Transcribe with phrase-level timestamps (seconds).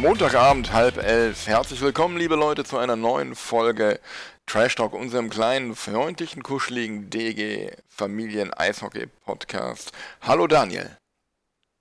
[0.00, 1.46] Montagabend, halb elf.
[1.46, 4.00] Herzlich willkommen, liebe Leute, zu einer neuen Folge
[4.46, 9.92] Trash Talk, unserem kleinen, freundlichen, kuscheligen DG Familien Eishockey Podcast.
[10.22, 10.96] Hallo Daniel.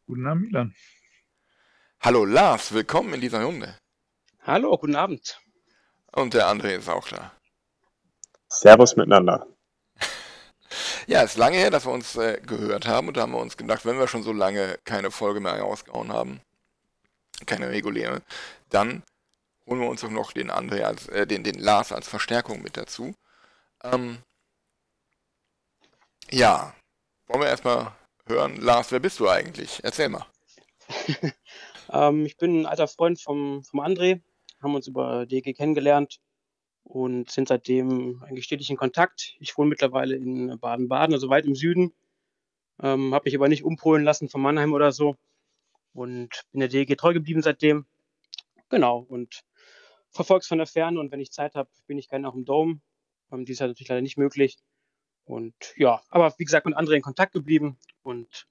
[0.05, 0.76] Guten Abend, Milan.
[2.02, 3.78] Hallo Lars, willkommen in dieser Runde.
[4.42, 5.40] Hallo, guten Abend.
[6.12, 7.31] Und der André ist auch da.
[8.50, 9.48] Servus miteinander.
[11.08, 13.40] Ja, es ist lange her, dass wir uns äh, gehört haben und da haben wir
[13.40, 16.42] uns gedacht, wenn wir schon so lange keine Folge mehr rausgehauen haben,
[17.45, 18.22] keine reguläre,
[18.70, 19.04] dann
[19.66, 22.76] holen wir uns doch noch den André als, äh, den, den Lars als Verstärkung mit
[22.76, 23.14] dazu.
[23.84, 24.18] Ähm,
[26.31, 26.73] ja,
[27.28, 27.94] wollen wir erstmal
[28.26, 29.80] hören, Lars, wer bist du eigentlich?
[29.84, 30.26] Erzähl mal.
[31.92, 34.22] ähm, ich bin ein alter Freund vom, vom André,
[34.62, 36.20] haben uns über DG kennengelernt
[36.84, 39.36] und sind seitdem eigentlich stetig in Kontakt.
[39.40, 41.94] Ich wohne mittlerweile in Baden-Baden, also weit im Süden.
[42.81, 45.16] Ähm, habe mich aber nicht umpolen lassen von Mannheim oder so
[45.94, 47.86] und bin der DEG treu geblieben seitdem.
[48.70, 49.44] Genau, und
[50.12, 52.46] verfolge es von der Ferne und wenn ich Zeit habe, bin ich gerne auch im
[52.46, 52.81] Dome.
[53.31, 54.58] Ähm, dies ist halt natürlich leider nicht möglich.
[55.26, 58.48] Und ja, aber wie gesagt, mit anderen in Kontakt geblieben und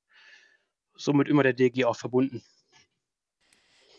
[0.94, 2.42] somit immer der DG auch verbunden.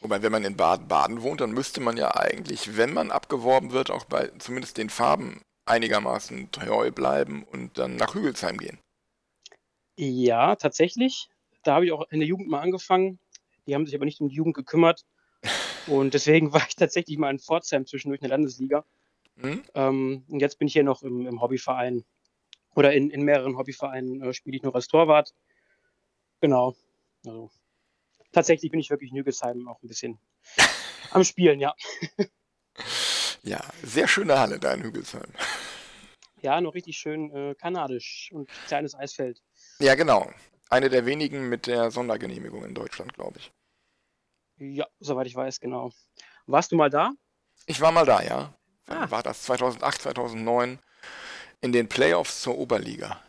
[0.02, 3.92] Wobei, wenn man in Baden-Baden wohnt, dann müsste man ja eigentlich, wenn man abgeworben wird,
[3.92, 8.80] auch bei zumindest den Farben einigermaßen treu bleiben und dann nach Hügelsheim gehen.
[9.98, 11.30] Ja, tatsächlich.
[11.64, 13.20] Da habe ich auch in der Jugend mal angefangen.
[13.70, 15.06] Die haben sich aber nicht um die Jugend gekümmert.
[15.86, 18.84] Und deswegen war ich tatsächlich mal in Pforzheim zwischendurch in der Landesliga.
[19.38, 19.64] Hm?
[19.76, 22.04] Ähm, und jetzt bin ich hier noch im, im Hobbyverein.
[22.76, 25.34] Oder in, in mehreren Hobbyvereinen äh, spiele ich noch als Torwart.
[26.42, 26.76] Genau.
[27.26, 27.52] Also,
[28.32, 30.20] tatsächlich bin ich wirklich in Hügelsheim auch ein bisschen
[31.12, 31.76] am Spielen, ja.
[33.44, 35.32] Ja, sehr schöne Halle da in Hügelsheim.
[36.42, 39.42] Ja, noch richtig schön äh, kanadisch und kleines Eisfeld.
[39.80, 40.32] Ja, genau.
[40.70, 43.52] Eine der wenigen mit der Sondergenehmigung in Deutschland, glaube ich.
[44.60, 45.92] Ja, soweit ich weiß, genau.
[46.46, 47.12] Warst du mal da?
[47.66, 48.54] Ich war mal da, ja.
[48.88, 49.10] Ah.
[49.12, 49.44] war das?
[49.44, 50.80] 2008, 2009
[51.62, 53.22] in den Playoffs zur Oberliga.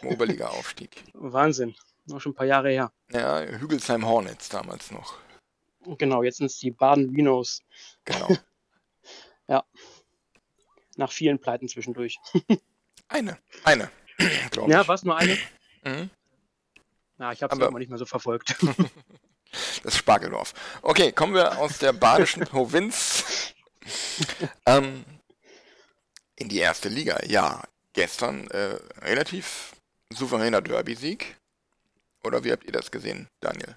[0.00, 1.04] Zum Oberliga-Aufstieg.
[1.14, 1.74] Wahnsinn.
[2.06, 2.92] Noch schon ein paar Jahre her.
[3.10, 5.14] Ja, Hügelsheim Hornets damals noch.
[5.98, 7.62] Genau, jetzt sind es die Baden Vinos.
[8.04, 8.28] Genau.
[10.96, 12.18] Nach vielen Pleiten zwischendurch.
[13.08, 13.38] Eine.
[13.64, 13.90] Eine.
[14.68, 15.36] Ja, war es nur eine?
[15.84, 16.10] Mhm.
[17.18, 18.54] Na, ich habe es Aber- immer nicht mehr so verfolgt.
[19.82, 20.54] Das Spargeldorf.
[20.82, 23.52] Okay, kommen wir aus der badischen Provinz
[24.66, 25.04] ähm,
[26.36, 27.18] in die erste Liga.
[27.26, 27.62] Ja,
[27.92, 29.74] gestern äh, relativ
[30.10, 31.36] souveräner Derby-Sieg.
[32.24, 33.76] Oder wie habt ihr das gesehen, Daniel?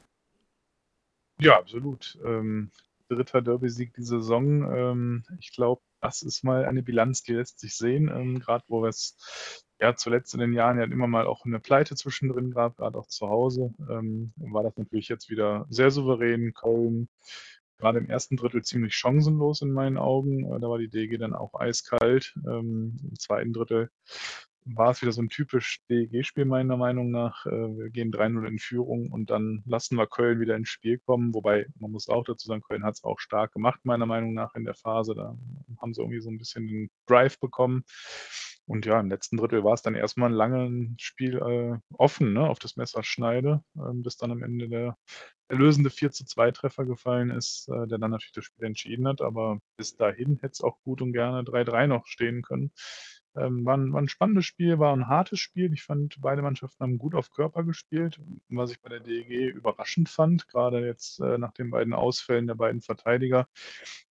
[1.40, 2.18] Ja, absolut.
[2.24, 2.72] Ähm,
[3.10, 4.72] dritter Derby-Sieg die Saison.
[4.72, 8.10] Ähm, ich glaube, das ist mal eine Bilanz, die lässt sich sehen.
[8.10, 11.60] Ähm, gerade wo wir es ja zuletzt in den Jahren ja immer mal auch eine
[11.60, 16.54] Pleite zwischendrin gab, gerade auch zu Hause, ähm, war das natürlich jetzt wieder sehr souverän.
[16.54, 17.10] Köln
[17.78, 20.46] gerade im ersten Drittel ziemlich chancenlos in meinen Augen.
[20.46, 22.34] Äh, da war die DG dann auch eiskalt.
[22.48, 23.90] Ähm, Im zweiten Drittel
[24.68, 27.46] war es wieder so ein typisch DEG-Spiel meiner Meinung nach.
[27.46, 31.34] Äh, Wir gehen 3-0 in Führung und dann lassen wir Köln wieder ins Spiel kommen.
[31.36, 34.56] Wobei, man muss auch dazu sagen, Köln hat es auch stark gemacht, meiner Meinung nach,
[34.56, 35.14] in der Phase.
[35.14, 35.38] Da
[35.80, 37.84] haben sie irgendwie so ein bisschen den Drive bekommen.
[38.68, 42.48] Und ja, im letzten Drittel war es dann erstmal ein langes Spiel äh, offen, ne,
[42.50, 44.98] auf das Messerschneide, ähm, bis dann am Ende der
[45.48, 49.22] erlösende 4 zu 2 Treffer gefallen ist, äh, der dann natürlich das Spiel entschieden hat.
[49.22, 52.72] Aber bis dahin hätte es auch gut und gerne 3-3 noch stehen können.
[53.36, 55.74] Ähm, war, ein, war ein spannendes Spiel, war ein hartes Spiel.
[55.74, 58.20] Ich fand, beide Mannschaften haben gut auf Körper gespielt.
[58.50, 62.56] Was ich bei der DEG überraschend fand, gerade jetzt äh, nach den beiden Ausfällen der
[62.56, 63.48] beiden Verteidiger,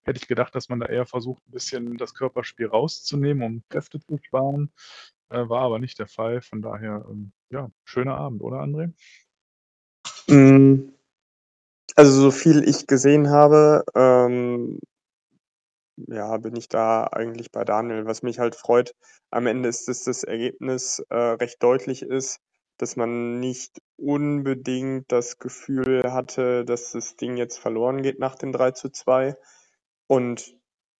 [0.02, 4.00] hätte ich gedacht, dass man da eher versucht, ein bisschen das Körperspiel rauszunehmen, um Kräfte
[4.00, 4.70] zu sparen.
[5.30, 6.42] Äh, war aber nicht der Fall.
[6.42, 8.92] Von daher, ähm, ja, schöner Abend, oder André?
[10.28, 10.90] Mm,
[11.96, 14.80] Also so viel ich gesehen habe, ähm,
[15.96, 18.06] ja, bin ich da eigentlich bei Daniel.
[18.06, 18.94] Was mich halt freut,
[19.30, 22.40] am Ende ist, dass das Ergebnis äh, recht deutlich ist,
[22.78, 28.52] dass man nicht unbedingt das Gefühl hatte, dass das Ding jetzt verloren geht nach dem
[28.52, 29.36] 3 zu 2
[30.08, 30.56] und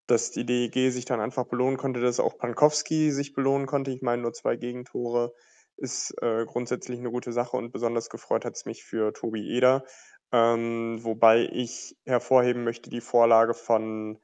[0.07, 3.91] dass die DEG sich dann einfach belohnen konnte, dass auch Pankowski sich belohnen konnte.
[3.91, 5.33] Ich meine, nur zwei Gegentore
[5.77, 9.85] ist äh, grundsätzlich eine gute Sache und besonders gefreut hat es mich für Tobi Eder.
[10.31, 14.19] Ähm, wobei ich hervorheben möchte die Vorlage von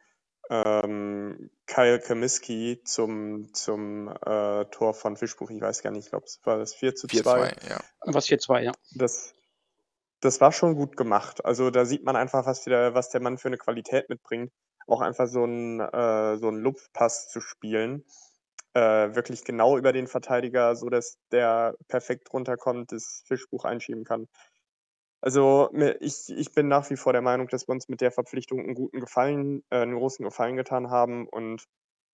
[0.50, 5.48] ähm, Kyle Kamiski zum, zum äh, Tor von Fischbuch.
[5.50, 7.20] Ich weiß gar nicht, ich glaube, es war das 4 zu 2.
[7.20, 7.80] 4-2, ja.
[8.00, 8.72] Was 4-2, ja.
[8.96, 9.34] Das,
[10.20, 11.44] das war schon gut gemacht.
[11.44, 14.50] Also da sieht man einfach, was der, was der Mann für eine Qualität mitbringt.
[14.88, 18.04] Auch einfach so einen, äh, so einen Lupfpass zu spielen.
[18.74, 24.26] Äh, wirklich genau über den Verteidiger, so dass der perfekt runterkommt, das Fischbuch einschieben kann.
[25.20, 28.10] Also mir- ich, ich bin nach wie vor der Meinung, dass wir uns mit der
[28.10, 31.28] Verpflichtung einen guten Gefallen, äh, einen großen Gefallen getan haben.
[31.28, 31.64] Und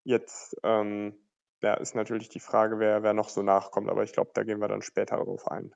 [0.04, 1.14] jetzt ähm,
[1.62, 3.88] ja, ist natürlich die Frage, wer, wer noch so nachkommt.
[3.88, 5.74] Aber ich glaube, da gehen wir dann später darauf ein.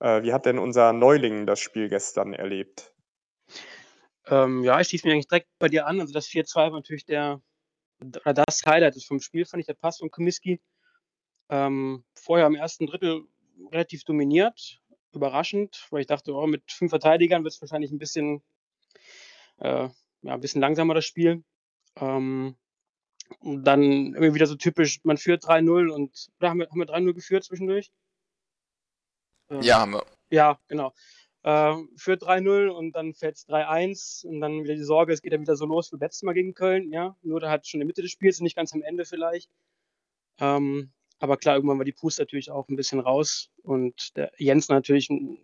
[0.00, 2.94] Äh, wie hat denn unser Neuling das Spiel gestern erlebt?
[4.26, 6.00] Ähm, ja, ich schließe mich eigentlich direkt bei dir an.
[6.00, 7.42] Also das 4-2 war natürlich der,
[7.98, 10.60] das Highlight vom Spiel, fand ich, der Pass von Komiski.
[11.48, 13.24] Ähm, vorher im ersten Drittel
[13.72, 14.79] relativ dominiert,
[15.12, 18.42] überraschend, weil ich dachte, oh, mit fünf Verteidigern wird es wahrscheinlich ein bisschen,
[19.58, 19.88] äh,
[20.22, 21.42] ja, ein bisschen langsamer das Spiel.
[21.96, 22.56] Ähm,
[23.40, 23.82] und dann
[24.14, 27.44] irgendwie wieder so typisch, man führt 3-0 und, oder haben wir, haben wir 3-0 geführt
[27.44, 27.92] zwischendurch?
[29.50, 30.04] Äh, Ja, haben wir.
[30.30, 30.92] Ja, genau.
[31.42, 35.32] Äh, führt 3-0 und dann fällt es 3-1 und dann wieder die Sorge, es geht
[35.32, 37.16] dann wieder so los wie letztes Mal gegen Köln, ja.
[37.22, 39.50] Nur da halt schon in der Mitte des Spiels und nicht ganz am Ende vielleicht.
[40.38, 44.68] Ähm, aber klar, irgendwann war die Puste natürlich auch ein bisschen raus und der Jens
[44.68, 45.38] natürlich ein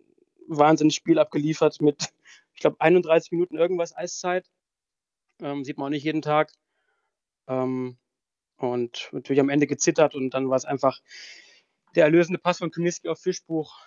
[0.47, 2.09] wahnsinniges Spiel abgeliefert mit,
[2.53, 4.49] ich glaube, 31 Minuten irgendwas Eiszeit.
[5.39, 6.51] Ähm, sieht man auch nicht jeden Tag.
[7.47, 7.97] Ähm,
[8.57, 10.99] und natürlich am Ende gezittert und dann war es einfach
[11.93, 13.85] der erlösende Pass von Kuniski auf Fischbuch,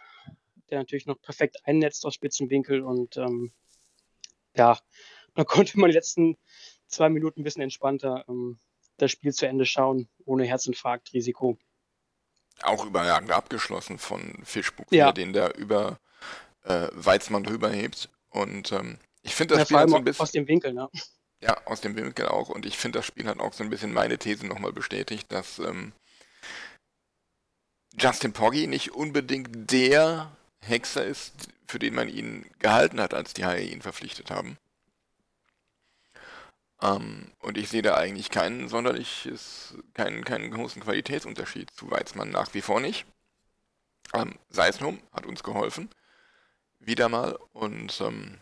[0.70, 3.52] der natürlich noch perfekt einnetzt aus spitzem Winkel und ähm,
[4.56, 4.78] ja,
[5.34, 6.36] dann konnte man die letzten
[6.86, 8.60] zwei Minuten ein bisschen entspannter ähm,
[8.96, 11.58] das Spiel zu Ende schauen, ohne Herzinfarktrisiko.
[12.62, 15.06] Auch überragend abgeschlossen von Fischbuch, Ja.
[15.06, 15.98] der den da über
[16.64, 18.08] äh, Weizmann drüber hebt.
[18.30, 20.22] Und ähm, ich finde das Ja, Spiel allem so ein bisschen.
[20.22, 20.88] aus dem Winkel, ne?
[21.42, 22.48] Ja, aus dem Winkel auch.
[22.50, 25.58] Und ich finde, das Spiel hat auch so ein bisschen meine These nochmal bestätigt, dass
[25.58, 25.92] ähm,
[27.98, 30.30] Justin Poggi nicht unbedingt der
[30.64, 31.32] Hexer ist,
[31.66, 34.58] für den man ihn gehalten hat, als die Haie ihn verpflichtet haben.
[36.82, 42.54] Ähm, und ich sehe da eigentlich keinen sonderliches, keinen, keinen großen Qualitätsunterschied zu Weizmann nach
[42.54, 43.06] wie vor nicht.
[44.14, 45.90] Ähm, Seisnum hat uns geholfen.
[46.78, 47.38] Wieder mal.
[47.52, 48.38] Und ähm,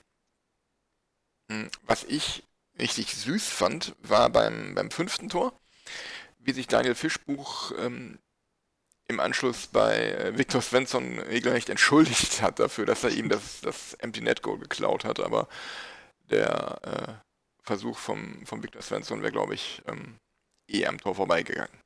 [1.48, 2.44] mh, was ich
[2.78, 5.52] richtig süß fand, war beim, beim fünften Tor,
[6.38, 8.18] wie sich Daniel Fischbuch ähm,
[9.08, 13.94] im Anschluss bei äh, Viktor Svensson regelrecht entschuldigt hat dafür, dass er ihm das, das
[13.94, 15.18] Empty Net Goal geklaut hat.
[15.18, 15.48] Aber
[16.30, 17.27] der äh,
[17.68, 20.16] Versuch vom, vom Viktor Svensson wäre, glaube ich, ähm,
[20.68, 21.80] eh am Tor vorbeigegangen.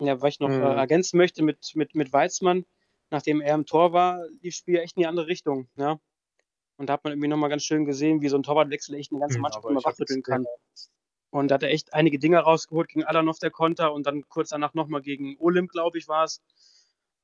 [0.00, 0.62] Ja, was ich noch Mhm.
[0.62, 2.64] äh, ergänzen möchte mit, mit, mit Weizmann,
[3.10, 5.68] nachdem er im Tor war, lief das Spiel echt in die andere Richtung.
[5.76, 6.00] Ja?
[6.76, 9.20] Und da hat man irgendwie nochmal ganz schön gesehen, wie so ein Torwartwechsel echt eine
[9.20, 10.46] ganze Hm, Mannschaft aber immer wachrütteln kann.
[11.30, 14.50] Und da hat er echt einige Dinge rausgeholt gegen Alanov, der Konter, und dann kurz
[14.50, 16.42] danach nochmal gegen Olim, glaube ich, war es.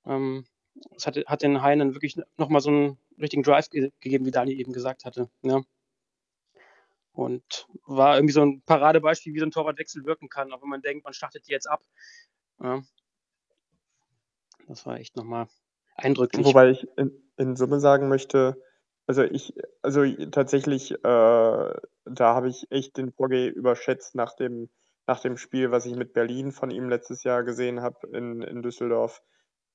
[0.06, 0.46] Ähm,
[0.92, 4.52] das hat, hat den Heinen wirklich nochmal so einen richtigen Drive ge gegeben, wie Dani
[4.52, 5.28] eben gesagt hatte.
[5.42, 5.62] Ja.
[7.18, 10.82] Und war irgendwie so ein Paradebeispiel, wie so ein Torwartwechsel wirken kann, auch wenn man
[10.82, 11.82] denkt, man startet die jetzt ab.
[12.62, 12.84] Ja.
[14.68, 15.48] Das war echt nochmal
[15.96, 16.46] eindrücklich.
[16.46, 18.62] Wobei ich in, in Summe sagen möchte,
[19.08, 21.74] also ich, also tatsächlich, äh, da
[22.20, 24.70] habe ich echt den Pogge überschätzt nach dem,
[25.08, 28.62] nach dem Spiel, was ich mit Berlin von ihm letztes Jahr gesehen habe in, in
[28.62, 29.22] Düsseldorf.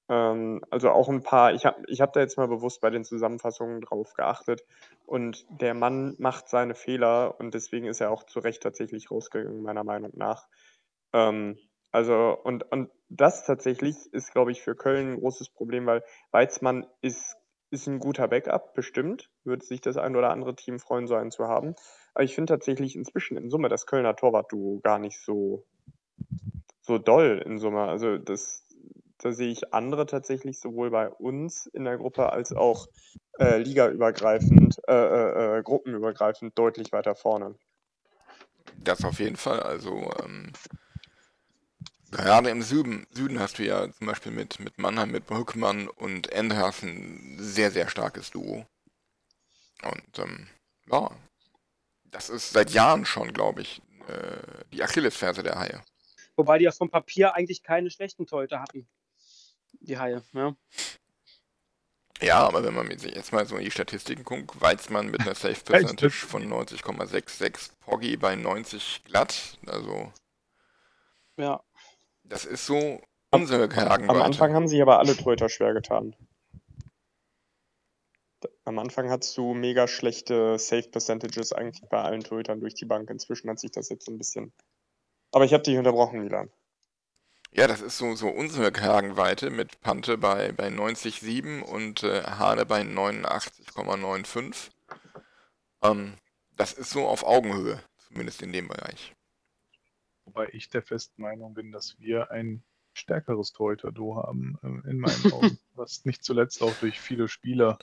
[0.10, 3.05] Ähm, also auch ein paar, ich habe ich hab da jetzt mal bewusst bei den
[3.05, 4.63] Zusammenfassungen drauf geachtet
[5.05, 9.62] und der Mann macht seine Fehler und deswegen ist er auch zu Recht tatsächlich rausgegangen,
[9.62, 10.48] meiner Meinung nach.
[11.13, 11.57] Ähm,
[11.93, 16.88] also, und, und das tatsächlich ist, glaube ich, für Köln ein großes Problem, weil Weizmann
[17.01, 17.38] ist,
[17.69, 19.29] ist ein guter Backup, bestimmt.
[19.43, 21.75] Würde sich das ein oder andere Team freuen, so einen zu haben.
[22.15, 25.65] Aber ich finde tatsächlich inzwischen in Summe das Kölner Torwart-Duo gar nicht so,
[26.81, 27.83] so doll in Summe.
[27.83, 28.65] Also, das,
[29.24, 32.88] da sehe ich andere tatsächlich sowohl bei uns in der Gruppe als auch
[33.39, 37.56] äh, ligaübergreifend, äh, äh, äh, gruppenübergreifend deutlich weiter vorne.
[38.84, 39.62] Das auf jeden Fall.
[39.62, 40.51] Also ähm,
[42.12, 46.34] gerade im Süden, Süden hast du ja zum Beispiel mit, mit Mannheim, mit Brückmann und
[46.34, 48.65] ein sehr, sehr starkes Duo.
[49.84, 50.48] Und ähm,
[50.92, 51.12] ja,
[52.12, 55.82] das ist seit Jahren schon, glaube ich, äh, die Achillesferse der Haie.
[56.36, 58.88] Wobei die ja vom Papier eigentlich keine schlechten Torhüter hatten.
[59.82, 60.56] Die Haie, ja.
[62.22, 65.36] Ja, aber wenn man sich jetzt mal so in die Statistiken guckt, Weizmann mit einer
[65.36, 70.13] Safe Percentage von 90,66, Poggi bei 90 glatt, also
[71.38, 71.62] Ja.
[72.24, 73.01] das ist so
[73.32, 74.24] unsere Am Kragenweite.
[74.24, 76.15] Anfang haben sich aber alle Torhüter schwer getan.
[78.65, 83.10] Am Anfang hattest du mega schlechte Save Percentages eigentlich bei allen Torhütern durch die Bank.
[83.10, 84.53] Inzwischen hat sich das jetzt so 'n bisschen
[85.34, 86.51] aber ich habe dich unterbrochen, Milan.
[87.55, 92.65] Ja, das ist so so unsere Kragenweite mit Pante bei bei 90,7 und, äh, Hane
[92.65, 94.72] bei 89,95.
[95.83, 96.15] Ähm,
[96.55, 99.13] das ist so auf Augenhöhe, zumindest in dem Bereich.
[100.25, 105.31] Wobei ich der festen Meinung bin, dass wir ein stärkeres Torhüter-Duo haben, äh, in meinen
[105.31, 107.77] Augen, was nicht zuletzt auch durch viele Spieler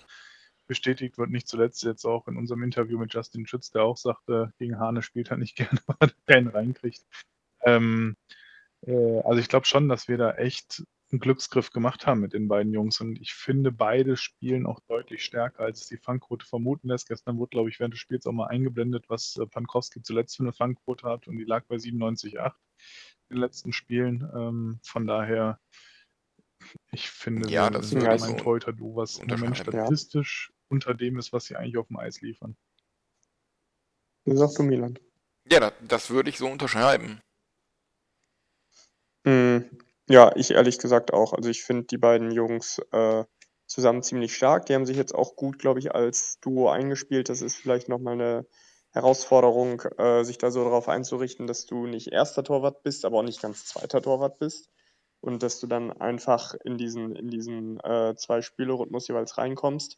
[0.67, 1.31] bestätigt wird.
[1.31, 5.03] Nicht zuletzt jetzt auch in unserem Interview mit Justin Schütz, der auch sagte, gegen Hane
[5.03, 7.05] spielt er nicht gerne, weil er keinen reinkriegt.
[7.62, 8.17] Ähm,
[8.87, 12.49] äh, also ich glaube schon, dass wir da echt 'n Glücksgriff gemacht haben mit den
[12.49, 16.89] beiden Jungs und ich finde, beide spielen auch deutlich stärker, als es die Fangquote vermuten
[16.89, 17.09] lässt.
[17.09, 20.45] Gestern wurde, glaube ich, während des Spiels auch mal eingeblendet, was, äh, Pankowski zuletzt für
[20.45, 22.61] 'ne Fangquote hat und die lag bei 97,8
[23.29, 24.29] in den letzten Spielen.
[24.35, 25.59] Ähm, von daher
[26.93, 29.73] ich finde, Ja, das ich ein so Torhüter-Duo, was im Moment unterschreiben.
[29.73, 29.91] Ja.
[29.91, 32.57] statistisch unter dem ist, was sie eigentlich aufm Eis liefern.
[34.27, 34.99] Sag du, Milan.
[35.49, 37.21] Ja, da das würde ich so unterschreiben.
[39.27, 39.69] Hm,
[40.09, 41.33] ja, ich ehrlich gesagt auch.
[41.35, 43.25] Also, ich finde die beiden Jungs, äh,
[43.67, 44.67] zusammen ziemlich stark.
[44.67, 47.29] Die haben sich jetzt auch gut, glaube ich, als Duo eingespielt.
[47.29, 48.47] Das ist vielleicht noch mal 'ne
[48.93, 52.43] Herausforderung, äh, sich da so drauf einzurichten, dass du nicht 1.
[52.43, 54.00] Torwart bist, aber auch nicht ganz 2.
[54.00, 54.69] Torwart bist
[55.21, 59.97] und dass du dann einfach in diesen in diesen, äh, 2 Spielrhythmus jeweils reinkommst.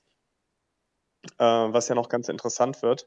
[1.40, 3.06] Äh, was ja noch ganz interessant wird,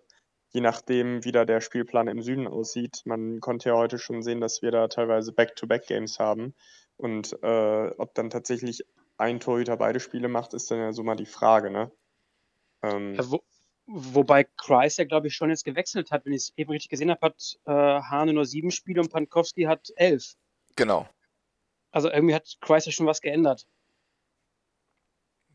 [0.55, 3.01] je nachdem, wie da der Spielplan im Süden aussieht.
[3.03, 6.55] Man konnte ja heute schon sehen, dass wir da teilweise Back-to-Back-Games haben
[6.95, 8.85] und, äh, ob dann tatsächlich
[9.17, 11.91] ein Torhüter beide Spiele macht, ist dann ja so mal die Frage, ne?
[12.81, 13.43] Ähm Ja, wo
[13.87, 16.25] wobei Kreis ja, glaube ich, schon jetzt gewechselt hat.
[16.25, 19.89] Wenn ich's eben richtig gesehen habe, hat, äh, Hane nur 7 Spiele und Pankowski hat
[19.97, 20.35] 11.
[20.77, 21.07] Genau.
[21.91, 23.67] Also, irgendwie hat Kreis ja schon was geändert.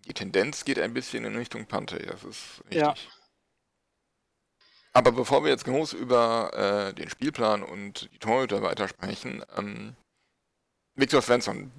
[0.07, 2.95] Die Tendenz geht ein bisschen in Richtung Pante, das ist Ja.
[4.93, 6.51] Aber bevor wir jetzt groß über,
[6.91, 9.95] äh, den Spielplan und die Torhüter weitersprechen, ähm,
[10.97, 11.71] Viktor Svensson,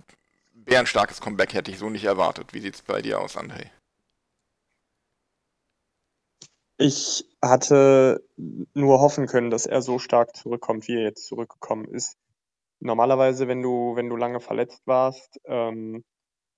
[0.54, 2.54] bärenstarkes Comeback hätte ich so nicht erwartet.
[2.54, 3.70] Wie sieht's bei dir aus, André?
[6.78, 8.24] Ich hatte
[8.74, 12.18] nur hoffen können, dass er so stark zurückkommt, wie er jetzt zurückgekommen ist.
[12.80, 16.04] Normalerweise, wenn du wenn du lange verletzt warst, ähm,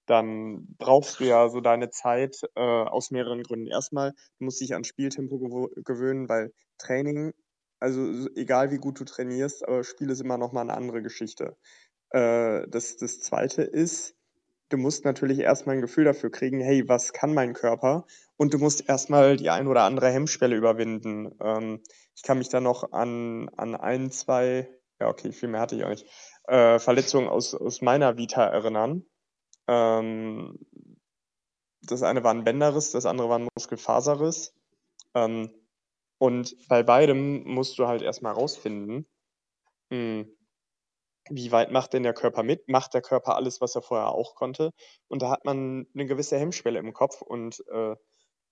[0.08, 3.68] dann brauchst du ja so deine Zeit, äh, aus mehreren Gründen.
[3.68, 7.34] Erst mal, du musst dich ans Spieltempo gewo gewöhnen, weil Training
[7.80, 11.58] also, egal wie gut du trainierst, aber Spiel ist immer noch mal 'ne andere Geschichte.
[12.12, 14.16] Äh, das das Zweite ist,
[14.70, 18.06] du musst natürlich erst mal 'n Gefühl dafür kriegen: „Hey, was kann mein Körper?“
[18.38, 21.34] Und du musst erst mal die ein oder andere Hemmschwelle überwinden.
[21.44, 21.82] Ähm,
[22.16, 24.70] ich kann mich da noch an an 1, 2
[25.02, 26.08] ja, okay, viel mehr hatte ich auch nicht,
[26.48, 29.06] äh, Verletzungen aus aus meiner Vita erinnern.
[29.68, 30.58] Ähm,
[31.84, 34.54] das eine war 'n Bänderriss, das andere war 'n Muskelfaserriss.
[35.16, 35.52] Ähm,
[36.20, 39.08] und bei beidem musst du halt erst mal rausfinden,
[39.92, 40.30] hm,
[41.32, 42.68] wie weit macht denn der Körper mit?
[42.70, 44.72] Macht der Körper alles, was er vorher auch konnte?
[45.10, 47.96] Und da hat man 'ne gewisse Hemmschwelle im Kopf und, äh,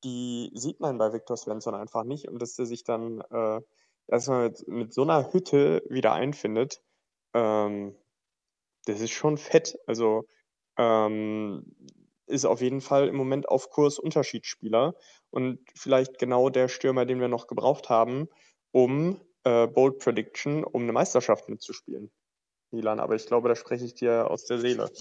[0.05, 3.61] die sieht man bei Viktor Svensson einfach nicht und dass der sich dann, äh,
[4.09, 6.81] erst mal mit mit so 'ner Hütte wieder einfindet,
[7.35, 7.95] ähm,
[8.87, 9.77] das ist schon fett.
[9.87, 10.25] Also,
[10.77, 11.75] ähm,
[12.27, 14.95] ist auf jeden Fall im Moment auf Kurs Unterschiedsspieler
[15.31, 18.29] und vielleicht genau der Stürmer, den wir noch gebraucht haben,
[18.71, 22.11] um, äh, Bold Prediction, um 'ne Meisterschaft mitzuspielen,
[22.71, 22.99] Milan.
[23.01, 24.91] Aber ich glaube, da spreche ich dir aus der Seele.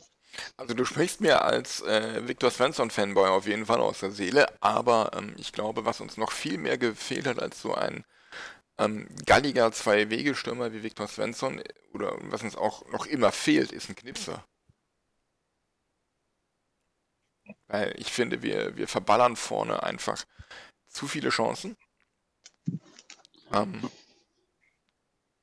[0.58, 5.10] Also, du sprichst mir als, äh, Viktor Svensson-Fanboy auf jeden Fall aus der Seele, aber,
[5.16, 8.04] ähm, ich glaube, was uns noch viel mehr gefehlt hat als so ein,
[8.78, 11.62] ähm, galliger Zwei-Wege-Stürmer wie Viktor Svensson
[11.94, 14.44] oder was uns auch noch immer fehlt, ist 'n Knipser.
[17.68, 20.24] Weil ich finde, wir wir verballern vorne einfach
[20.88, 21.76] zu viele Chancen.
[23.52, 23.90] Ähm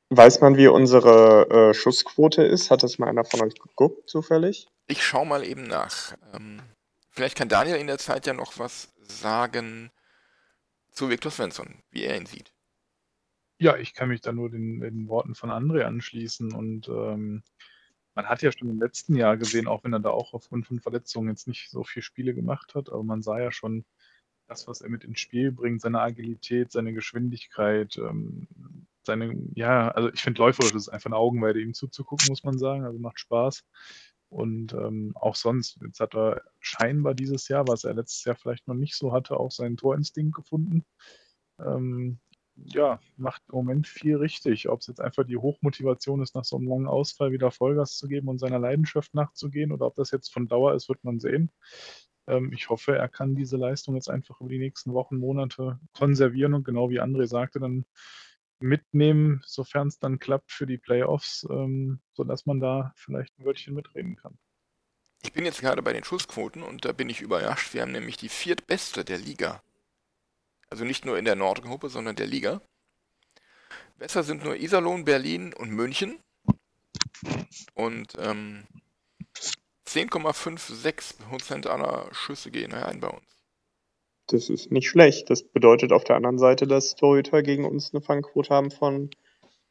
[0.09, 2.71] Weiß man, wie unsere, äh, Schussquote ist?
[2.71, 4.67] Hat das mal einer von euch geguckt zufällig?
[4.87, 6.15] Ich schaue mal eben nach.
[6.33, 6.61] Ähm,
[7.09, 9.91] vielleicht kann Daniel in der Zeit ja noch was sagen
[10.91, 12.53] zu Viktor Svensson, wie er ihn sieht.
[13.59, 17.43] Ja, ich kann mich da nur den den Worten von André anschließen und, ähm,
[18.17, 20.81] man hat ja schon im letzten Jahr gesehen, auch wenn er da auch aufgrund von
[20.81, 23.86] Verletzungen jetzt nicht so viel Spiele gemacht hat, aber man sah ja schon
[24.50, 28.47] das, was er mit ins Spiel bringt, seine Agilität, seine Geschwindigkeit, ähm,
[29.05, 32.86] seine ja, also, ich finde läuferisch ist einfach 'ne Augenweide, ihm zuzugucken, muss man sagen.
[32.86, 33.65] Also, macht Spaß.
[34.29, 38.67] Und, ähm, auch sonst, jetzt hat er scheinbar dieses Jahr, was er letztes Jahr vielleicht
[38.69, 40.86] noch nicht so hatte, auch seinen Torinstinkt gefunden.
[41.59, 42.19] Ähm,
[42.65, 44.69] ja, macht im Moment viel richtig.
[44.69, 48.07] Ob es jetzt einfach die Hochmotivation ist, nach so einem langen Ausfall wieder Vollgas zu
[48.07, 51.51] geben und seiner Leidenschaft nachzugehen oder ob das jetzt von Dauer ist, wird man sehen.
[52.27, 56.53] Ähm, ich hoffe, er kann diese Leistung jetzt einfach über die nächsten Wochen, Monate konservieren
[56.53, 57.85] und genau wie André sagte, dann
[58.59, 63.75] mitnehmen, sofern es dann klappt für die Playoffs, ähm, sodass man da vielleicht ein Wörtchen
[63.75, 64.37] mitreden kann.
[65.23, 67.73] Ich bin jetzt gerade bei den Schussquoten und da bin ich überrascht.
[67.73, 69.61] Wir haben nämlich die viertbeste der Liga.
[70.69, 72.62] Also nicht nur in der Nordgruppe, sondern der Liga.
[73.97, 76.19] Besser sind nur Iserlohn, Berlin und München.
[77.74, 78.65] Und ähm,
[79.88, 83.24] 10,56% aller Schüsse gehen rein bei uns.
[84.27, 85.29] Das ist nicht schlecht.
[85.29, 89.09] Das bedeutet auf der anderen Seite, dass Torhüter gegen uns eine Fangquote haben von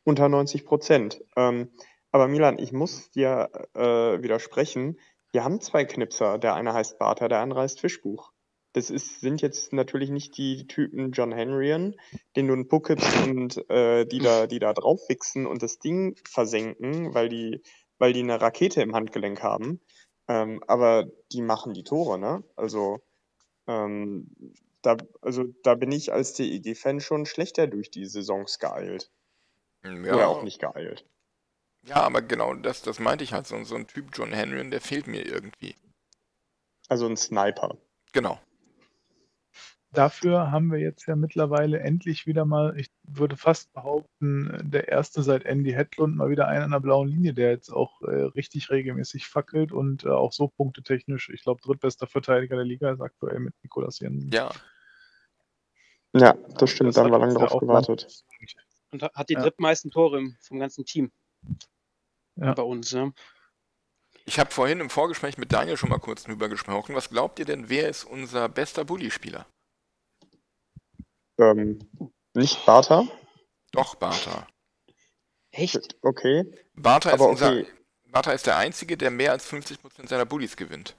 [0.04, 1.22] unter 90 Prozent.
[1.36, 1.70] Ähm,
[2.10, 4.98] aber Milan, ich muss dir äh, widersprechen.
[5.32, 6.38] Wir haben zwei Knipser.
[6.38, 8.32] Der eine heißt Barter, der andere heißt Fischbuch.
[8.76, 11.96] Das ist, sind jetzt natürlich nicht die Typen John Henryan,
[12.36, 15.78] den du einen Puck gibst und äh, die da, die da drauf wichsen und das
[15.78, 17.62] Ding versenken, weil die,
[17.96, 19.80] weil die eine Rakete im Handgelenk haben.
[20.28, 22.44] Ähm, aber die machen die Tore, ne?
[22.54, 23.00] Also,
[23.66, 24.28] ähm,
[24.82, 29.10] da, also da bin ich als DEG-Fan schon schlechter durch die Saisons geeilt.
[29.84, 31.06] Ja, Oder auch nicht geeilt.
[31.82, 33.46] ja aber genau das, das meinte ich halt.
[33.46, 35.76] So, so ein Typ John Henry, der fehlt mir irgendwie.
[36.88, 37.78] Also ein Sniper.
[38.12, 38.38] Genau.
[39.92, 45.22] Dafür haben wir jetzt ja mittlerweile endlich wieder mal, ich würde fast behaupten, der erste
[45.22, 48.68] seit Andy Hedlund mal wieder einen an der blauen Linie, der jetzt auch äh, richtig
[48.70, 53.38] regelmäßig fackelt und äh, auch so punktetechnisch, ich glaube, drittbester Verteidiger der Liga ist aktuell
[53.38, 54.30] mit Nikolas Jensen.
[54.32, 54.50] Ja,
[56.12, 58.24] Ja, das stimmt, Das da haben wir lange drauf auch gewartet.
[58.90, 59.40] Und ha- hat die Ja.
[59.42, 61.10] drittmeisten Tore im, vom ganzen Team
[62.36, 62.52] Ja.
[62.54, 62.92] bei uns.
[62.92, 63.12] Ne?
[64.28, 66.94] ich habe vorhin im Vorgespräch mit Daniel schon mal kurz drüber gesprochen.
[66.96, 69.46] Was glaubt ihr denn, wer ist unser bester Bully-Spieler?
[71.38, 71.78] Ähm,
[72.34, 73.06] nicht Barter?
[73.72, 74.46] Doch, Bartha.
[75.50, 75.96] Echt?
[76.02, 76.44] Okay.
[76.74, 77.66] Bartha ist, unser, okay.
[78.04, 80.96] Bartha ist der Einzige, der mehr als 50% seiner Bullies gewinnt.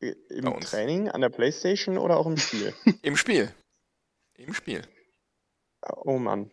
[0.00, 0.60] Im.
[0.60, 2.74] Training, an der Playstation oder auch im Spiel?
[3.02, 3.54] Im Spiel.
[4.34, 4.82] Im Spiel.
[5.82, 6.50] oh Mann.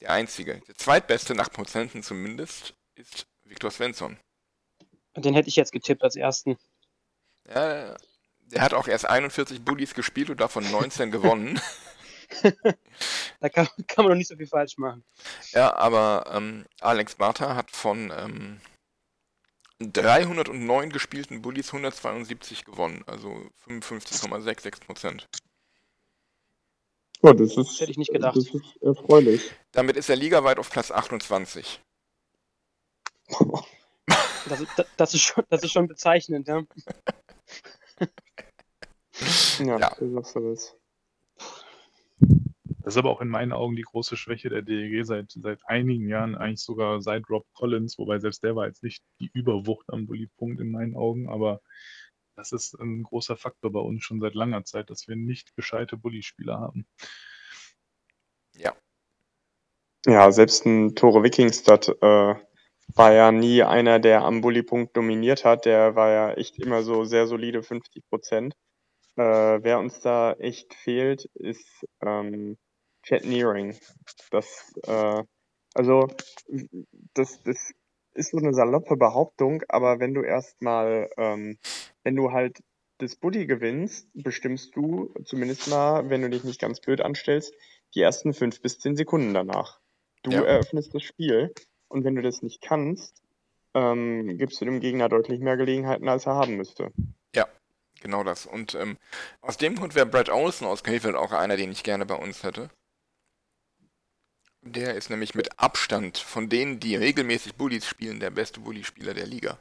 [0.00, 0.62] Der Einzige.
[0.66, 4.18] Der zweitbeste, nach Prozenten zumindest, ist Viktor Svensson.
[5.16, 6.56] Den hätte ich jetzt getippt als ersten.
[7.46, 7.96] Ja,
[8.52, 11.60] der hat auch erst 41 Bullies gespielt und davon 19 gewonnen.
[13.40, 15.04] Da kann, kann man noch nicht so viel falsch machen.
[15.50, 18.60] Ja, aber ähm, Alex Bartha hat von ähm,
[19.80, 25.28] 309 gespielten Bullies 172 gewonnen, also 55,66 Prozent.
[27.22, 28.36] Oh, das ist, hätte ich nicht gedacht.
[28.36, 29.50] Das ist erfreulich.
[29.72, 31.80] Damit ist er ligaweit auf Platz 28.
[34.48, 36.48] Das, ist- das, ist, schon, das ist schon bezeichnend.
[36.48, 36.62] Ja?
[39.58, 39.94] ja, Ja.
[39.98, 40.76] so sagst du das.
[42.82, 46.08] Das ist aber auch in meinen Augen die große Schwäche der DEG seit, seit einigen
[46.08, 50.06] Jahren, eigentlich sogar seit Rob Collins, wobei selbst der war jetzt nicht die Überwucht am
[50.06, 51.60] Bully-Punkt in meinen Augen, aber
[52.36, 55.96] das ist ein großer Faktor bei uns schon seit langer Zeit, dass wir nicht gescheite
[55.98, 56.86] Bully-Spieler haben.
[60.06, 62.34] Ja, selbst ein Tore Wikingstad äh,
[62.94, 65.66] war ja nie einer, der am Bullypunkt dominiert hat.
[65.66, 68.54] Der war ja echt immer so sehr solide 50 Prozent.
[69.20, 72.56] Äh, wer uns da echt fehlt, ist ähm,
[73.02, 73.76] Chad Nearing.
[74.30, 75.22] Das, äh,
[75.74, 76.08] also,
[77.12, 77.74] das, das
[78.14, 81.58] ist so eine saloppe Behauptung, aber wenn du erstmal, ähm,
[82.02, 82.62] wenn du halt
[82.96, 87.54] das Bully gewinnst, bestimmst du zumindest mal, wenn du dich nicht ganz blöd anstellst,
[87.94, 89.80] die ersten fünf bis zehn Sekunden danach.
[90.22, 90.44] Du Ja.
[90.44, 91.52] eröffnest das Spiel
[91.88, 93.22] und wenn du das nicht kannst,
[93.74, 96.90] ähm, gibst du dem Gegner deutlich mehr Gelegenheiten, als er haben müsste.
[98.00, 98.46] Genau das.
[98.46, 98.98] Und ähm,
[99.40, 102.42] aus dem Grund wäre Brad Olsen aus Krefeld auch einer, den ich gerne bei uns
[102.42, 102.70] hätte.
[104.62, 109.26] Der ist nämlich mit Abstand von denen, die regelmäßig Bullies spielen, der beste Bully-Spieler der
[109.26, 109.58] Liga.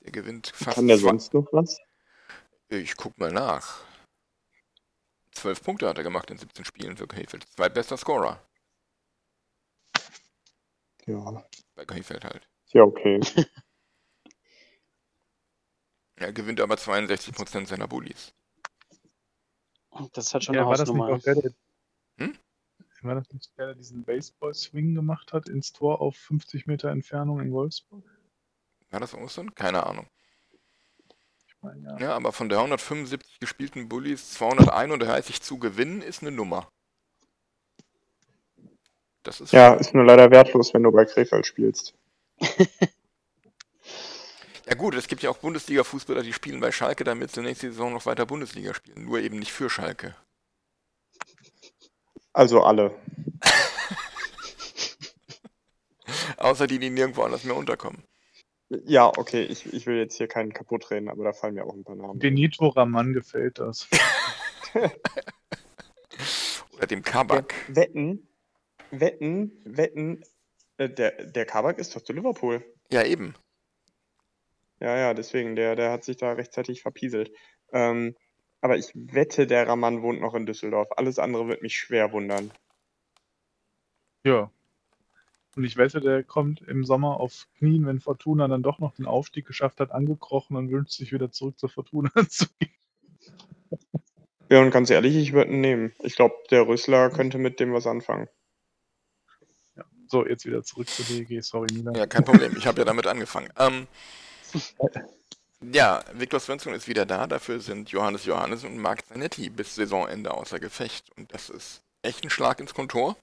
[0.00, 0.76] Der gewinnt fast.
[0.76, 1.78] Kann der sonst noch was?
[2.68, 3.84] Ich guck mal nach.
[5.32, 7.46] Zwölf Punkte hat er gemacht in 17 Spielen für Krefeld.
[7.50, 8.42] Zweitbester Scorer
[11.06, 12.48] Ja, bei Krefeld halt.
[12.72, 13.20] ja okay.
[16.20, 18.34] Er gewinnt aber 62% seiner Bullies.
[20.12, 21.52] Das halt schon Ja, eine war das nicht auch der, der,
[22.18, 22.38] Hm?
[23.02, 27.40] war das nicht der, der diesen Baseball-Swing gemacht hat ins Tor auf 50 Meter Entfernung
[27.40, 28.04] in Wolfsburg?
[28.90, 29.54] War das Ostern?
[29.54, 30.06] Keine Ahnung.
[31.46, 31.98] Ich meine, ja.
[31.98, 36.68] Ja, aber von 375 gespielten Bullies 231 zu gewinnen, ist eine Nummer.
[39.22, 41.94] Das ist Ja, ist nur leider wertlos, wenn du bei Krefeld spielst.
[44.70, 47.92] Ja gut, es gibt ja auch Bundesliga-Fußballer, die spielen bei Schalke, damit sie nächste Saison
[47.92, 49.04] noch weiter Bundesliga spielen.
[49.04, 50.14] Nur eben nicht für Schalke.
[52.32, 52.94] Also alle.
[56.36, 58.04] Außer die, die nirgendwo anders mehr unterkommen.
[58.68, 61.74] Ja, okay, ich, ich will jetzt hier keinen kaputt reden, aber da fallen mir auch
[61.74, 62.20] ein paar Namen.
[62.20, 63.88] Benito Raman gefällt das.
[66.74, 67.54] Oder dem Ja, Kabak.
[67.66, 68.28] wetten,
[68.92, 70.22] wetten, wetten,
[70.76, 72.64] äh, der, der Kabak ist doch zu Liverpool.
[72.92, 73.34] Ja, eben.
[74.80, 77.30] Ja, ja, deswegen, der, der hat sich da rechtzeitig verpieselt.
[77.72, 78.16] Ähm,
[78.62, 80.88] aber ich wette, der Raman wohnt noch in Düsseldorf.
[80.96, 82.50] Alles andere wird mich schwer wundern.
[84.24, 84.50] Ja.
[85.56, 89.06] Und ich wette, der kommt im Sommer auf Knien, wenn Fortuna dann doch noch den
[89.06, 92.70] Aufstieg geschafft hat, angekrochen und wünscht sich wieder zurück zur Fortuna zu gehen.
[94.48, 95.92] Ja, und ganz ehrlich, ich würde ihn nehmen.
[96.00, 98.28] Ich glaube, der Rösler könnte mit dem was anfangen.
[100.08, 101.40] So, jetzt wieder zurück zur DEG.
[101.42, 101.92] Sorry, Nina.
[101.96, 102.56] Ja, kein Problem.
[102.56, 103.48] Ich habe ja damit angefangen.
[103.56, 103.86] Ähm,
[105.72, 107.26] ja, Viktor Svensson ist wieder da.
[107.26, 111.10] Dafür sind Johannes Johannes und Marc Zanetti bis Saisonende außer Gefecht.
[111.16, 113.16] Und das ist echt ein Schlag ins Kontor,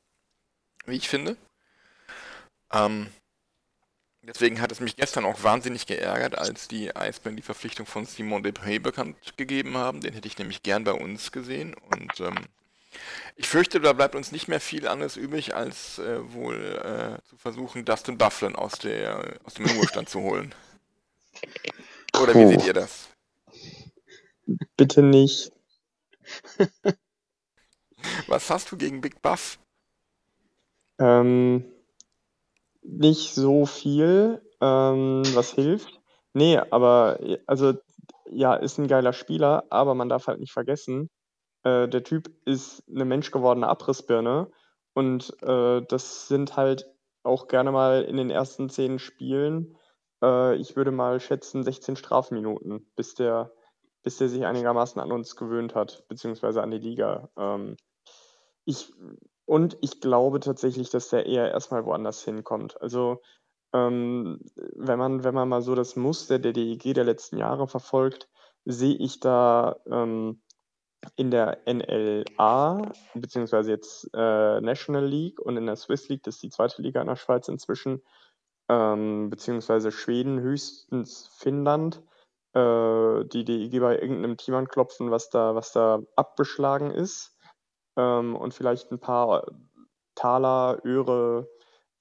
[0.85, 1.35] wie ich finde.
[2.71, 3.07] Ähm,
[4.21, 8.43] deswegen hat es mich gestern auch wahnsinnig geärgert, als die Eisbären die Verpflichtung von Simon
[8.43, 10.01] Depré bekannt gegeben haben.
[10.01, 11.73] Den hätte ich nämlich gern bei uns gesehen.
[11.73, 12.37] Und ähm,
[13.35, 17.37] ich fürchte, da bleibt uns nicht mehr viel anderes übrig, als äh, wohl äh, zu
[17.37, 20.53] versuchen, Dustin Bufflin aus, der, aus dem Ruhestand zu holen.
[22.21, 22.49] Oder wie Puh.
[22.49, 23.09] seht ihr das?
[24.75, 25.51] Bitte nicht.
[28.27, 29.59] Was hast du gegen Big Buff?
[30.99, 31.65] Ähm,
[32.81, 35.99] nicht so viel, ähm, was hilft.
[36.33, 37.73] Nee, aber also
[38.29, 41.09] ja, ist ein geiler Spieler, aber man darf halt nicht vergessen,
[41.63, 44.49] äh, der Typ ist eine menschgewordene Abrissbirne
[44.93, 46.87] und äh, das sind halt
[47.23, 49.77] auch gerne mal in den ersten zehn Spielen,
[50.21, 53.51] äh, ich würde mal schätzen, 16 Strafminuten, bis der,
[54.03, 57.29] bis der sich einigermaßen an uns gewöhnt hat, beziehungsweise an die Liga.
[57.37, 57.77] Ähm,
[58.65, 58.91] ich,
[59.45, 62.81] und ich glaube tatsächlich, dass der eher erstmal woanders hinkommt.
[62.81, 63.21] Also,
[63.73, 64.39] ähm,
[64.75, 68.29] wenn man, wenn man mal so das Muster der DEG der letzten Jahre verfolgt,
[68.65, 70.41] sehe ich da ähm,
[71.15, 76.43] in der NLA, beziehungsweise jetzt äh, National League und in der Swiss League, das ist
[76.43, 78.01] die zweite Liga in der Schweiz inzwischen,
[78.69, 82.03] ähm, beziehungsweise Schweden, höchstens Finnland,
[82.53, 87.37] äh, die DEG bei irgendeinem Team anklopfen, was da, was da abgeschlagen ist.
[87.97, 89.45] Ähm, und vielleicht ein paar
[90.15, 91.49] Taler, Öre,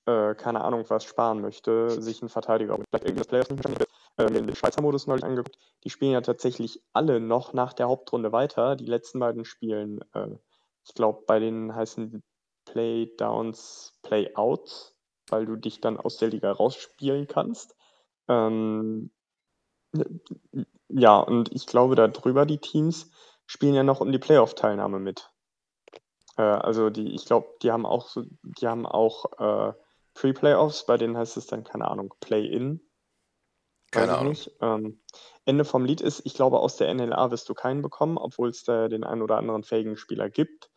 [0.06, 4.54] äh, keine Ahnung was sparen möchte, sich einen Verteidiger, vielleicht irgendwas Players nicht äh, den
[4.54, 8.76] Schweizer Modus neulich angeguckt, die spielen ja tatsächlich alle noch nach der Hauptrunde weiter.
[8.76, 10.38] Die letzten beiden spielen, äh,
[10.84, 12.22] ich glaube, bei denen heißen
[12.64, 14.95] Playdowns Playouts,
[15.28, 17.76] weil du dich dann aus der Liga rausspielen kannst.
[18.28, 19.10] Ähm,
[20.88, 23.10] ja, und ich glaube, darüber die Teams
[23.46, 25.30] spielen ja noch um die Playoff-Teilnahme mit.
[26.36, 29.72] Äh, also die, ich glaube, die haben auch so, die haben auch äh,
[30.14, 32.80] Pre-Playoffs, bei denen heißt es dann, keine Ahnung, Play-In.
[33.92, 34.36] Keine Ahnung.
[34.60, 35.00] Ähm,
[35.44, 38.64] Ende vom Lied ist, ich glaube, aus der NLA wirst du keinen bekommen, obwohl es
[38.64, 40.70] da den einen oder anderen fähigen Spieler gibt.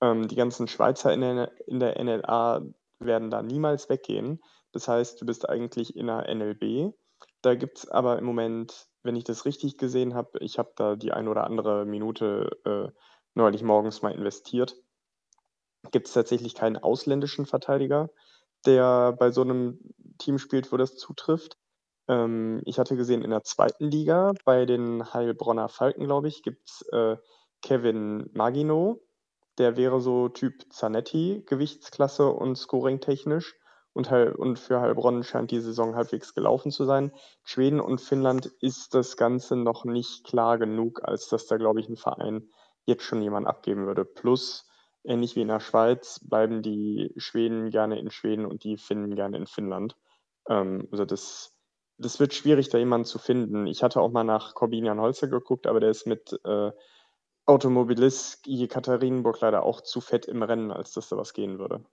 [0.00, 2.62] Ähm, die ganzen Schweizer in der, in der NLA
[3.00, 4.40] werden da niemals weggehen.
[4.72, 6.94] Das heißt, du bist eigentlich in der NLB.
[7.42, 10.96] Da gibt es aber im Moment, wenn ich das richtig gesehen habe, ich habe da
[10.96, 12.88] die ein oder andere Minute äh,
[13.34, 14.76] neulich morgens mal investiert,
[15.90, 18.10] gibt es tatsächlich keinen ausländischen Verteidiger,
[18.66, 19.80] der bei so einem
[20.18, 21.56] Team spielt, wo das zutrifft.
[22.08, 26.68] Ähm, ich hatte gesehen, in der zweiten Liga bei den Heilbronner Falken, glaube ich, gibt
[26.68, 27.16] es äh,
[27.62, 29.00] Kevin Magino.
[29.58, 33.56] Der wäre so Typ Zanetti, Gewichtsklasse und Scoring-technisch.
[33.92, 37.12] Und, und für Heilbronn scheint die Saison halbwegs gelaufen zu sein.
[37.42, 41.88] Schweden und Finnland ist das Ganze noch nicht klar genug, als dass da, glaube ich,
[41.88, 42.48] ein Verein
[42.86, 44.04] jetzt schon jemand abgeben würde.
[44.04, 44.68] Plus,
[45.04, 49.36] ähnlich wie in der Schweiz, bleiben die Schweden gerne in Schweden und die Finnen gerne
[49.36, 49.96] in Finnland.
[50.48, 51.56] Ähm, also das,
[51.98, 53.66] das wird schwierig, da jemanden zu finden.
[53.66, 56.70] Ich hatte auch mal nach Corbinian Holzer geguckt, aber der ist mit äh,
[57.50, 61.84] Automobilist Jekaterinburg leider auch zu fett im Rennen, als dass da was gehen würde.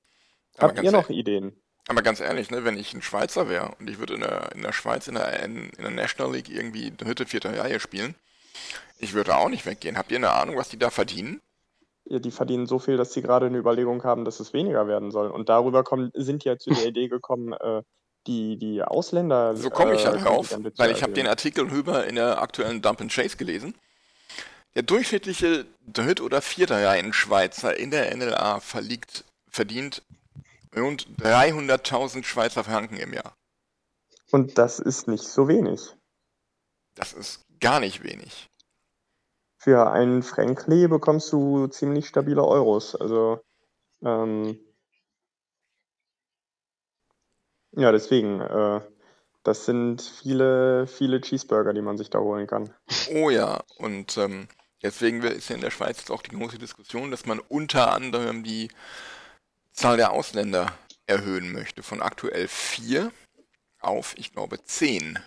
[0.57, 1.61] Aber Habt ihr noch ehrlich- Ideen?
[1.89, 4.61] Aber ganz ehrlich, ne, wenn ich ein Schweizer wäre und ich würde in der, in
[4.61, 8.15] der Schweiz in der, in, in der National League irgendwie dritte, vierte Reihe spielen,
[8.99, 9.97] ich würde auch nicht weggehen.
[9.97, 11.41] Habt ihr eine Ahnung, was die da verdienen?
[12.05, 15.11] Ja, die verdienen so viel, dass sie gerade eine Überlegung haben, dass es weniger werden
[15.11, 15.29] soll.
[15.29, 17.83] Und darüber kommen, sind die ja zu der Idee gekommen, äh,
[18.27, 19.55] die, die Ausländer.
[19.55, 21.27] So komme ich äh, halt drauf, weil ich habe den.
[21.27, 23.75] Artikel über in der aktuellen Dump and Chase gelesen.
[24.77, 30.03] Der durchschnittliche Dritt- oder Vierter-Reihen-Schweizer in der NLA verliegt, verdient
[30.75, 33.35] rund 300.000 Schweizer Franken im Jahr.
[34.29, 35.95] Und das ist nicht so wenig.
[36.93, 38.51] Das ist gar nicht wenig.
[39.57, 42.95] Für einen Frankly bekommst du ziemlich stabile Euros.
[42.95, 43.41] Also
[44.03, 44.59] Ähm,
[47.71, 48.81] ja, deswegen, äh,
[49.41, 52.71] das sind viele, viele Cheeseburger, die man sich da holen kann.
[53.15, 54.47] Oh ja, und ähm,
[54.81, 58.43] deswegen ist ja in der Schweiz jetzt auch die große Diskussion, dass man unter anderem
[58.43, 58.69] die
[59.71, 60.71] Zahl der Ausländer
[61.05, 61.83] erhöhen möchte.
[61.83, 63.11] Von aktuell vier
[63.79, 65.19] auf, ich glaube, zehn.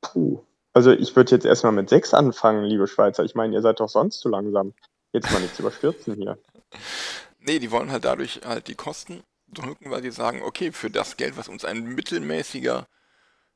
[0.00, 0.42] Puh.
[0.72, 3.24] Also ich würde jetzt erstmal mit sechs anfangen, liebe Schweizer.
[3.24, 4.74] Ich meine, ihr seid doch sonst zu langsam.
[5.12, 6.38] Jetzt mal nichts überstürzen hier.
[7.46, 11.18] Nee, die wollen halt dadurch halt die Kosten drücken, weil sie sagen, okay, für das
[11.18, 12.86] Geld, was uns ein mittelmäßiger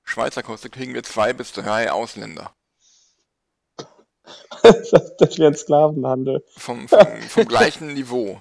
[0.04, 2.54] Schweizer kostet, kriegen wir zwei bis drei Ausländer.
[4.62, 6.44] das wäre ein Sklavenhandel.
[6.56, 8.40] Vom, vom, vom gleichen Niveau.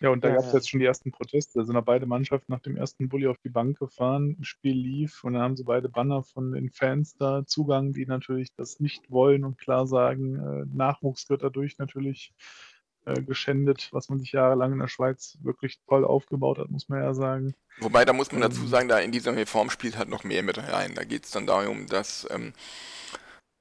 [0.00, 0.58] Ja, und da Ja, gab es ja.
[0.58, 1.58] jetzt schon die ersten Proteste.
[1.58, 4.76] Da sind da beide Mannschaften nach dem ersten Bulli auf die Bank gefahren, das Spiel
[4.76, 8.80] lief und dann haben sie beide Banner von den Fans da Zugang, die natürlich das
[8.80, 12.32] nicht wollen und klar sagen, äh, Nachwuchs wird dadurch natürlich
[13.06, 17.02] äh, geschändet, was man sich jahrelang in der Schweiz wirklich toll aufgebaut hat, muss man
[17.02, 17.54] ja sagen.
[17.80, 18.68] Wobei, da muss man dazu Ähm.
[18.68, 20.94] sagen, da in dieser Reform spielt halt noch mehr mit rein.
[20.94, 22.52] Da geht es dann darum, dass ähm,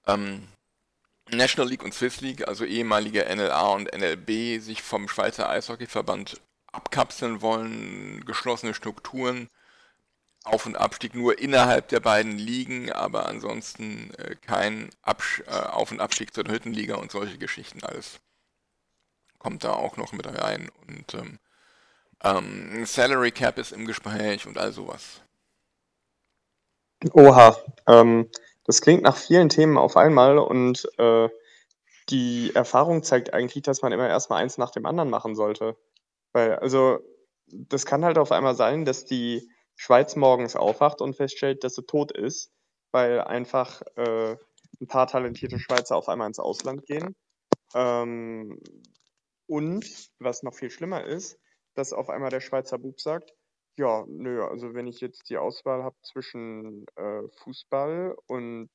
[0.07, 0.47] ähm,
[1.29, 6.39] National League und Swiss League, also ehemalige NLA und NLB, sich vom Schweizer Eishockeyverband
[6.71, 9.49] abkapseln wollen, geschlossene Strukturen,
[10.43, 15.91] Auf- und Abstieg nur innerhalb der beiden Ligen, aber ansonsten äh, kein Absch äh, Auf-
[15.91, 18.19] und Abstieg zur dritten Liga und solche Geschichten alles.
[19.39, 21.39] Kommt da auch noch mit rein und ähm,
[22.23, 25.21] ähm, Salary Cap ist im Gespräch und all sowas.
[27.13, 28.29] Oha, ähm,
[28.67, 31.29] das klingt nach vielen Themen auf einmal und äh,
[32.09, 35.77] die Erfahrung zeigt eigentlich, dass man immer erstmal eins nach dem anderen machen sollte.
[36.33, 36.99] Weil, also,
[37.47, 41.85] das kann halt auf einmal sein, dass die Schweiz morgens aufwacht und feststellt, dass sie
[41.85, 42.51] tot ist,
[42.91, 44.35] weil einfach äh,
[44.81, 47.15] ein paar talentierte Schweizer auf einmal ins Ausland gehen.
[47.73, 48.59] Ähm,
[49.47, 49.85] und,
[50.19, 51.39] was noch viel schlimmer ist,
[51.73, 53.33] dass auf einmal der Schweizer Bub sagt,
[53.77, 58.69] ja, nö, also wenn ich jetzt die Auswahl habe zwischen äh, Fußball und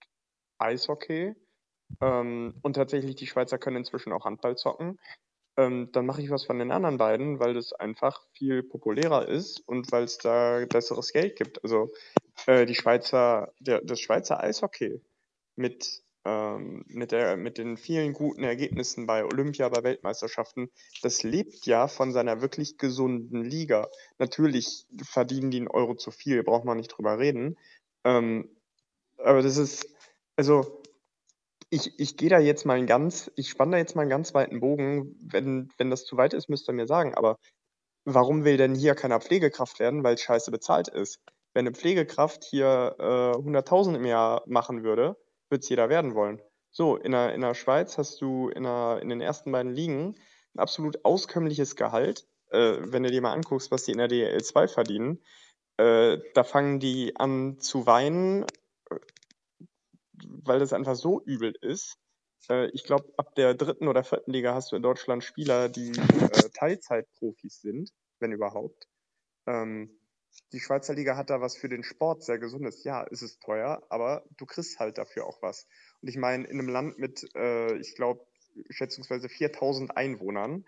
[0.59, 1.35] Eishockey
[2.01, 4.99] ähm, und tatsächlich die Schweizer können inzwischen auch Handball zocken,
[5.57, 9.61] ähm, dann mache ich was von den anderen beiden, weil das einfach viel populärer ist
[9.67, 11.63] und weil es da besseres Geld gibt.
[11.63, 11.93] Also
[12.47, 15.03] äh, die Schweizer, der, das Schweizer Eishockey
[15.57, 20.71] mit, ähm, mit, der, mit den vielen guten Ergebnissen bei Olympia, bei Weltmeisterschaften,
[21.03, 23.89] das lebt ja von seiner wirklich gesunden Liga.
[24.19, 27.57] Natürlich verdienen die einen Euro zu viel, braucht man nicht drüber reden.
[28.05, 28.49] Ähm,
[29.19, 29.89] aber das ist,
[30.37, 30.83] also
[31.71, 34.35] ich, ich gehe da jetzt mal einen ganz, ich spanne da jetzt mal einen ganz
[34.35, 35.17] weiten Bogen.
[35.23, 37.15] Wenn, wenn das zu weit ist, müsst ihr mir sagen.
[37.15, 37.39] Aber
[38.05, 41.21] warum will denn hier keiner Pflegekraft werden, weil scheiße bezahlt ist?
[41.55, 45.17] Wenn eine Pflegekraft hier äh, 100.000 im Jahr machen würde,
[45.53, 46.43] würde es jeder werden wollen.
[46.73, 50.17] So, in der, in der Schweiz hast du in, der, in den ersten beiden Ligen
[50.55, 52.27] ein absolut auskömmliches Gehalt.
[52.51, 55.23] Äh, wenn du dir mal anguckst, was die in der DL 2 verdienen,
[55.77, 58.45] äh, da fangen die an zu weinen,
[58.91, 58.97] äh,
[60.45, 61.99] weil das einfach so übel ist.
[62.49, 65.91] Äh, ich glaube, ab der dritten oder vierten Liga hast du in Deutschland Spieler, die
[65.91, 68.89] äh, Teilzeitprofis sind, wenn überhaupt.
[69.47, 69.99] Ähm,
[70.53, 72.85] die Schweizer Liga hat da was für den Sport sehr Gesundes.
[72.85, 75.67] Ja, es ist teuer, aber du kriegst halt dafür auch was.
[76.01, 78.27] Und ich meine, in einem Land mit, äh, ich glaube,
[78.71, 80.65] schätzungsweise 4000 Einwohnern,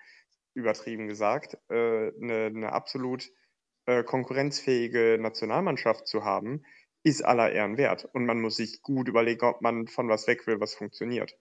[0.54, 3.30] übertrieben gesagt, äh, eine, eine absolut
[3.86, 6.64] äh, konkurrenzfähige Nationalmannschaft zu haben,
[7.02, 8.08] ist aller Ehren wert.
[8.12, 11.36] Und man muss sich gut überlegen, ob man von was weg will, was funktioniert.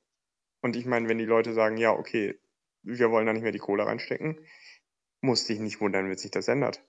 [0.61, 2.39] Und ich meine, wenn die Leute sagen, ja, okay,
[2.81, 4.45] wir wollen da nicht mehr die Kohle reinstecken,
[5.21, 6.83] muss dich nicht wundern, wenn sich das ändert.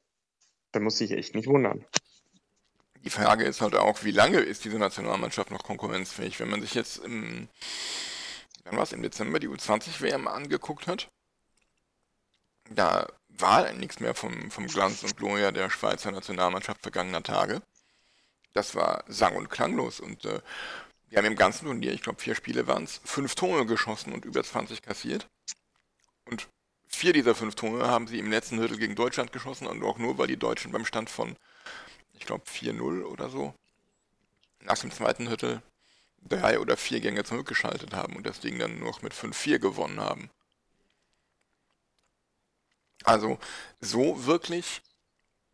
[0.74, 1.84] Da muss dich echt nicht wundern.
[3.04, 6.40] Die Frage ist halt auch, wie lange ist diese Nationalmannschaft noch konkurrenzfähig?
[6.40, 7.48] Wenn man sich jetzt im,
[8.64, 11.08] wann war's, im Dezember die U20-WM angeguckt hat,
[12.70, 17.62] da war nichts mehr vom, vom Glanz und Gloria der Schweizer Nationalmannschaft vergangener Tage.
[18.52, 20.40] Das war sang- und klanglos und äh,
[21.12, 24.24] die haben im ganzen Turnier, ich glaube vier Spiele waren es, fünf Tore geschossen und
[24.24, 25.28] über 20 kassiert.
[26.24, 26.48] Und
[26.94, 30.18] vier dieser fünf Tore haben sie im letzten Drittel gegen Deutschland geschossen und auch nur,
[30.18, 31.37] weil die Deutschen beim Stand von,
[32.14, 33.54] ich glaube 4-0 oder so,
[34.61, 35.62] nach dem zweiten Drittel
[36.22, 40.30] drei oder vier Gänge zurückgeschaltet haben und das Ding dann noch mit 5-4 gewonnen haben.
[43.04, 43.38] Also
[43.80, 44.83] so wirklich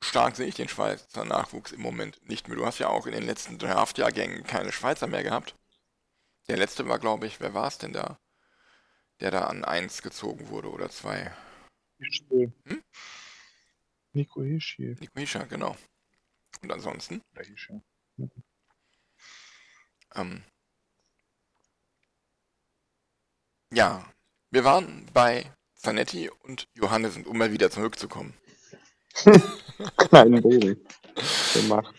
[0.01, 2.57] stark sehe ich den Schweizer Nachwuchs im Moment nicht mehr.
[2.57, 5.55] Du hast ja auch in den letzten Draftjahrgängen keine Schweizer mehr gehabt.
[6.49, 8.19] Der letzte war, glaube ich, wer war es denn da?
[9.21, 11.31] Der da an 1 gezogen wurde oder 2.
[11.99, 12.53] Hischiel.
[12.65, 12.83] Hm?
[14.13, 14.97] Nico Hischiel.
[14.99, 15.77] Nico Hischer, genau.
[16.63, 17.83] Und ansonsten, Hischiel.
[20.15, 20.43] ähm,
[23.73, 24.11] ja,
[24.51, 28.35] wir waren bei Zanetti und Johannes, um mal wieder zurückzukommen.
[29.97, 30.87] Kleinen Bogen
[31.55, 31.95] gemacht.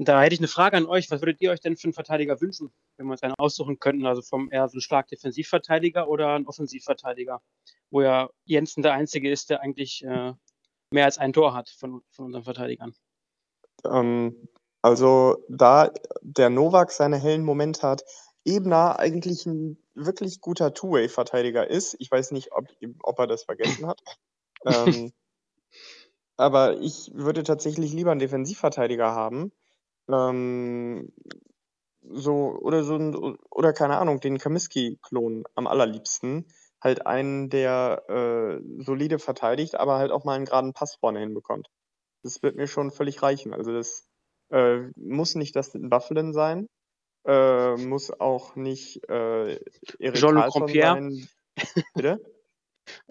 [0.00, 1.10] Da hätte ich eine Frage an euch.
[1.10, 4.06] Was würdet ihr euch denn für einen Verteidiger wünschen, wenn wir uns einen aussuchen könnten?
[4.06, 7.42] Also vom eher so einen stark Defensivverteidiger oder einen Offensivverteidiger?
[7.90, 10.34] Wo ja Jensen der Einzige ist, der eigentlich äh,
[10.92, 12.94] mehr als ein Tor hat von, von unseren Verteidigern.
[13.84, 14.48] Ähm,
[14.82, 15.90] also, da
[16.22, 18.04] der Novak seine hellen Momente hat,
[18.44, 21.96] Ebner eigentlich ein wirklich guter Two-Way-Verteidiger ist.
[21.98, 22.66] Ich weiß nicht, ob,
[23.02, 24.00] ob er das vergessen hat.
[24.64, 25.12] ähm,
[26.36, 29.52] aber ich würde tatsächlich lieber einen Defensivverteidiger haben.
[30.08, 31.12] Ähm,
[32.02, 33.14] so, oder so ein,
[33.50, 36.46] oder keine Ahnung, den Kamiski-Klon am allerliebsten.
[36.80, 41.68] Halt einen, der äh, solide verteidigt, aber halt auch mal einen geraden Pass vorne hinbekommt.
[42.22, 43.52] Das wird mir schon völlig reichen.
[43.52, 44.08] Also das
[44.50, 46.68] äh, muss nicht das Bufflin sein.
[47.26, 49.58] Äh, muss auch nicht äh,
[50.00, 50.82] Jean-Luc Karlsson Rompier.
[50.84, 51.28] sein.
[51.94, 52.20] Bitte?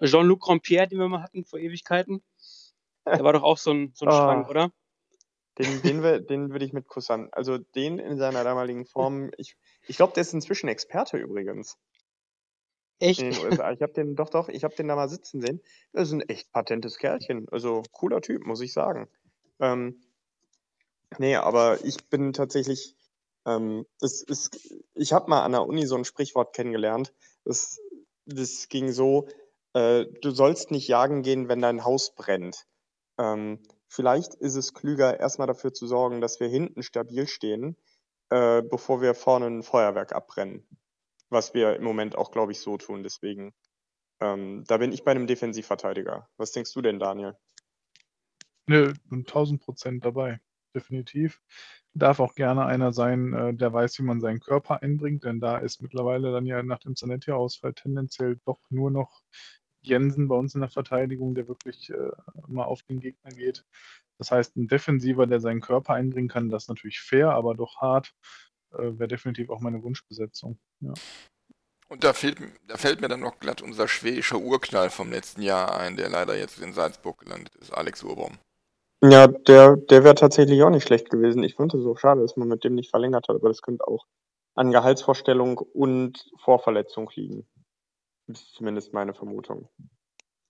[0.02, 2.22] Jean-Luc Rompier, den wir mal hatten vor Ewigkeiten.
[3.06, 4.16] Der war doch auch so ein, so ein Ah.
[4.16, 4.72] Schrank, oder?
[5.58, 7.28] Den, den, den würde ich mit kussern.
[7.32, 9.30] Also den in seiner damaligen Form.
[9.36, 11.76] Ich, ich glaube, der ist inzwischen Experte übrigens
[13.00, 13.20] Echt?
[13.20, 13.72] in den USA.
[13.72, 15.60] Ich habe den, doch, doch, ich habe den da mal sitzen sehen.
[15.92, 17.48] Das ist ein echt patentes Kerlchen.
[17.50, 19.08] Also cooler Typ, muss ich sagen.
[19.60, 20.00] Ähm,
[21.18, 22.96] nee, aber ich bin tatsächlich,
[23.46, 27.12] ähm, es ist, ich habe mal an der Uni so ein Sprichwort kennengelernt.
[27.44, 27.80] Das,
[28.26, 29.28] das ging so,
[29.74, 32.66] äh, du sollst nicht jagen gehen, wenn dein Haus brennt.
[33.18, 37.76] Ähm, vielleicht ist es klüger, erstmal dafür zu sorgen, dass wir hinten stabil stehen,
[38.30, 40.66] äh, bevor wir vorne ein Feuerwerk abbrennen.
[41.30, 43.02] Was wir im Moment auch, glaube ich, so tun.
[43.02, 43.54] Deswegen,
[44.20, 46.28] ähm, da bin ich bei einem Defensivverteidiger.
[46.36, 47.36] Was denkst du denn, Daniel?
[48.66, 50.40] Ne, 1000 Prozent dabei.
[50.74, 51.40] Definitiv.
[51.94, 55.58] Darf auch gerne einer sein, äh, der weiß, wie man seinen Körper einbringt, denn da
[55.58, 59.22] ist mittlerweile dann ja nach dem Zanetti-Ausfall tendenziell doch nur noch
[59.80, 62.10] Jensen bei uns in der Verteidigung, der wirklich äh,
[62.46, 63.64] mal auf den Gegner geht.
[64.18, 67.80] Das heißt, ein Defensiver, der seinen Körper einbringen kann, das ist natürlich fair, aber doch
[67.80, 68.12] hart,
[68.72, 70.58] äh, wäre definitiv auch meine Wunschbesetzung.
[70.80, 70.92] Ja.
[71.88, 75.78] Und da fällt, da fällt mir dann noch glatt unser schwedischer Urknall vom letzten Jahr
[75.78, 78.36] ein, der leider jetzt in Salzburg gelandet ist, Alex Urbaum.
[79.00, 81.44] Ja, der, der wäre tatsächlich auch nicht schlecht gewesen.
[81.44, 83.86] Ich finde es so schade, dass man mit dem nicht verlängert hat, aber das könnte
[83.86, 84.06] auch
[84.54, 87.46] an Gehaltsvorstellung und Vorverletzung liegen.
[88.28, 89.68] Das ist zumindest meine Vermutung.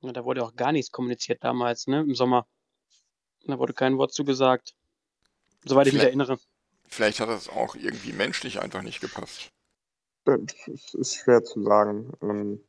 [0.00, 2.00] Ja, da wurde auch gar nichts kommuniziert damals, ne?
[2.00, 2.46] Im Sommer.
[3.46, 4.74] Da wurde kein Wort zugesagt.
[5.64, 6.38] Soweit ich mich Vielleicht- erinnere.
[6.88, 9.50] Vielleicht hat das auch irgendwie menschlich einfach nicht gepasst.
[10.24, 10.40] Das
[10.94, 12.12] ist- schwer zu sagen.
[12.20, 12.64] Ähm,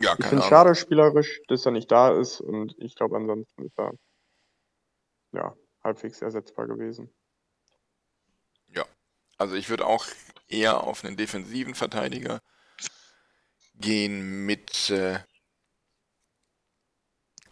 [0.00, 3.64] Ja, Ich finde es schade spielerisch, dass er nicht da ist und ich glaube, ansonsten
[3.64, 3.92] ist er
[5.32, 7.12] ja, halbwegs ersetzbar gewesen.
[9.36, 10.06] Also ich würde auch
[10.46, 12.40] eher auf einen defensiven Verteidiger
[13.74, 15.18] gehen mit äh,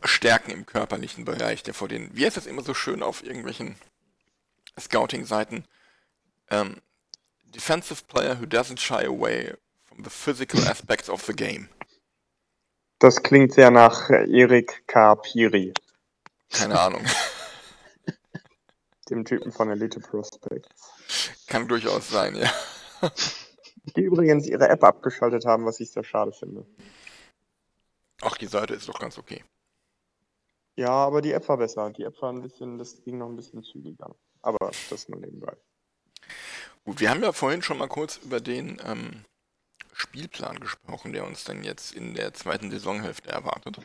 [0.05, 3.77] Stärken im körperlichen Bereich, der vor den, wie heißt das immer so schön auf irgendwelchen
[4.79, 5.65] Scouting-Seiten,
[6.51, 6.81] ähm,
[7.55, 9.55] Defensive player who doesn't shy away
[9.85, 11.69] from the physical aspects of the game.
[12.99, 15.17] Das klingt sehr nach Erik K.
[15.17, 15.75] Piri,
[16.51, 17.05] Keine Ahnung.
[19.11, 20.93] dem Typen von Elite Prospects.
[21.47, 22.51] Kann durchaus sein, ja.
[23.85, 26.65] Die übrigens ihre App abgeschaltet haben, was ich sehr schade finde.
[28.21, 29.43] Ach, die Seite ist doch ganz okay.
[30.77, 31.91] Ja, aber die App war besser.
[31.91, 34.15] Die App war ein bisschen, das ging noch ein bisschen zügiger.
[34.41, 35.57] Aber das nur nebenbei.
[36.85, 39.25] Gut, wir haben ja vorhin schon mal kurz über den ähm,
[39.93, 43.79] Spielplan gesprochen, der uns dann jetzt in der zweiten Saisonhälfte erwartet.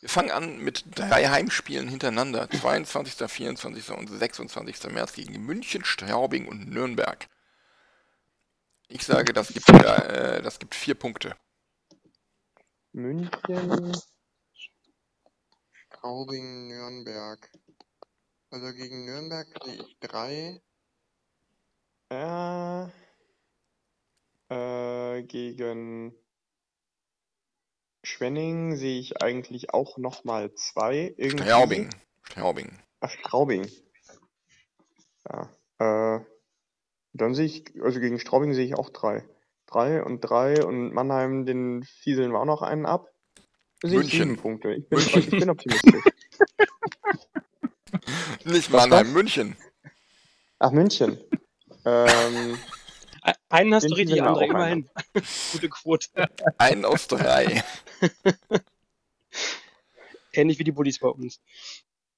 [0.00, 3.90] Wir fangen an mit drei Heimspielen hintereinander, 22., 24.
[3.90, 4.92] und 26.
[4.92, 7.28] März gegen München, Straubing und Nürnberg.
[8.94, 11.34] Ich sage, das gibt, äh, das gibt vier Punkte.
[12.92, 13.96] München,
[15.72, 17.50] Straubing, Nürnberg.
[18.50, 20.60] Also gegen Nürnberg sehe ich drei.
[22.10, 22.88] Äh,
[24.50, 26.14] äh, gegen
[28.04, 31.14] Schwenning sehe ich eigentlich auch nochmal zwei.
[31.16, 31.44] Irgendwie.
[31.44, 31.90] Straubing.
[32.24, 32.78] Straubing.
[33.00, 33.66] Ach, Straubing.
[35.30, 35.48] Ja.
[35.78, 36.31] Äh,
[37.12, 39.24] dann sehe ich, also gegen Straubing sehe ich auch drei.
[39.66, 43.08] Drei und drei und Mannheim, den fieseln wir auch noch einen ab.
[43.82, 44.28] Sehe ich München.
[44.30, 44.74] sieben Punkte.
[44.74, 45.94] Ich bin, ich bin optimistisch.
[48.44, 49.12] Nicht Mannheim?
[49.12, 49.56] München.
[50.58, 51.18] Ach, München.
[51.84, 52.58] ähm,
[53.48, 54.88] Einen hast du richtig, André, auch immerhin.
[55.52, 56.08] Gute Quote.
[56.58, 57.62] Einen aus drei.
[60.32, 61.40] Ähnlich wie die Bullies bei uns.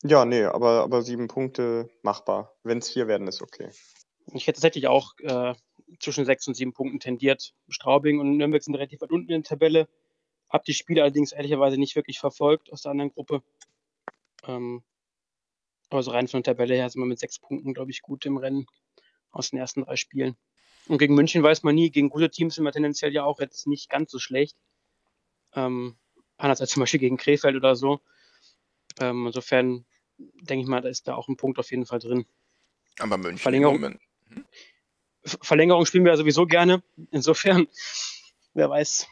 [0.02, 2.54] ja, nee, aber, aber sieben Punkte machbar.
[2.62, 3.70] Wenn es vier werden, ist okay.
[4.34, 5.54] Ich hätte tatsächlich auch äh,
[6.00, 7.54] zwischen sechs und sieben Punkten tendiert.
[7.68, 9.88] Straubing und Nürnberg sind relativ weit unten in der Tabelle.
[10.48, 13.42] Hab die Spiele allerdings ehrlicherweise nicht wirklich verfolgt aus der anderen Gruppe.
[14.46, 14.82] Ähm,
[15.90, 18.26] aber so rein von der Tabelle her sind wir mit sechs Punkten, glaube ich, gut
[18.26, 18.66] im Rennen
[19.30, 20.36] aus den ersten drei Spielen.
[20.88, 21.90] Und gegen München weiß man nie.
[21.90, 24.56] Gegen gute Teams sind wir tendenziell ja auch jetzt nicht ganz so schlecht.
[25.54, 25.96] Ähm,
[26.36, 28.00] anders als zum Beispiel gegen Krefeld oder so.
[29.00, 29.86] Ähm, insofern
[30.18, 32.26] denke ich mal, da ist da auch ein Punkt auf jeden Fall drin.
[32.98, 33.80] Aber München Verlängerung.
[33.80, 34.00] Moment.
[35.24, 36.82] Ver- Verlängerung spielen wir ja sowieso gerne.
[37.10, 37.66] Insofern,
[38.54, 39.06] wer weiß.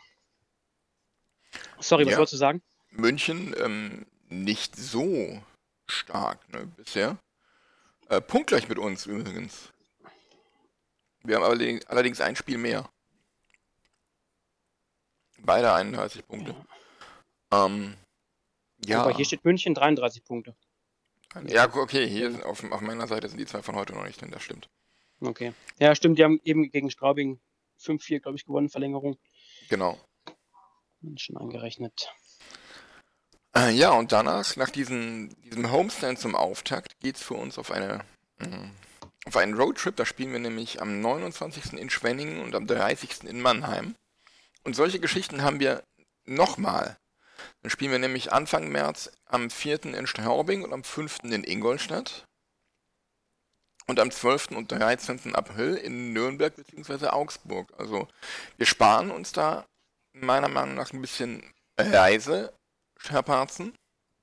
[1.80, 2.18] Sorry, was Ja.
[2.18, 2.62] wolltest du sagen?
[2.90, 5.42] München ähm, nicht so
[5.88, 7.18] stark ne, bisher.
[8.08, 9.72] Äh, punktgleich mit uns übrigens.
[11.24, 12.88] Wir haben allerdings, ein Spiel mehr.
[15.38, 16.54] Beide 31 Punkte.
[17.52, 17.96] Ähm,
[18.84, 20.54] ja, Aber hier steht München 33 Punkte.
[21.46, 24.30] ja, okay, hier auf, auf meiner Seite sind die zwei von heute noch nicht drin,
[24.30, 24.68] das stimmt.
[25.22, 25.52] Okay.
[25.78, 27.40] Ja, stimmt, die haben eben gegen Straubing
[27.80, 29.18] 5-4, glaube ich, gewonnen, Verlängerung.
[29.68, 29.98] Genau.
[31.16, 32.08] Schon angerechnet.
[33.54, 38.04] Äh, ja, und danach, nach diesen, diesem Homestand zum Auftakt, geht's für uns auf eine
[38.38, 38.70] mh,
[39.26, 39.96] auf einen Roadtrip.
[39.96, 41.74] Da spielen wir nämlich am 29.
[41.74, 43.24] in Schwenningen und am 30.
[43.24, 43.94] in Mannheim.
[44.64, 45.82] Und solche Geschichten haben wir
[46.24, 46.96] nochmal.
[47.62, 49.86] Dann spielen wir nämlich Anfang März am 4.
[49.86, 51.20] in Straubing und am 5.
[51.24, 52.24] in Ingolstadt.
[53.86, 54.52] Und am 12.
[54.52, 55.34] und 13.
[55.34, 57.08] April in Nürnberg bzw.
[57.08, 57.72] Augsburg.
[57.78, 58.08] Also
[58.56, 59.66] wir sparen uns da
[60.12, 61.42] meiner Meinung nach ein bisschen
[61.78, 62.52] Reise,
[62.98, 63.74] Scherparzen,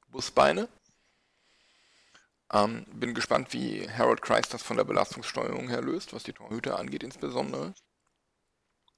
[0.07, 0.69] Busbeine.
[2.51, 6.79] Ähm, bin gespannt, wie Harold Kreis das von der Belastungssteuerung her löst, was die Torhüter
[6.79, 7.73] angeht insbesondere.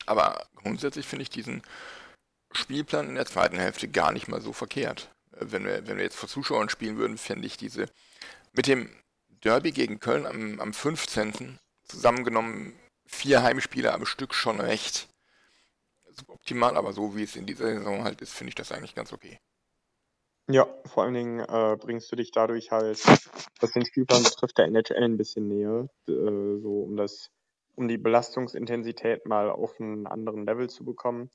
[0.05, 1.61] Aber grundsätzlich finde ich diesen
[2.53, 5.09] Spielplan in der zweiten Hälfte gar nicht mal so verkehrt.
[5.33, 7.87] Äh, Wenn wir, wenn wir jetzt vor Zuschauern spielen würden, fände ich diese
[8.53, 8.89] mit dem
[9.43, 11.59] Derby gegen Köln am, am 15.
[11.83, 12.73] zusammengenommen
[13.05, 15.07] vier Heimspiele am Stück schon recht
[16.13, 19.13] suboptimal, aber so wie es in dieser Saison halt ist, finde ich das eigentlich ganz
[19.13, 19.39] okay.
[20.49, 22.99] Ja, vor allen Dingen äh, bringst du dich dadurch halt,
[23.59, 27.29] was den Spielplan betrifft, der NHL ein bisschen näher, äh, so um das,
[27.75, 31.29] um die Belastungsintensität mal auf einen anderen Level zu bekommen.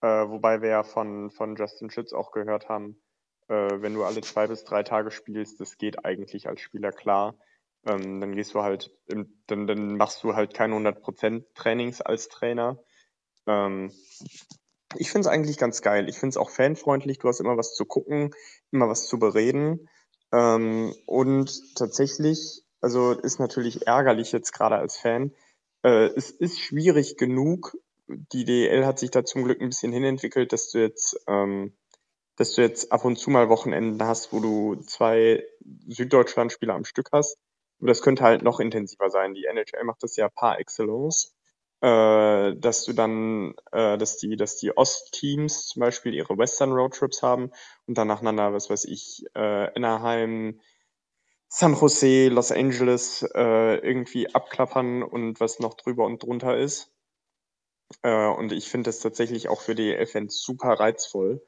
[0.00, 3.00] Äh, wobei wir ja von, von Justin Schütz auch gehört haben,
[3.48, 7.36] äh, wenn du alle zwei bis drei Tage spielst, das geht eigentlich als Spieler klar.
[7.86, 12.28] Ähm, dann gehst du halt, im, dann, dann machst du halt keine 100% Trainings als
[12.28, 12.78] Trainer.
[13.46, 13.92] Ähm,
[14.96, 16.08] ich finde es eigentlich ganz geil.
[16.08, 17.18] Ich finde es auch fanfreundlich.
[17.18, 18.34] Du hast immer was zu gucken,
[18.72, 19.88] immer was zu bereden.
[20.32, 25.32] Ähm, und tatsächlich, also ist natürlich ärgerlich jetzt gerade als Fan.
[25.82, 27.76] Äh, es ist schwierig genug.
[28.08, 31.76] Die DL hat sich da zum Glück ein bisschen hinentwickelt, dass du jetzt, ähm,
[32.36, 35.44] dass du jetzt ab und zu mal Wochenenden hast, wo du zwei
[35.88, 37.38] Süddeutschland-Spieler am Stück hast.
[37.78, 39.34] Und das könnte halt noch intensiver sein.
[39.34, 41.36] Die NHL macht das ja par excellence
[41.80, 47.22] äh, dass du dann, äh, dass die, dass die Ostteams zum Beispiel ihre Western Roadtrips
[47.22, 47.50] haben
[47.86, 50.60] und dann nacheinander, was weiß ich, äh, Anaheim,
[51.48, 56.92] San Jose, Los Angeles äh, irgendwie abklappern und was noch drüber und drunter ist.
[58.02, 61.42] Äh, und ich finde das tatsächlich auch für die Fans super reizvoll.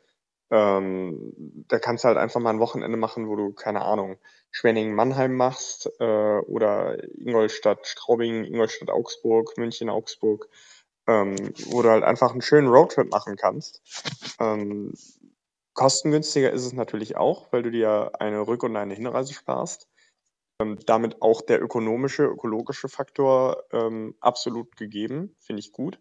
[0.50, 1.32] Ähm,
[1.68, 4.16] da kannst du halt einfach mal ein Wochenende machen, wo du, keine Ahnung,
[4.50, 10.48] Schwenningen-Mannheim machst äh, oder Ingolstadt-Straubing, Ingolstadt-Augsburg, München-Augsburg,
[11.06, 11.36] ähm,
[11.66, 13.82] wo du halt einfach einen schönen Roadtrip machen kannst.
[14.40, 14.94] Ähm,
[15.74, 19.88] kostengünstiger ist es natürlich auch, weil du dir eine Rück- und eine Hinreise sparst.
[20.60, 26.00] Ähm, damit auch der ökonomische, ökologische Faktor ähm, absolut gegeben, finde ich gut.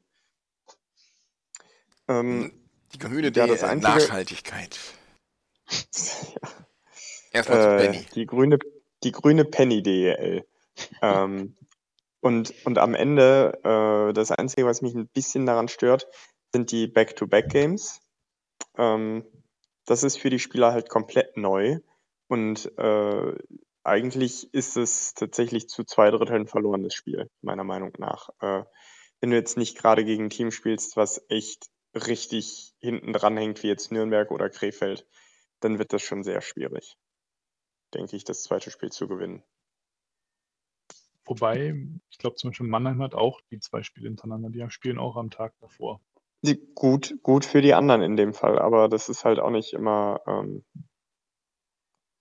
[2.08, 4.80] Ähm, Die Gemüde Ja, das äh, einzige- Nachhaltigkeit.
[7.32, 8.06] Erstmal zu äh, Benny.
[8.16, 8.58] die grüne,
[9.04, 10.46] die grüne Penny DEL.
[11.02, 11.56] ähm,
[12.22, 16.08] und, und am Ende, äh, das Einzige, was mich ein bisschen daran stört,
[16.54, 18.00] sind die Back-to-Back-Games.
[18.78, 19.26] Ähm,
[19.86, 21.80] das ist für die Spieler halt komplett neu.
[22.28, 23.36] Und äh,
[23.84, 28.30] eigentlich ist es tatsächlich zu zwei Dritteln verlorenes Spiel, meiner Meinung nach.
[28.42, 28.64] Äh,
[29.22, 31.68] wenn du jetzt nicht gerade gegen ein Team spielst, was echt
[31.98, 35.08] richtig hinten dran hängt, wie jetzt Nürnberg oder Krefeld,
[35.60, 36.98] dann wird das schon sehr schwierig,
[37.94, 39.44] denke ich, das zweite Spiel zu gewinnen.
[41.26, 41.76] Wobei,
[42.10, 45.30] ich glaube zum Beispiel Mannheim hat auch die zwei Spiele hintereinander, die spielen auch am
[45.30, 46.00] Tag davor.
[46.76, 50.22] Gut, gut für die anderen in dem Fall, aber das ist halt auch nicht immer
[50.28, 50.64] ähm,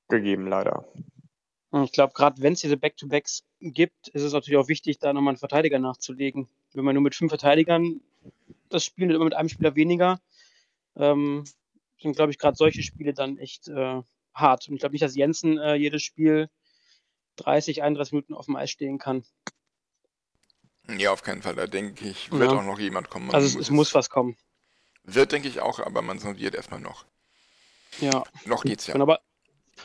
[0.08, 0.88] gegeben, leider.
[1.70, 5.12] Und Ich glaube, gerade wenn es diese Back-to-Backs gibt, ist es natürlich auch wichtig, da
[5.12, 6.48] nochmal einen Verteidiger nachzulegen.
[6.72, 8.00] Wenn man nur mit fünf Verteidigern
[8.68, 10.20] das immer mit einem Spieler weniger,
[10.96, 11.44] ähm,
[12.00, 14.02] sind, glaube ich, gerade solche Spiele dann echt äh,
[14.34, 14.68] hart.
[14.68, 16.48] Und ich glaube nicht, dass Jensen äh, jedes Spiel
[17.36, 19.24] 30, 31 Minuten auf dem Eis stehen kann.
[20.98, 21.54] Ja, auf keinen Fall.
[21.54, 22.58] Da denke ich, wird Ja.
[22.58, 23.26] auch noch jemand kommen.
[23.26, 24.36] Man Also es, es muss was kommen.
[25.04, 27.06] Wird, denke ich auch, aber man sondiert erstmal noch.
[28.00, 28.24] Ja.
[28.44, 28.94] Noch geht's ja.
[28.96, 29.20] Aber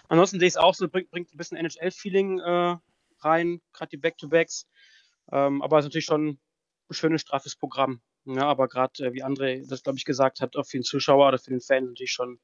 [0.09, 2.77] ansonsten sehe ich es auch so, bringt, bringt ein bisschen NHL-Feeling äh,
[3.19, 4.67] rein, gerade die Back-to-Backs.
[5.31, 6.39] Ähm, aber es ist natürlich schon ein
[6.93, 8.01] schönes, straffes Programm.
[8.25, 11.27] Ja, aber gerade, äh, wie André das, glaube ich, gesagt hat, auch für den Zuschauer
[11.27, 12.39] oder für den Fan natürlich schon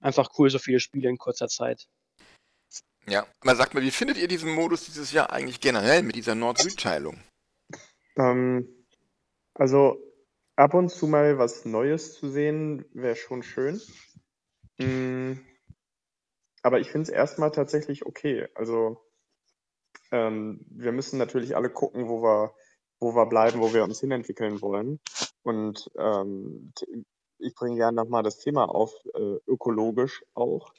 [0.00, 1.88] einfach cool, so viele Spiele in kurzer Zeit.
[3.06, 6.34] Ja, aber sagt mal, wie findet ihr diesen Modus dieses Jahr eigentlich generell mit dieser
[6.34, 7.18] Nord-Süd-Teilung?
[8.16, 8.68] Ähm,
[9.54, 10.02] also
[10.56, 13.80] ab und zu mal was Neues zu sehen, wäre schon schön.
[14.78, 15.34] Mm,
[16.62, 18.48] aber ich finde es erstmal tatsächlich okay.
[18.54, 19.00] Also
[20.10, 22.54] ähm, wir müssen natürlich alle gucken, wo wir,
[23.00, 25.00] wo wir bleiben, wo wir uns hinentwickeln wollen.
[25.42, 26.72] Und ähm,
[27.38, 30.72] ich bringe gerne nochmal das Thema auf, äh, ökologisch auch.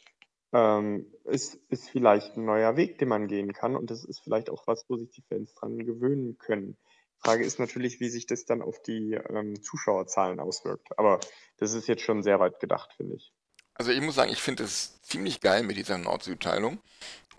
[0.52, 3.76] Ähm, ist, ist vielleicht ein neuer Weg, den man gehen kann.
[3.76, 6.78] Und das ist vielleicht auch was, wo sich die Fans dran gewöhnen können.
[7.20, 10.98] Frage ist natürlich, wie sich das dann auf die ähm, Zuschauerzahlen auswirkt.
[10.98, 11.20] Aber
[11.58, 13.34] das ist jetzt schon sehr weit gedacht, finde ich.
[13.74, 16.80] Also ich muss sagen, ich finde es ziemlich geil mit dieser Nord-Süd-Teilung.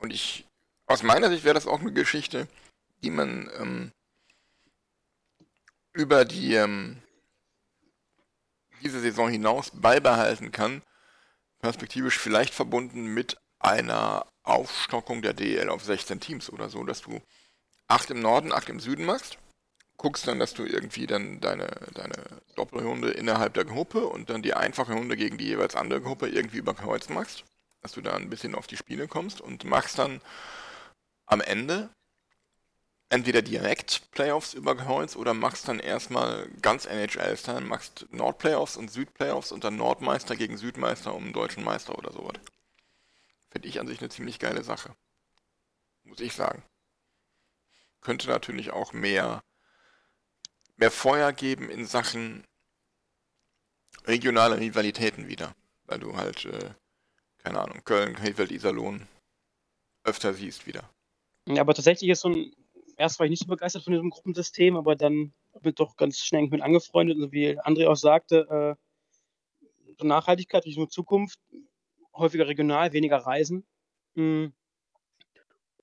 [0.00, 0.46] Und ich,
[0.86, 2.46] aus meiner Sicht wäre das auch eine Geschichte,
[3.02, 3.92] die man ähm,
[5.92, 7.02] über die ähm,
[8.82, 10.82] diese Saison hinaus beibehalten kann.
[11.60, 17.20] Perspektivisch vielleicht verbunden mit einer Aufstockung der DL auf 16 Teams oder so, dass du
[17.88, 19.38] 8 im Norden, 8 im Süden machst
[20.00, 22.14] guckst dann, dass du irgendwie dann deine, deine
[22.56, 26.56] Doppelhunde innerhalb der Gruppe und dann die einfache Hunde gegen die jeweils andere Gruppe irgendwie
[26.56, 27.44] überkreuzt machst.
[27.82, 30.22] Dass du da ein bisschen auf die Spiele kommst und machst dann
[31.26, 31.90] am Ende
[33.10, 39.52] entweder direkt Playoffs über Kreuz oder machst dann erstmal ganz NHL-Style, machst Nord-Playoffs und Süd-Playoffs
[39.52, 42.38] und dann Nordmeister gegen Südmeister um deutschen Meister oder sowas.
[43.50, 44.94] Finde ich an sich eine ziemlich geile Sache.
[46.04, 46.62] Muss ich sagen.
[48.00, 49.42] Könnte natürlich auch mehr
[50.80, 52.42] mehr Feuer geben in Sachen
[54.06, 55.54] regionale Rivalitäten wieder.
[55.84, 56.70] Weil du halt, äh,
[57.38, 59.06] keine Ahnung, Köln, Krefeld, Iserlohn
[60.04, 60.88] öfter siehst wieder.
[61.46, 62.52] Ja, aber tatsächlich ist so ein,
[63.00, 66.18] erst war ich nicht so begeistert von diesem Gruppensystem, aber dann bin ich doch ganz
[66.18, 68.76] schnell mit angefreundet und wie André auch sagte,
[69.98, 71.40] äh, Nachhaltigkeit Richtung Zukunft,
[72.14, 73.66] häufiger regional, weniger Reisen.
[74.14, 74.52] Hm.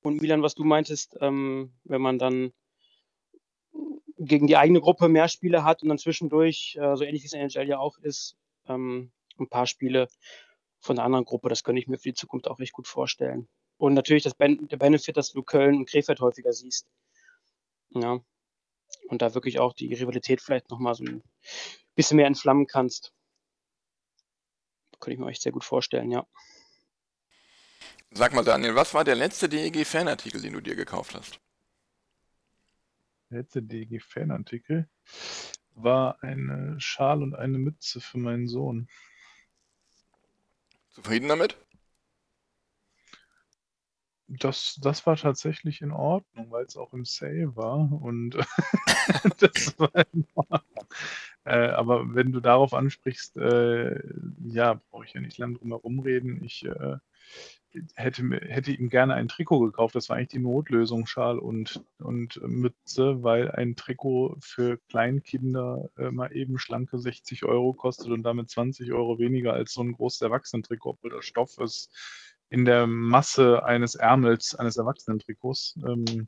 [0.02, 2.54] Und Milan, was du meintest, ähm, wenn man dann
[4.20, 7.34] gegen die eigene Gruppe mehr Spiele hat und dann zwischendurch, äh, so ähnlich wie es
[7.34, 8.38] in NHL ja auch ist,
[8.68, 10.08] ähm, ein paar Spiele
[10.80, 11.50] von der anderen Gruppe.
[11.50, 13.48] Das könnte ich mir für die Zukunft auch echt gut vorstellen.
[13.78, 16.88] Und natürlich das ben der Benefit, dass du Köln und Krefeld häufiger siehst.
[17.92, 18.20] Ja.
[19.08, 21.24] Und da wirklich auch die Rivalität vielleicht nochmal so ein
[21.96, 23.14] bisschen mehr entflammen kannst.
[25.00, 26.26] Könnte ich mir echt sehr gut vorstellen, ja.
[28.12, 31.40] Sag mal, Daniel, was war der letzte DEG-Fanartikel, den du dir gekauft hast?
[33.30, 34.90] Der letzte DEG-Fanartikel
[35.72, 38.90] war eine Schal und eine Mütze für meinen Sohn.
[40.90, 41.58] Zufrieden damit?
[44.28, 48.38] Das, das war tatsächlich in Ordnung, weil es auch im Sale war und
[49.40, 50.88] das war in Ordnung.
[51.46, 53.98] Äh, aber wenn du darauf ansprichst, äh,
[54.44, 56.44] ja, brauche ich ja nicht lange drum herum reden.
[56.44, 56.98] Ich äh,
[57.96, 59.96] hätte, hätte ihm gerne ein Trikot gekauft.
[59.96, 66.12] Das war eigentlich die Notlösung, Schal und, und Mütze, weil ein Trikot für Kleinkinder äh,
[66.12, 70.22] mal eben schlanke 60 Euro kostet und damit 20 Euro weniger als so ein großes
[70.22, 71.96] Erwachsenentrikot, obwohl der Stoff ist
[72.50, 75.78] in der Masse eines Ärmels eines Erwachsenentrikots.
[75.88, 76.28] Ähm,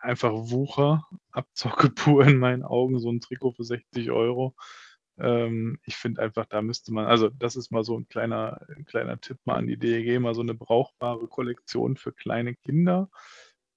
[0.00, 4.54] einfach Wucher, Abzocke pur in meinen Augen, so ein Trikot für 60 Euro.
[5.18, 8.84] Ähm, ich finde einfach, da müsste man, also das ist mal so ein kleiner, ein
[8.84, 13.10] kleiner Tipp mal an die DEG, mal so eine brauchbare Kollektion für kleine Kinder,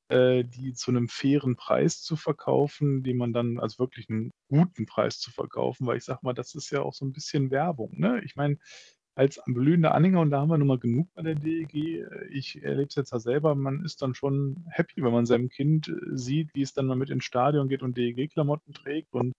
[0.09, 4.85] äh, die zu einem fairen Preis zu verkaufen, die man dann als wirklich einen guten
[4.85, 7.99] Preis zu verkaufen, weil ich sage mal, das ist ja auch so ein bisschen Werbung.
[7.99, 8.21] Ne?
[8.23, 8.57] Ich meine,
[9.15, 12.89] als blühender Anhänger, und da haben wir nun mal genug bei der DEG, ich erlebe
[12.89, 16.53] es jetzt ja selber, man ist dann schon happy, wenn man seinem Kind äh, sieht,
[16.53, 19.13] wie es dann mal mit ins Stadion geht und DEG-Klamotten trägt.
[19.13, 19.33] Und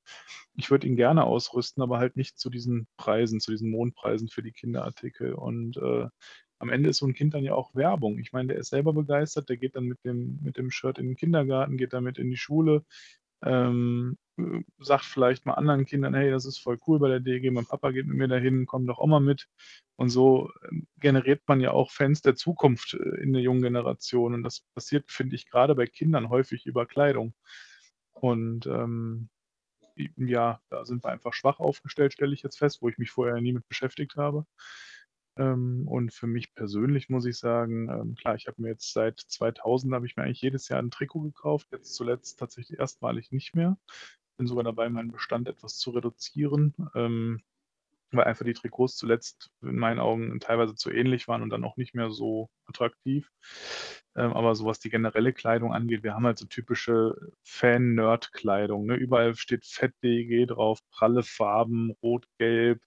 [0.54, 4.42] ich würde ihn gerne ausrüsten, aber halt nicht zu diesen Preisen, zu diesen Mondpreisen für
[4.42, 5.34] die Kinderartikel.
[5.34, 6.08] Und äh,
[6.58, 8.18] am Ende ist so ein Kind dann ja auch Werbung.
[8.18, 11.08] Ich meine, der ist selber begeistert, der geht dann mit dem, mit dem Shirt in
[11.08, 12.82] den Kindergarten, geht damit in die Schule,
[13.44, 14.16] ähm,
[14.78, 17.90] sagt vielleicht mal anderen Kindern, hey, das ist voll cool bei der DG, mein Papa
[17.90, 19.48] geht mit mir dahin, komm doch auch mal mit.
[19.96, 24.34] Und so ähm, generiert man ja auch Fans der Zukunft äh, in der jungen Generation.
[24.34, 27.34] Und das passiert, finde ich, gerade bei Kindern häufig über Kleidung.
[28.12, 29.30] Und ähm,
[30.16, 33.40] ja, da sind wir einfach schwach aufgestellt, stelle ich jetzt fest, wo ich mich vorher
[33.40, 34.46] nie mit beschäftigt habe.
[35.38, 39.20] Ähm, und für mich persönlich muss ich sagen, ähm, klar, ich habe mir jetzt seit
[39.20, 43.54] 2000 habe ich mir eigentlich jedes Jahr ein Trikot gekauft, jetzt zuletzt tatsächlich erstmalig nicht
[43.54, 43.78] mehr.
[44.36, 47.42] Bin sogar dabei, meinen Bestand etwas zu reduzieren, ähm,
[48.12, 51.76] weil einfach die Trikots zuletzt in meinen Augen teilweise zu ähnlich waren und dann auch
[51.76, 53.30] nicht mehr so attraktiv.
[54.14, 58.86] Ähm, aber so was die generelle Kleidung angeht, wir haben halt so typische Fan-Nerd-Kleidung.
[58.86, 58.94] Ne?
[58.94, 62.80] Überall steht Fett DEG drauf, pralle Farben, rot, gelb.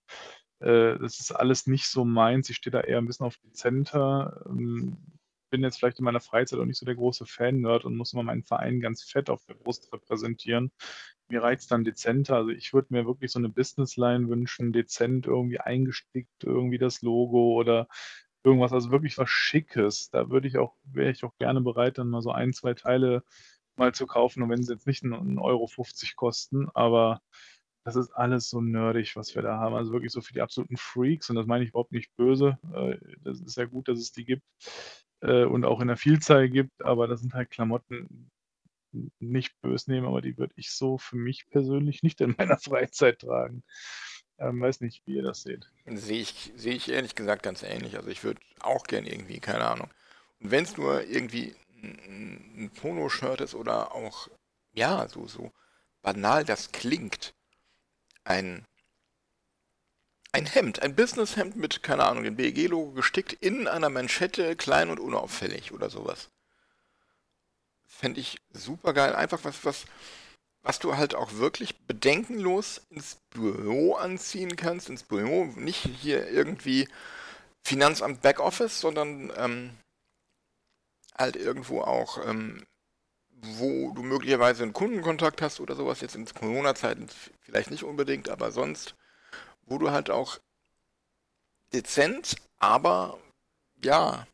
[0.60, 2.50] Äh, das ist alles nicht so meins.
[2.50, 4.46] Ich stehe da eher ein bisschen auf dezenter.
[4.50, 4.98] Ähm,
[5.50, 8.24] bin jetzt vielleicht in meiner Freizeit auch nicht so der große Fan-Nerd und muss immer
[8.24, 10.72] meinen Verein ganz fett auf der Brust repräsentieren.
[11.30, 12.38] Mir reicht es dann dezenter.
[12.38, 17.54] Also ich würde mir wirklich so eine Businessline wünschen, dezent irgendwie eingestickt, irgendwie das Logo
[17.54, 17.88] oder
[18.44, 20.10] irgendwas, also wirklich was Schickes.
[20.10, 23.24] Da würde ich auch, wäre ich auch gerne bereit, dann mal so ein, zwei Teile
[23.76, 25.68] mal zu kaufen, und wenn sie jetzt nicht 1,50 Euro
[26.16, 27.22] kosten, aber
[27.86, 29.76] das ist alles so nerdig, was wir da haben.
[29.76, 32.60] Also wirklich so für die absoluten Freaks und das meine ich überhaupt nicht böse.
[32.74, 34.44] Äh, das ist ja gut, dass es die gibt
[35.22, 38.30] äh, und auch in der Vielzahl gibt, aber das sind halt Klamotten,
[39.20, 43.20] nicht böse nehmen, aber die würde ich so für mich persönlich nicht in meiner Freizeit
[43.20, 43.64] tragen.
[44.40, 45.70] Ähm, weiß nicht, wie ihr das seht.
[45.86, 47.98] Sehe ich, sehe ich ehrlich gesagt ganz ähnlich.
[47.98, 49.90] Also ich würde auch gern irgendwie, keine Ahnung.
[50.40, 54.30] Und wenn es nur irgendwie ein, Polo-Shirt ist oder auch,
[54.74, 55.52] ja, so, so
[56.02, 57.34] banal das klingt,
[58.24, 58.66] ein,
[60.32, 65.00] ein Hemd, ein Businesshemd mit, keine Ahnung, dem BEG-Logo gestickt in einer Manschette, klein und
[65.00, 66.30] unauffällig oder sowas.
[67.90, 69.16] Fände ich super geil.
[69.16, 69.86] Einfach was, was,
[70.62, 74.90] was du halt auch wirklich bedenkenlos ins Büro anziehen kannst.
[74.90, 76.88] Ins Büro, nicht hier irgendwie
[77.64, 79.72] Finanzamt Backoffice, sondern ähm,
[81.18, 82.66] halt irgendwo auch, ähm,
[83.32, 86.02] wo du möglicherweise einen Kundenkontakt hast oder sowas.
[86.02, 87.08] Jetzt in Corona-Zeiten
[87.42, 88.96] vielleicht nicht unbedingt, aber sonst,
[89.66, 90.40] wo du halt auch
[91.74, 93.20] dezent, aber
[93.84, 94.28] ja,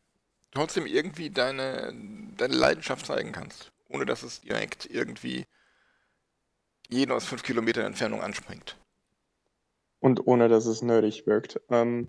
[0.56, 1.92] trotzdem irgendwie deine,
[2.36, 5.44] deine Leidenschaft zeigen kannst, ohne dass es direkt irgendwie
[6.88, 8.76] jeden aus fünf Kilometern Entfernung anspringt.
[10.00, 11.60] Und ohne dass es nerdig wirkt.
[11.68, 12.08] Ähm,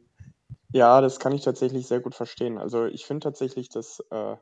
[0.72, 2.58] ja, das kann ich tatsächlich sehr gut verstehen.
[2.58, 4.36] Also ich finde tatsächlich, dass äh,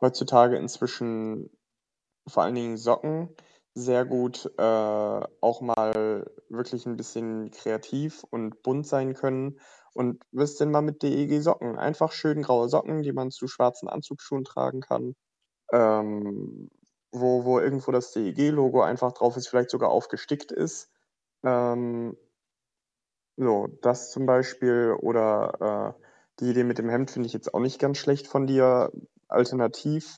[0.00, 1.50] heutzutage inzwischen
[2.26, 3.34] vor allen Dingen Socken
[3.74, 9.58] sehr gut äh, auch mal wirklich ein bisschen kreativ und bunt sein können.
[9.94, 11.78] Und was denn mal mit DEG-Socken?
[11.78, 15.14] Einfach schön graue Socken, die man zu schwarzen Anzugsschuhen tragen kann.
[15.72, 16.70] Ähm,
[17.12, 20.90] wo, wo irgendwo das DEG-Logo einfach drauf ist, vielleicht sogar aufgestickt ist.
[21.44, 22.16] Ähm,
[23.36, 24.96] so, das zum Beispiel.
[25.00, 26.02] Oder äh,
[26.40, 28.90] die Idee mit dem Hemd finde ich jetzt auch nicht ganz schlecht von dir.
[29.28, 30.16] Alternativ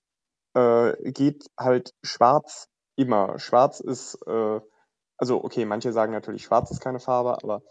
[0.54, 3.38] äh, geht halt schwarz immer.
[3.38, 4.60] Schwarz ist, äh,
[5.16, 7.62] also okay, manche sagen natürlich, schwarz ist keine Farbe, aber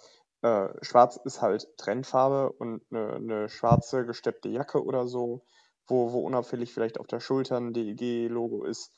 [0.43, 5.45] äh, schwarz ist halt Trendfarbe und eine, eine schwarze gesteppte Jacke oder so,
[5.87, 8.91] wo, wo unauffällig vielleicht auf der Schulter ein DEG-Logo ist,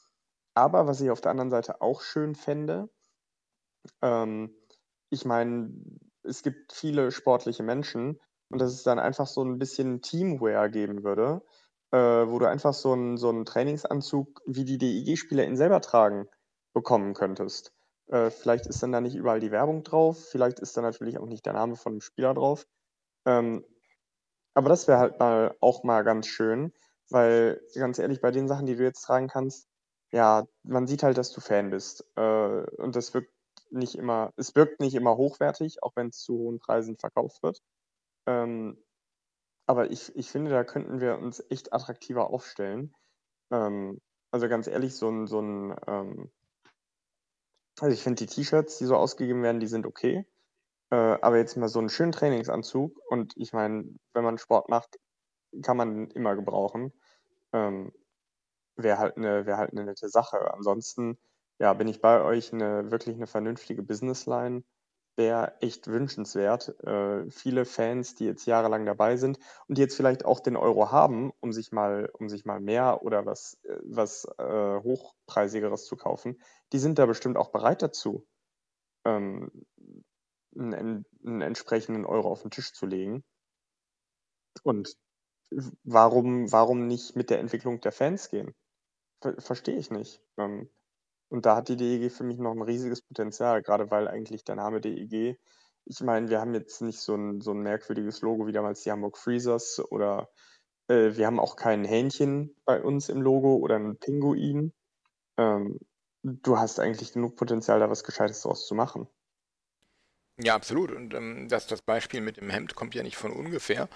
[0.55, 2.89] aber was ich auf der anderen Seite auch schön fände,
[4.01, 4.55] ähm,
[5.09, 5.71] ich meine,
[6.23, 8.19] es gibt viele sportliche Menschen
[8.49, 11.43] und dass es dann einfach so ein bisschen Teamwear geben würde,
[11.91, 16.27] äh, wo du einfach so einen so Trainingsanzug, wie die DEG-Spieler ihn selber tragen,
[16.73, 17.74] bekommen könntest.
[18.07, 21.25] Äh, vielleicht ist dann da nicht überall die Werbung drauf, vielleicht ist da natürlich auch
[21.25, 22.67] nicht der Name von dem Spieler drauf.
[23.25, 23.65] Ähm,
[24.53, 26.73] aber das wäre halt mal auch mal ganz schön,
[27.09, 29.67] weil ganz ehrlich, bei den Sachen, die du jetzt tragen kannst,
[30.11, 32.05] ja, man sieht halt, dass du Fan bist.
[32.15, 32.21] Äh,
[32.77, 33.33] und das wirkt
[33.71, 37.61] nicht immer, es wirkt nicht immer hochwertig, auch wenn es zu hohen Preisen verkauft wird.
[38.27, 38.77] Ähm,
[39.67, 42.93] aber ich, ich finde, da könnten wir uns echt attraktiver aufstellen.
[43.51, 44.01] Ähm,
[44.31, 46.31] also ganz ehrlich, so ein, so ein ähm,
[47.81, 50.25] also ich finde die T-Shirts, die so ausgegeben werden, die sind okay.
[50.91, 54.97] Äh, aber jetzt mal so einen schönen Trainingsanzug und ich meine, wenn man Sport macht,
[55.63, 56.93] kann man immer gebrauchen.
[57.53, 57.93] Ähm,
[58.77, 60.53] wäre halt eine wäre halt 'ne nette Sache.
[60.53, 61.17] Ansonsten,
[61.59, 64.63] ja, bin ich bei euch, 'ne wirklich eine vernünftige Businessline
[65.17, 66.69] wäre echt wünschenswert.
[66.83, 70.91] Äh, viele Fans, die jetzt jahrelang dabei sind und die jetzt vielleicht auch den Euro
[70.91, 74.43] haben, um sich mal um sich mal mehr oder was äh, was, äh,
[74.81, 76.41] Hochpreisigeres zu kaufen,
[76.73, 78.27] die sind da bestimmt auch bereit dazu,
[79.05, 79.51] ähm,
[80.57, 83.23] 'n 'n entsprechenden Euro auf den Tisch zu legen.
[84.63, 84.95] Und
[85.83, 88.53] warum warum nicht mit der Entwicklung der Fans gehen?
[89.21, 90.21] Ver verstehe ich nicht.
[90.37, 90.69] Ähm,
[91.35, 94.55] und da hat die DEG für mich noch ein riesiges Potenzial, gerade weil eigentlich der
[94.55, 95.37] Name DEG
[95.85, 98.91] ich meine, wir haben jetzt nicht so ein so 'n merkwürdiges Logo wie damals die
[98.91, 100.29] Hamburg Freezers oder,
[100.87, 104.73] äh, wir haben auch kein Hähnchen bei uns im Logo oder einen Pinguin.
[105.37, 105.79] Ähm,
[106.23, 109.07] du hast eigentlich genug Potenzial, da was Gescheites draus zu machen.
[110.37, 110.91] Ja, absolut.
[110.91, 113.87] Und ähm, das, das Beispiel mit dem Hemd kommt ja nicht von ungefähr.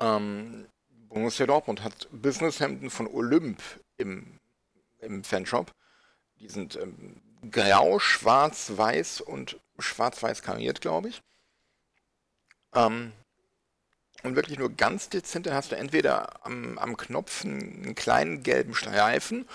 [0.00, 3.62] Ähm, Borussia Dortmund hat Businesshemden von Olymp
[3.98, 4.38] im
[5.00, 5.72] im Fanshop.
[6.40, 7.20] Die sind ähm,
[7.50, 11.22] grau, schwarz, weiß und schwarz-weiß kariert, glaube ich.
[12.74, 13.12] Ähm,
[14.22, 18.74] und wirklich nur ganz dezent, dann hast du entweder am, am Knopf einen kleinen gelben
[18.74, 19.46] Streifen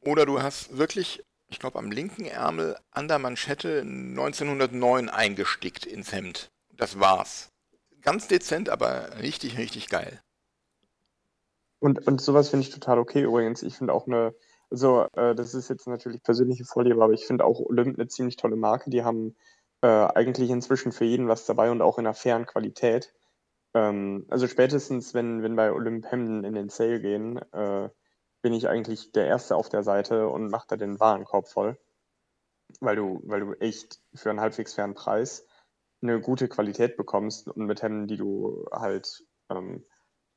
[0.00, 6.12] oder du hast wirklich, ich glaube, am linken Ärmel an der Manschette 1909 eingestickt ins
[6.12, 6.50] Hemd.
[6.76, 7.50] Das war's.
[8.02, 10.20] Ganz dezent, aber richtig, richtig geil.
[11.80, 13.62] Und, und sowas finde ich total okay übrigens.
[13.62, 14.34] Ich finde auch eine,
[14.70, 18.36] also äh, das ist jetzt natürlich persönliche Vorliebe, aber ich finde auch Olymp eine ziemlich
[18.36, 18.90] tolle Marke.
[18.90, 19.36] Die haben
[19.82, 23.14] äh, eigentlich inzwischen für jeden was dabei und auch in einer fairen Qualität.
[23.74, 27.88] Ähm, also spätestens, wenn, wenn bei Olymp Hemden in den Sale gehen, äh,
[28.42, 31.78] bin ich eigentlich der Erste auf der Seite und mache da den Warenkorb voll.
[32.80, 35.46] Weil du, weil du echt für einen halbwegs fairen Preis
[36.02, 39.84] eine gute Qualität bekommst und mit Hemden, die du halt ähm,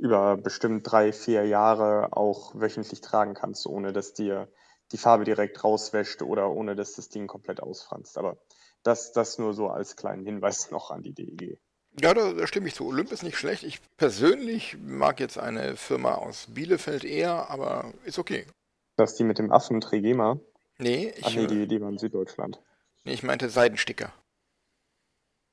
[0.01, 4.47] über bestimmt drei, vier Jahre auch wöchentlich tragen kannst, ohne dass dir
[4.91, 8.17] die Farbe direkt rauswäscht oder ohne dass das Ding komplett ausfranst.
[8.17, 8.37] Aber
[8.81, 11.59] das, das nur so als kleinen Hinweis noch an die DEG.
[12.01, 12.87] Ja, da, da, stimme ich zu.
[12.87, 13.63] Olymp ist nicht schlecht.
[13.63, 18.47] Ich persönlich mag jetzt eine Firma aus Bielefeld eher, aber ist okay.
[18.95, 20.39] Das ist die mit dem Affen Trigema?
[20.79, 21.25] Nee, ich.
[21.25, 22.59] Ach nee, die, die war in Süddeutschland.
[23.03, 24.11] Nee, ich meinte Seidensticker.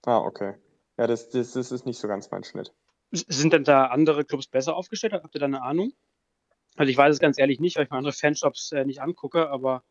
[0.06, 0.54] Ah, okay.
[0.96, 2.72] Ja, das, das, das ist nicht so ganz mein Schnitt.
[3.10, 5.14] Sind denn da andere Clubs besser aufgestellt?
[5.14, 5.92] Habt ihr da eine Ahnung?
[6.76, 9.48] Also ich weiß es ganz ehrlich nicht, weil ich mir andere Fanshops äh, nicht angucke,
[9.50, 9.82] aber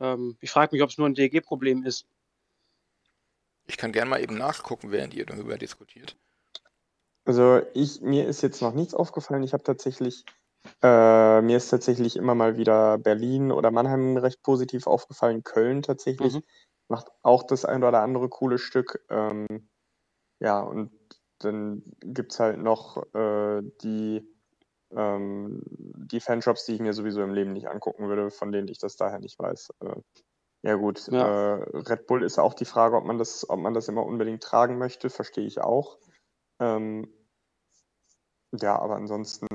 [0.00, 2.06] ähm, ich frage mich, ob es nur ein DEG-Problem ist.
[3.66, 6.16] Ich kann gerne mal eben nachgucken, während ihr darüber diskutiert.
[7.24, 9.44] Also ich, mir ist jetzt noch nichts aufgefallen.
[9.44, 10.24] Ich habe tatsächlich,
[10.82, 15.44] äh, mir ist tatsächlich immer mal wieder Berlin oder Mannheim recht positiv aufgefallen.
[15.44, 16.42] Köln tatsächlich mhm.
[16.88, 19.04] macht auch das ein oder andere coole Stück.
[19.08, 19.68] Ähm,
[20.40, 20.90] ja, und
[21.40, 24.26] dann gibt es halt noch äh, die,
[24.92, 28.78] ähm, die Fanshops, die ich mir sowieso im Leben nicht angucken würde, von denen ich
[28.78, 29.70] das daher nicht weiß.
[29.80, 30.00] Äh,
[30.62, 31.56] ja gut, ja.
[31.56, 34.42] Äh, Red Bull ist auch die Frage, ob man das, ob man das immer unbedingt
[34.42, 35.98] tragen möchte, verstehe ich auch.
[36.60, 37.08] Ähm,
[38.52, 39.46] ja, aber ansonsten.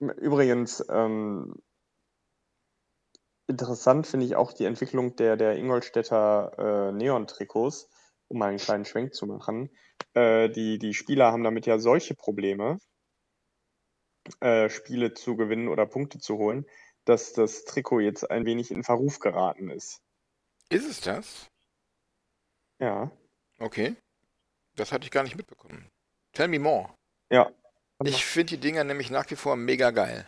[0.00, 1.54] Übrigens, ähm,
[3.46, 7.90] interessant finde ich auch die Entwicklung der, der Ingolstädter äh, Neon-Trikots,
[8.28, 9.70] um mal einen kleinen Schwenk zu machen.
[10.14, 12.78] Äh, die, die Spieler haben damit ja solche Probleme,
[14.40, 16.66] äh, Spiele zu gewinnen oder Punkte zu holen,
[17.04, 20.00] dass das Trikot jetzt ein wenig in Verruf geraten ist.
[20.70, 21.48] Ist es das?
[22.78, 23.10] Ja.
[23.58, 23.96] Okay.
[24.76, 25.88] Das hatte ich gar nicht mitbekommen.
[26.32, 26.92] Tell me more.
[27.30, 27.50] Ja.
[28.02, 30.26] Ich finde die Dinger nämlich nach wie vor mega geil.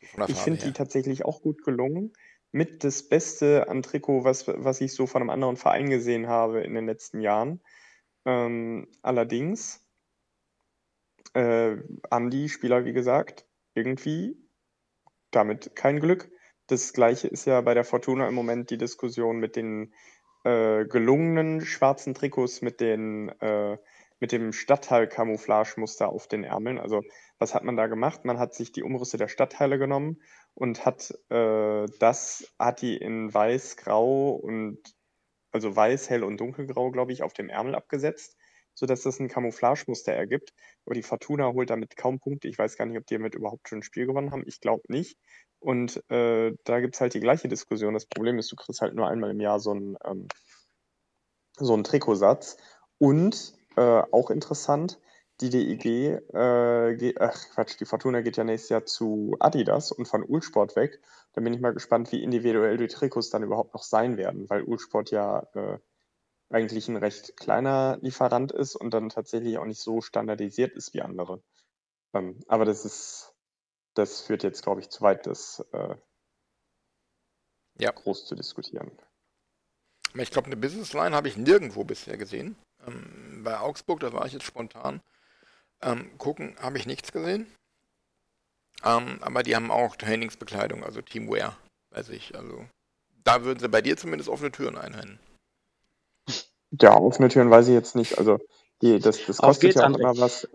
[0.00, 2.12] Ich finde die tatsächlich auch gut gelungen.
[2.50, 6.62] Mit das Beste an Trikot, was, was ich so von einem anderen Verein gesehen habe
[6.62, 7.60] in den letzten Jahren.
[8.24, 9.86] Ähm, allerdings
[11.34, 11.76] äh,
[12.10, 14.36] haben die Spieler, wie gesagt, irgendwie
[15.30, 16.30] damit kein Glück.
[16.66, 19.92] Das gleiche ist ja bei der Fortuna im Moment die Diskussion mit den
[20.44, 23.78] äh, gelungenen schwarzen Trikots mit den äh,
[24.20, 26.78] mit dem Stadtteil-Camouflage-Muster auf den Ärmeln.
[26.78, 27.02] Also
[27.38, 28.24] was hat man da gemacht?
[28.24, 30.20] Man hat sich die Umrisse der Stadtteile genommen
[30.58, 34.78] und hat äh, das, hat die in weiß, grau und
[35.52, 38.36] also weiß, hell und dunkelgrau, glaube ich, auf dem Ärmel abgesetzt
[38.78, 40.52] sodass das ein Camouflagemuster ergibt.
[40.86, 42.46] Aber die Fortuna holt damit kaum Punkte.
[42.46, 44.44] Ich weiß gar nicht, ob die damit überhaupt schon ein Spiel gewonnen haben.
[44.46, 45.18] Ich glaube nicht.
[45.58, 47.94] Und äh, da gibt es halt die gleiche Diskussion.
[47.94, 50.28] Das Problem ist, du kriegst halt nur einmal im Jahr so einen, ähm,
[51.56, 52.56] so einen Trikotsatz.
[52.98, 55.00] Und äh, auch interessant,
[55.40, 55.84] die DEG,
[56.34, 60.74] äh, geht, ach Quatsch, die Fortuna geht ja nächstes Jahr zu Adidas und von Ulsport
[60.74, 61.00] weg.
[61.32, 64.62] Da bin ich mal gespannt, wie individuell die Trikots dann überhaupt noch sein werden, weil
[64.62, 65.78] Ulsport ja äh,
[66.50, 71.02] eigentlich ein recht kleiner Lieferant ist und dann tatsächlich auch nicht so standardisiert ist wie
[71.02, 71.42] andere.
[72.14, 73.34] Ähm, aber das ist,
[73.94, 75.94] das führt jetzt, glaube ich, zu weit, das äh,
[77.78, 77.92] ja.
[77.92, 78.90] groß zu diskutieren.
[80.14, 82.56] Ich glaube, eine Businessline habe ich nirgendwo bisher gesehen.
[82.86, 85.02] Ähm, bei Augsburg, da war ich jetzt spontan.
[85.82, 87.46] Ähm, gucken, habe ich nichts gesehen.
[88.84, 91.56] Ähm, aber die haben auch Trainingsbekleidung, also Teamwear,
[91.90, 92.36] weiß ich.
[92.36, 92.64] Also
[93.24, 95.18] da würden sie bei dir zumindest offene Türen einrennen.
[96.70, 98.18] Ja, offene Türen weiß ich jetzt nicht.
[98.18, 98.38] Also
[98.82, 100.48] die, das, das kostet ja auch immer was.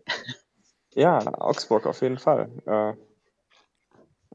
[0.96, 2.50] Ja, Augsburg auf jeden Fall.
[2.66, 2.94] Äh,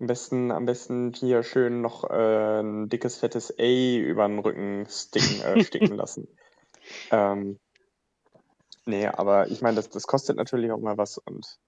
[0.01, 4.86] am besten, am besten hier schön noch äh, ein dickes, fettes A über den Rücken
[4.89, 6.28] sticken, äh, sticken lassen.
[7.11, 7.59] Ähm,
[8.89, 11.59] nee, aber ich meine, das, das kostet natürlich auch mal was und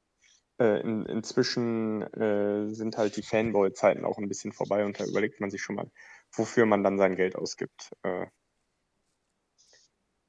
[0.61, 5.41] äh, in, inzwischen äh, sind halt die Fanboy-Zeiten auch ein bisschen vorbei und da überlegt
[5.41, 5.91] man sich schon mal,
[6.33, 7.93] wofür man dann sein Geld ausgibt.
[8.03, 8.27] Äh,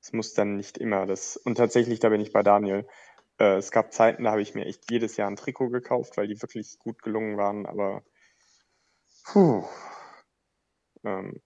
[0.01, 1.37] es muss dann nicht immer das.
[1.37, 2.87] Und tatsächlich, da bin ich bei Daniel.
[3.39, 6.27] Äh, es gab Zeiten, da habe ich mir echt jedes Jahr ein Trikot gekauft, weil
[6.27, 8.03] die wirklich gut gelungen waren, aber
[9.25, 9.65] puh,
[11.03, 11.41] Ähm,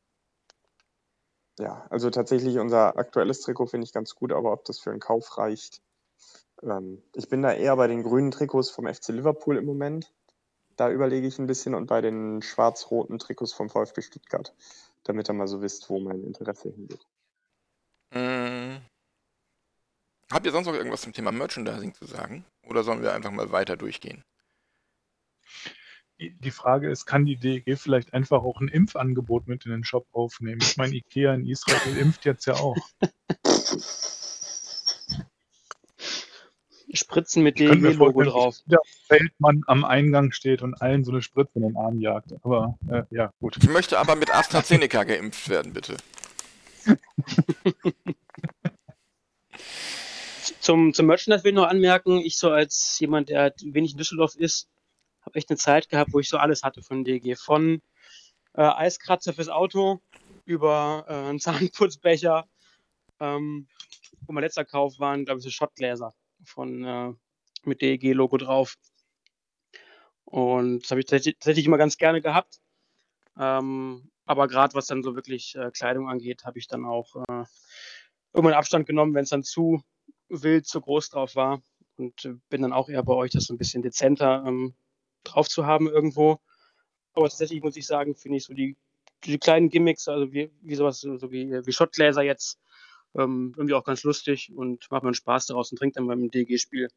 [1.60, 5.00] ja, also tatsächlich unser aktuelles Trikot finde ich ganz gut, aber ob das für einen
[5.00, 5.82] Kauf reicht.
[6.62, 10.12] Ähm, ich bin da eher bei den grünen Trikots vom FC Liverpool im Moment.
[10.76, 14.54] Da überlege ich ein bisschen und bei den schwarz-roten Trikots vom VfB Stuttgart,
[15.04, 17.06] damit ihr mal so wisst, wo mein Interesse hingeht.
[18.12, 18.78] Mm.
[20.32, 22.46] Habt ihr sonst noch irgendwas zum Thema Merchandising zu sagen?
[22.68, 24.24] Oder sollen wir einfach mal weiter durchgehen?
[26.18, 30.08] Die Frage ist, kann die DEG vielleicht einfach auch ein Impfangebot mit in den Shop
[30.14, 30.62] aufnehmen?
[30.62, 32.78] Ich meine, Ikea in Israel impft jetzt ja auch.
[36.94, 38.56] Spritzen mit DEG-Logo drauf.
[38.56, 42.34] dass der Feldmann am Eingang steht und allen so eine Spritze in den Arm jagt.
[42.44, 43.58] Aber äh, ja, gut.
[43.58, 45.98] Ich möchte aber mit AstraZeneca geimpft werden, bitte.
[50.60, 53.98] Zum, zum Merchandise will ich noch anmerken, ich so als jemand, der halt wenig in
[54.00, 54.68] Düsseldorf ist,
[55.26, 57.36] habe echt eine Zeit gehabt, wo ich so alles hatte von DG.
[57.36, 57.82] Von
[58.54, 60.02] äh, Eiskratzer fürs Auto
[60.46, 62.48] über äh, einen Zahnputzbecher.
[63.20, 63.68] Ähm,
[64.28, 66.14] und mein letzter Kauf waren, glaube ich, so Schottgläser
[66.44, 67.14] von, äh,
[67.64, 68.76] mit DEG-Logo drauf.
[70.26, 72.60] Und das habe ich tatsächlich immer ganz gerne gehabt.
[73.38, 77.44] Ähm, aber gerade was dann so wirklich äh, Kleidung angeht, habe ich dann auch äh,
[78.34, 79.84] irgendwann Abstand genommen, wenn es dann zu
[80.30, 81.62] wild, zu groß drauf war.
[81.98, 84.76] Und äh, bin dann auch eher bei euch, das so ein bisschen dezenter ähm,
[85.26, 86.40] drauf zu haben irgendwo.
[87.14, 88.76] Aber tatsächlich muss ich sagen, finde ich so die,
[89.24, 92.60] die kleinen Gimmicks, also wie, wie sowas, so wie, wie Schottgläser jetzt,
[93.16, 96.90] ähm, irgendwie auch ganz lustig und macht man Spaß daraus und trinkt dann beim DG-Spiel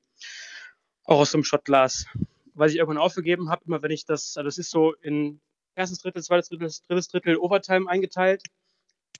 [1.04, 2.06] auch aus so einem Schottglas.
[2.54, 5.40] Was ich irgendwann aufgegeben habe, immer wenn ich das, also das ist so in
[5.74, 8.42] erstes Drittel, zweites Drittel, drittes Drittel Overtime eingeteilt.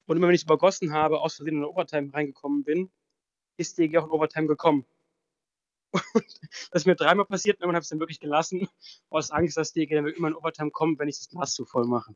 [0.07, 2.91] Und immer wenn ich es übergossen habe, aus Versehen in eine Overtime reingekommen bin,
[3.57, 4.85] ist DG auch in Overtime gekommen.
[5.93, 6.25] Und
[6.71, 8.69] das ist mir dreimal passiert und habe ich es dann wirklich gelassen,
[9.09, 11.87] aus Angst, dass DG dann immer in Overtime kommt, wenn ich das Glas zu voll
[11.87, 12.15] mache.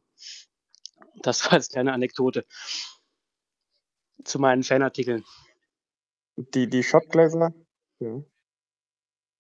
[1.22, 2.44] Das war als kleine Anekdote
[4.24, 5.24] zu meinen Fanartikeln.
[6.36, 7.52] Die, die Shotgläser,
[7.98, 8.22] ja.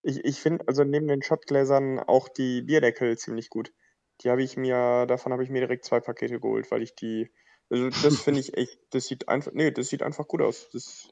[0.02, 3.72] Ich, ich finde also neben den Shotgläsern auch die Bierdeckel ziemlich gut.
[4.20, 7.32] Die habe ich mir, davon habe ich mir direkt zwei Pakete geholt, weil ich die,
[7.70, 10.68] also das finde ich echt, das sieht einfach, nee, das sieht einfach gut aus.
[10.70, 11.08] Das,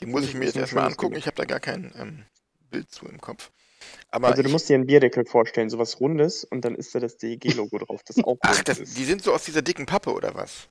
[0.00, 1.16] Die muss ich mir jetzt erstmal angucken.
[1.16, 2.26] Ich habe da gar kein ähm,
[2.70, 3.50] Bild zu im Kopf.
[4.10, 7.00] Aber also du ich, musst dir einen Bierdeckel vorstellen, sowas Rundes und dann ist da
[7.00, 10.34] das DEG-Logo drauf, das auch ach, das, die sind so aus dieser dicken Pappe oder
[10.34, 10.68] was?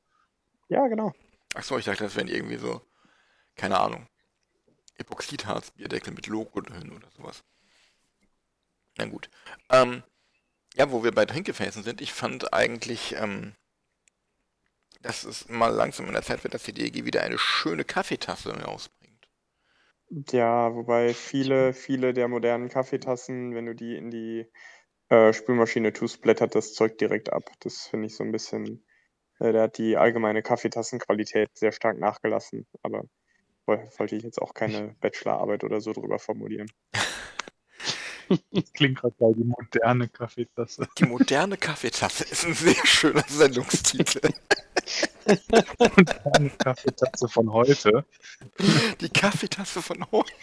[0.67, 1.13] Ja, genau.
[1.53, 2.81] Ach so, ich dachte, das wären irgendwie so,
[3.55, 4.07] keine Ahnung,
[4.97, 7.43] Epoxidharz-Bierdeckel mit Logo drin oder sowas.
[8.97, 9.29] Na gut.
[9.69, 10.03] Ähm,
[10.75, 13.53] ja, wo wir bei Trinkgefäßen sind, ich fand eigentlich, ähm,
[15.01, 18.51] dass es mal langsam in der Zeit wird, dass die DEG wieder eine schöne Kaffeetasse
[18.63, 19.04] rausbringt.
[20.31, 24.45] Ja, wobei viele, viele der modernen Kaffeetassen, wenn du die in die
[25.09, 27.49] äh, Spülmaschine tust, blättert das Zeug direkt ab.
[27.61, 28.85] Das finde ich so ein bisschen,
[29.39, 32.67] äh, da hat die allgemeine Kaffeetassenqualität sehr stark nachgelassen.
[32.83, 33.03] Aber
[33.67, 36.67] woll- wollte ich jetzt auch keine Bachelorarbeit oder so drüber formulieren.
[38.51, 40.87] Das klingt gerade geil, die moderne Kaffeetasse.
[40.97, 44.21] Die moderne Kaffeetasse ist ein sehr schöner Sendungstitel.
[45.25, 48.05] Moderne Kaffeetasse von heute.
[49.01, 50.33] Die Kaffeetasse von heute.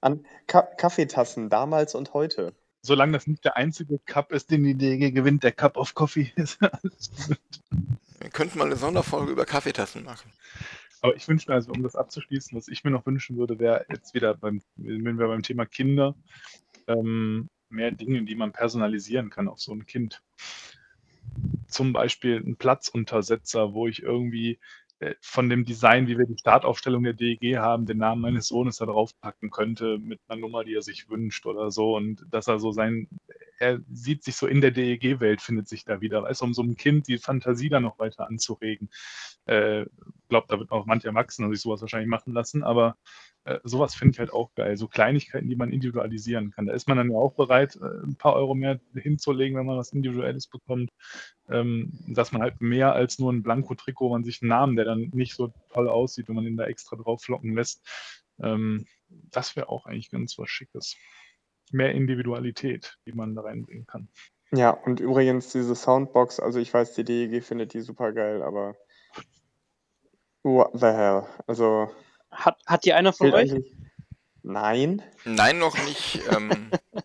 [0.00, 2.54] An Ka Kaffeetassen damals und heute.
[2.82, 6.32] Solange das nicht der einzige Cup ist, den die DG gewinnt, der Cup of Coffee
[6.36, 6.60] ist.
[6.62, 7.38] alles gut.
[8.20, 10.32] Wir könnten mal eine Sonderfolge über Kaffeetassen machen.
[11.00, 13.84] Aber ich wünsche mir also, um das abzuschließen, was ich mir noch wünschen würde, wäre
[13.90, 16.14] jetzt wieder beim, wenn wir beim Thema Kinder,
[16.86, 20.22] ähm, mehr Dinge, die man personalisieren kann auf so ein Kind.
[21.68, 24.58] Zum Beispiel ein Platzuntersetzer, wo ich irgendwie
[25.02, 28.76] äh, von dem Design, wie wir die Startaufstellung der DEG haben, den Namen meines Sohnes
[28.76, 31.96] da draufpacken könnte mit einer Nummer, die er sich wünscht oder so.
[31.96, 33.08] Und dass er so sein,
[33.58, 36.22] er sieht sich so in der DEG-Welt, findet sich da wieder.
[36.22, 38.90] Weißt du, um so einem Kind die Fantasie da noch weiter anzuregen.
[39.46, 39.86] Äh,
[40.32, 42.96] glaube, da wird auch manche Erwachsene sich sowas wahrscheinlich machen lassen, aber
[43.44, 44.78] äh, sowas finde ich halt auch geil.
[44.78, 46.64] So Kleinigkeiten, die man individualisieren kann.
[46.66, 49.76] Da ist man dann ja auch bereit, äh, ein paar Euro mehr hinzulegen, wenn man
[49.76, 50.90] was Individuelles bekommt.
[51.50, 55.10] Ähm, dass man halt mehr als nur ein Blanko-Trikot, man sich einen Namen, der dann
[55.12, 57.86] nicht so toll aussieht, wenn man ihn da extra drauf flocken lässt.
[58.40, 60.96] Ähm, das wäre auch eigentlich ganz was Schickes.
[61.72, 64.08] Mehr Individualität, die man da reinbringen kann.
[64.54, 68.76] Ja, und übrigens diese Soundbox, also ich weiß, die DEG findet die super geil, aber
[70.42, 71.26] what the hell?
[71.46, 71.90] Also
[72.30, 73.52] Hat, hat die einer von euch?
[73.52, 73.72] eigentlich.
[74.42, 76.20] Nein, Nein, noch nicht.
[76.30, 76.50] Ähm,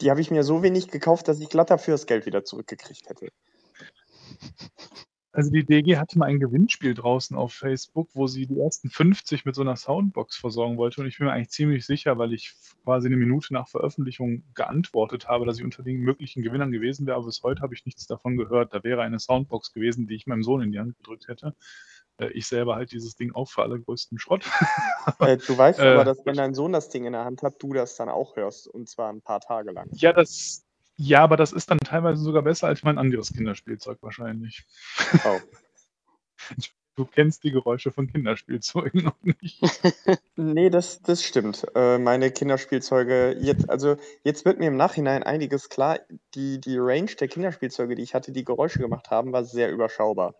[0.00, 3.08] die habe ich mir so wenig gekauft, dass ich glatt dafür das Geld wieder zurückgekriegt
[3.08, 3.28] hätte.
[5.32, 9.44] Also die DG hatte mal ein Gewinnspiel draußen auf Facebook, wo sie die ersten 50
[9.44, 11.00] mit so einer Soundbox versorgen wollte.
[11.00, 12.52] Und ich bin mir eigentlich ziemlich sicher, weil ich
[12.82, 17.16] quasi eine Minute nach Veröffentlichung geantwortet habe, dass ich unter den möglichen Gewinnern gewesen wäre.
[17.16, 18.74] Aber bis heute habe ich nichts davon gehört.
[18.74, 21.54] Da wäre eine Soundbox gewesen, die ich meinem Sohn in die Hand gedrückt hätte.
[22.20, 24.44] Äh, Ich selber halt dieses Ding auch für allergrößten Schrott.
[25.18, 27.62] Äh, du weißt Äh, aber, dass wenn dein Sohn das Ding in der Hand hat,
[27.62, 28.68] du das dann auch hörst.
[28.68, 29.88] Und zwar ein paar Tage lang.
[29.92, 30.64] Ja, das,
[30.96, 34.64] ja, aber das ist dann teilweise sogar besser als mein anderes Kinderspielzeug wahrscheinlich.
[35.24, 35.38] Oh.
[36.96, 39.62] Du kennst die Geräusche von Kinderspielzeugen noch nicht.
[40.36, 41.66] Nee, das, das stimmt.
[41.74, 46.00] Äh, meine Kinderspielzeuge, jetzt, also jetzt wird mir im Nachhinein einiges klar.
[46.34, 50.34] Die, die Range der Kinderspielzeuge, die ich hatte, die Geräusche gemacht haben, war sehr überschaubar.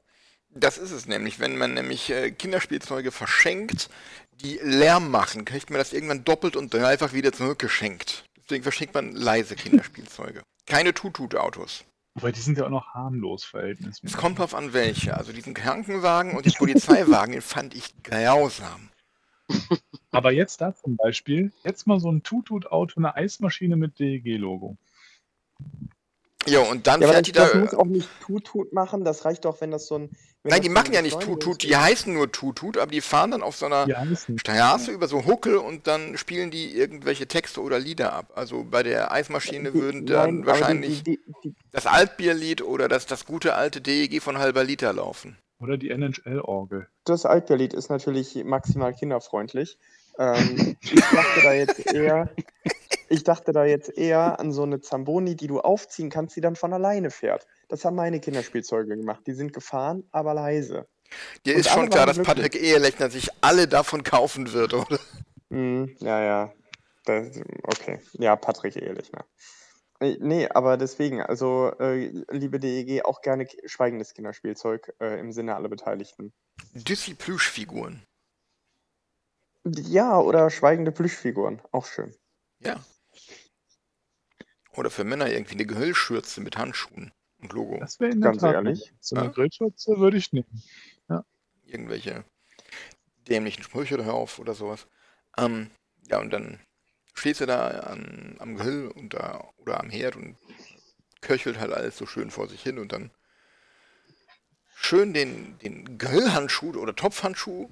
[0.53, 1.38] Das ist es nämlich.
[1.38, 3.88] Wenn man nämlich äh, Kinderspielzeuge verschenkt,
[4.42, 8.24] die Lärm machen, kriegt man das irgendwann doppelt und dreifach wieder zurückgeschenkt.
[8.42, 10.42] Deswegen verschenkt man leise Kinderspielzeuge.
[10.66, 11.84] Keine Tutut-Autos.
[12.14, 14.18] Wobei, die sind ja auch noch harmlos Es verhältnismäßig.
[14.18, 15.16] kommt drauf an, welche.
[15.16, 18.90] Also diesen Krankenwagen und den Polizeiwagen, den fand ich grausam.
[20.11, 24.76] Aber jetzt da zum Beispiel, jetzt mal so ein Tutut-Auto, eine Eismaschine mit DEG-Logo.
[26.47, 27.45] Ja, und dann Ja, fährt das, die da.
[27.47, 29.05] das muss auch nicht Tutut machen.
[29.05, 30.11] Das reicht doch, wenn das so ein.
[30.43, 33.43] Nein, die so machen ja nicht Tutut, die heißen nur Tutut, aber die fahren dann
[33.43, 33.86] auf so einer.
[34.16, 38.32] Straße über so Huckel und dann spielen die irgendwelche Texte oder Lieder ab.
[38.34, 42.88] Also bei der Eismaschine Die- würden dann nein, wahrscheinlich Die, die, die, das Altbierlied oder
[42.88, 45.36] das, das gute alte DEG von halber Liter laufen.
[45.61, 46.86] Oder die NHL-Orgel.
[47.05, 49.76] das Altbierlied ist natürlich maximal kinderfreundlich.
[50.18, 52.30] Ähm, ich dachte da jetzt eher.
[53.12, 56.54] Ich dachte da jetzt eher an so eine Zamboni, die du aufziehen kannst, die dann
[56.54, 57.44] von alleine fährt.
[57.68, 59.26] Das haben meine Kinderspielzeuge gemacht.
[59.26, 60.86] Die sind gefahren, aber leise.
[61.44, 65.00] Dir Und ist schon klar, dass Patrick Ehelechner sich alle davon kaufen wird, oder?
[65.50, 66.52] Hm, ja, ja.
[67.04, 67.98] Das, okay.
[68.12, 69.24] Ja, Patrick Ehrlichner.
[69.98, 75.56] Nee, nee, aber deswegen, also, äh, liebe DEG, auch gerne schweigendes Kinderspielzeug äh, im Sinne
[75.56, 76.32] aller Beteiligten.
[76.74, 78.04] Düssi Plüschfiguren.
[79.64, 81.61] Ja, oder schweigende Plüschfiguren.
[81.72, 82.14] Auch schön.
[82.61, 82.80] Ja.
[84.81, 87.12] Oder für Männer irgendwie eine Gehüllschürze mit Handschuhen
[87.43, 87.76] und Logo.
[87.81, 88.95] Das wäre in der Ganz Tat ehrlich.
[88.99, 89.31] So eine Ja.
[89.31, 90.62] Grillschürze würde ich nehmen.
[91.66, 92.24] Irgendwelche
[93.28, 94.87] dämlichen Sprüche drauf oder sowas.
[95.37, 95.70] Ähm,
[96.09, 96.61] ja, und dann
[97.12, 100.39] stehst du da an, am Grill und da, oder am Herd und
[101.20, 103.11] köchelt halt alles so schön vor sich hin und dann
[104.74, 107.68] schön den, den Grillhandschuh oder Topfhandschuh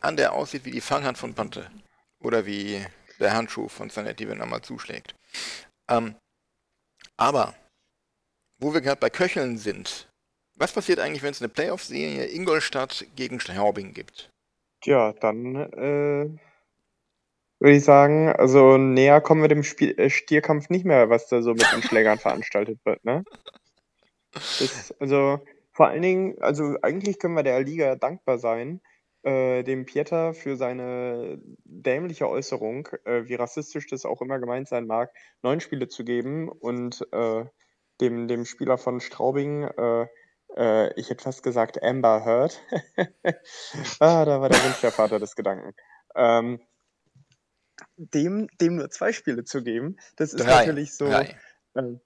[0.00, 1.70] an, der aussieht wie die Fanghand von Pante.
[2.18, 2.84] Oder wie
[3.18, 5.14] der Handschuh von Zanetti, wenn er mal zuschlägt.
[5.88, 6.16] Ähm,
[7.20, 7.54] aber,
[8.58, 10.08] wo wir gerade bei Köcheln sind,
[10.56, 14.30] was passiert eigentlich, wenn es eine Playoff-Serie Ingolstadt gegen Straubing gibt?
[14.80, 16.38] Tja, dann äh,
[17.58, 21.42] würde ich sagen, also näher kommen wir dem Spiel, äh, Stierkampf nicht mehr, was da
[21.42, 23.24] so mit den Schlägern veranstaltet wird, ne?
[24.32, 25.40] Das, also
[25.72, 28.80] vor allen Dingen, also eigentlich können wir der Liga dankbar sein,
[29.22, 34.86] äh, dem Pieter für seine dämliche Äußerung, äh, wie rassistisch das auch immer gemeint sein
[34.86, 35.12] mag,
[35.42, 37.44] neun Spiele zu geben und äh,
[38.00, 40.06] dem, dem Spieler von Straubing, äh,
[40.56, 42.60] äh, ich hätte fast gesagt Amber Heard.
[44.00, 45.74] ah, da war der Wunsch der Vater des Gedanken.
[46.14, 46.60] Ähm,
[47.96, 50.60] dem, dem nur zwei Spiele zu geben, das ist Drei.
[50.60, 51.06] natürlich so.
[51.06, 51.36] Drei.
[51.76, 52.00] Ähm,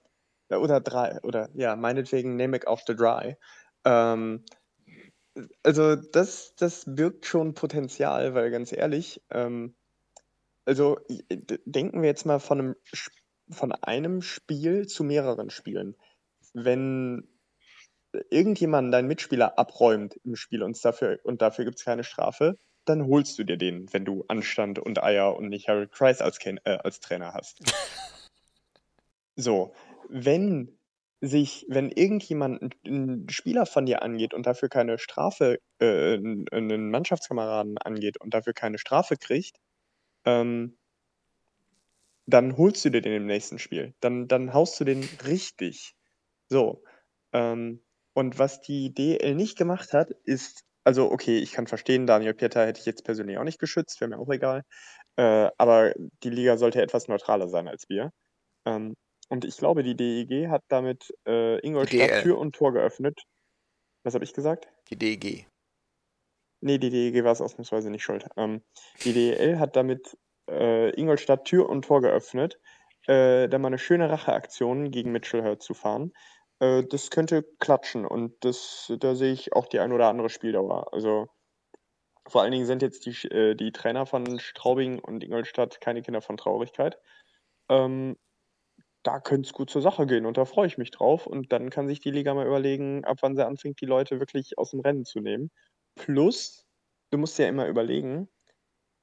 [0.49, 3.35] oder drei, oder ja, meinetwegen Namek of the Dry.
[3.83, 4.43] Ähm,
[5.63, 9.75] also das, das birgt schon Potenzial, weil ganz ehrlich, ähm,
[10.65, 10.99] also
[11.65, 12.75] denken wir jetzt mal von einem,
[13.49, 15.95] von einem Spiel zu mehreren Spielen.
[16.53, 17.27] Wenn
[18.29, 23.07] irgendjemand deinen Mitspieler abräumt im Spiel und dafür, und dafür gibt es keine Strafe, dann
[23.07, 26.59] holst du dir den, wenn du Anstand und Eier und nicht Harold Kreis als, äh,
[26.65, 27.59] als Trainer hast.
[29.37, 29.73] So,
[30.07, 30.79] wenn
[31.21, 36.91] sich, wenn irgendjemand einen Spieler von dir angeht und dafür keine Strafe, äh, n- einen
[36.91, 39.57] Mannschaftskameraden angeht und dafür keine Strafe kriegt,
[40.25, 40.77] ähm,
[42.27, 43.93] dann holst du dir den im nächsten Spiel.
[44.01, 45.95] Dann, dann haust du den richtig.
[46.49, 46.83] So.
[47.33, 52.33] Ähm, und was die DL nicht gemacht hat, ist, also okay, ich kann verstehen, Daniel
[52.33, 54.63] Pieter hätte ich jetzt persönlich auch nicht geschützt, wäre mir auch egal.
[55.17, 55.93] Äh, aber
[56.23, 58.11] die Liga sollte etwas neutraler sein als wir.
[58.65, 58.95] Ähm,
[59.27, 62.23] und ich glaube, die DEG hat damit äh, Ingolstadt DL.
[62.23, 63.23] Tür und Tor geöffnet.
[64.03, 64.67] Was habe ich gesagt?
[64.89, 65.45] Die DG.
[66.61, 68.27] Nee, die DEG war es ausnahmsweise nicht schuld.
[68.37, 68.63] Ähm,
[69.03, 70.17] die DEL hat damit
[70.49, 72.59] äh, Ingolstadt Tür und Tor geöffnet,
[73.07, 76.13] äh, da mal eine schöne Racheaktion gegen Mitchell Hurt zu fahren.
[76.59, 80.93] Äh, das könnte klatschen und das, da sehe ich auch die ein oder andere Spieldauer.
[80.93, 81.27] Also
[82.27, 86.21] vor allen Dingen sind jetzt die, äh, die Trainer von Straubing und Ingolstadt keine Kinder
[86.21, 86.97] von Traurigkeit.
[87.69, 88.17] Ähm,
[89.05, 91.27] da könnte es gut zur Sache gehen und da freue ich mich drauf.
[91.27, 94.57] Und dann kann sich die Liga mal überlegen, ab wann sie anfängt, die Leute wirklich
[94.57, 95.51] aus dem Rennen zu nehmen.
[95.95, 96.65] Plus,
[97.11, 98.27] du musst ja immer überlegen,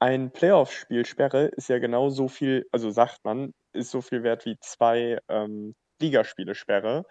[0.00, 4.44] ein Playoff-Spiel Sperre ist ja genau so viel, also sagt man, ist so viel wert
[4.44, 7.06] wie zwei ähm, Ligaspiele Sperre.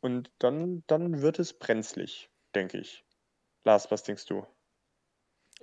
[0.00, 3.04] Und dann, dann wird es brenzlig, denke ich.
[3.64, 4.46] Lars, was denkst du?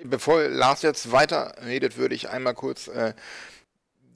[0.03, 3.13] Bevor Lars jetzt weiter redet, würde ich einmal kurz äh,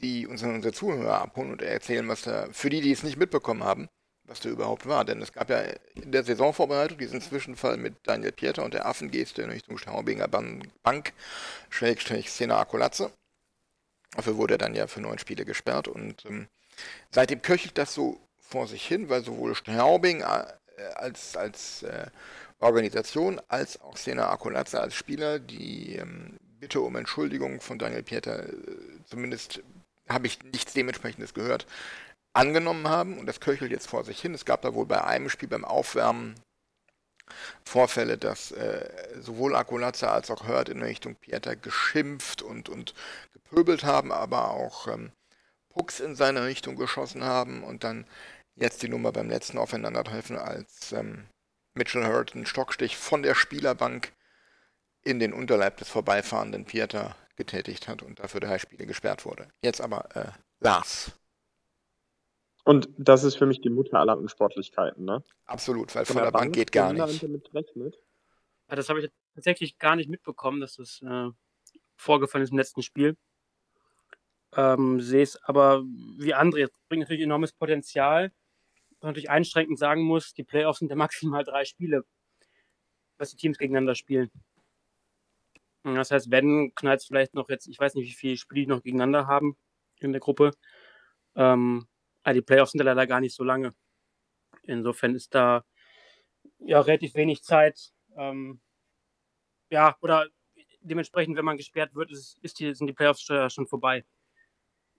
[0.02, 3.64] die unsere, unsere Zuhörer abholen und erzählen, was da, für die, die es nicht mitbekommen
[3.64, 3.88] haben,
[4.26, 5.06] was da überhaupt war.
[5.06, 5.62] Denn es gab ja
[5.96, 11.14] in der Saisonvorbereitung diesen Zwischenfall mit Daniel Pieter und der Affengeste in Richtung Straubinger Bank,
[11.70, 13.12] Schrägstrich Szene Akulatze.
[14.16, 16.48] Dafür wurde er dann ja für neun Spiele gesperrt und ähm,
[17.12, 20.24] seitdem köchelt das so vor sich hin, weil sowohl Straubing äh,
[20.96, 22.08] als, als äh,
[22.60, 28.50] Organisation als auch Sena Akulatze als Spieler die ähm, Bitte um Entschuldigung von Daniel Pieter,
[28.50, 28.54] äh,
[29.06, 29.62] zumindest
[30.10, 31.66] habe ich nichts dementsprechendes gehört,
[32.34, 34.34] angenommen haben und das köchelt jetzt vor sich hin.
[34.34, 36.36] Es gab da wohl bei einem Spiel beim Aufwärmen
[37.66, 38.90] Vorfälle, dass äh,
[39.20, 42.94] sowohl Akulazza als auch Hurt in Richtung Pieter geschimpft und, und
[43.34, 45.12] gepöbelt haben, aber auch ähm,
[45.70, 48.06] Pucks in seine Richtung geschossen haben und dann
[48.56, 51.26] jetzt die Nummer beim letzten Aufeinandertreffen, als ähm,
[51.74, 54.14] Mitchell Hurt einen Stockstich von der Spielerbank
[55.04, 59.48] in den Unterleib des vorbeifahrenden Pieter getätigt hat und dafür drei Spiele gesperrt wurde.
[59.64, 61.12] Jetzt aber äh, Lars.
[62.66, 65.24] Und das ist für mich die Mutter aller Unsportlichkeiten, ne?
[65.46, 67.24] Absolut, weil von, von der, Bank, Bank geht gar nicht.
[67.24, 71.30] Ja, das habe ich tatsächlich gar nicht mitbekommen, dass das äh,
[71.96, 73.16] vorgefallen ist im letzten Spiel.
[74.54, 78.34] Ähm, sehe es aber wie André, es bringt natürlich enormes Potenzial.
[78.90, 82.04] Was man natürlich einschränkend sagen muss, die Playoffs sind ja maximal drei Spiele,
[83.18, 84.30] was die Teams gegeneinander spielen.
[85.96, 88.68] Das heißt, wenn knallt es vielleicht noch jetzt, ich weiß nicht, wie viele Spiele die
[88.68, 89.58] noch gegeneinander haben
[90.00, 90.52] in der Gruppe.
[91.36, 91.88] Ähm,
[92.24, 93.74] aber die Playoffs sind ja leider gar nicht so lange.
[94.64, 95.64] Insofern ist da
[96.60, 97.94] ja relativ wenig Zeit.
[98.18, 98.60] Ähm,
[99.70, 100.28] ja, oder
[100.82, 104.06] dementsprechend, wenn man gesperrt wird, ist, ist die, sind die Playoffs schon vorbei.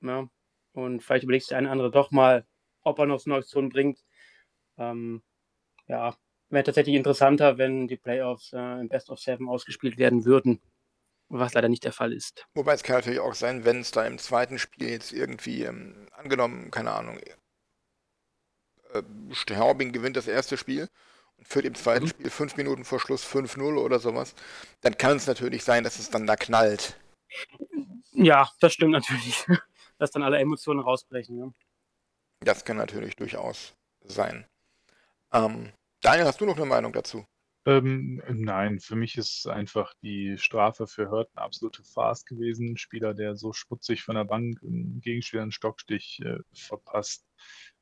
[0.01, 0.29] Ja,
[0.73, 2.47] und vielleicht überlegt sich der eine andere doch mal,
[2.83, 4.05] ob er noch so eine Aktion bringt.
[4.79, 5.23] Ähm,
[5.89, 6.17] ja,
[6.51, 10.61] wäre tatsächlich interessanter, wenn die Playoffs äh, im Best of Seven ausgespielt werden würden
[11.29, 12.47] was leider nicht der Fall ist.
[12.55, 16.09] Wobei es kann natürlich auch sein, wenn es da im zweiten Spiel jetzt irgendwie, ähm,
[16.13, 17.19] angenommen, keine Ahnung,
[18.93, 19.03] äh,
[19.33, 20.89] Straubing gewinnt das erste Spiel
[21.37, 22.11] und führt im zweiten mhm.
[22.11, 24.35] Spiel fünf Minuten vor Schluss 5-0 oder sowas,
[24.81, 26.99] dann kann es natürlich sein, dass es dann da knallt.
[28.13, 29.45] Ja, das stimmt natürlich.
[29.99, 31.39] dass dann alle Emotionen rausbrechen.
[31.39, 31.51] Ja.
[32.41, 33.75] Das kann natürlich durchaus
[34.05, 34.47] sein.
[35.33, 37.27] Ähm, Daniel, hast du noch eine Meinung dazu?
[37.67, 42.69] Ähm, nein, für mich ist einfach die Strafe für Hurt eine absolute Farce gewesen.
[42.71, 47.27] 'N Spieler, der so schmutzig von der Bank 'n Gegenspieler 'n Stockstich, äh, verpasst.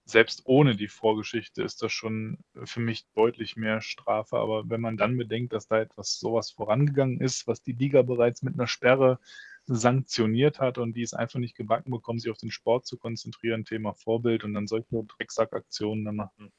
[0.04, 4.36] Selbst ohne die Vorgeschichte ist das schon für mich deutlich mehr Strafe.
[4.38, 8.42] Aber wenn man dann bedenkt, dass da etwas sowas vorangegangen ist, was die Liga bereits
[8.42, 9.18] mit einer Sperre
[9.66, 13.64] sanktioniert hat und die es einfach nicht gebacken bekommen, sich auf den Sport zu konzentrieren,
[13.64, 16.52] Thema Vorbild und dann solche Drecksackaktionen dann machen,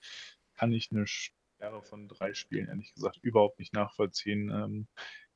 [0.55, 1.07] kann ich eine
[1.57, 4.51] Sperre von drei Spielen ehrlich gesagt überhaupt nicht nachvollziehen.
[4.51, 4.87] Ähm,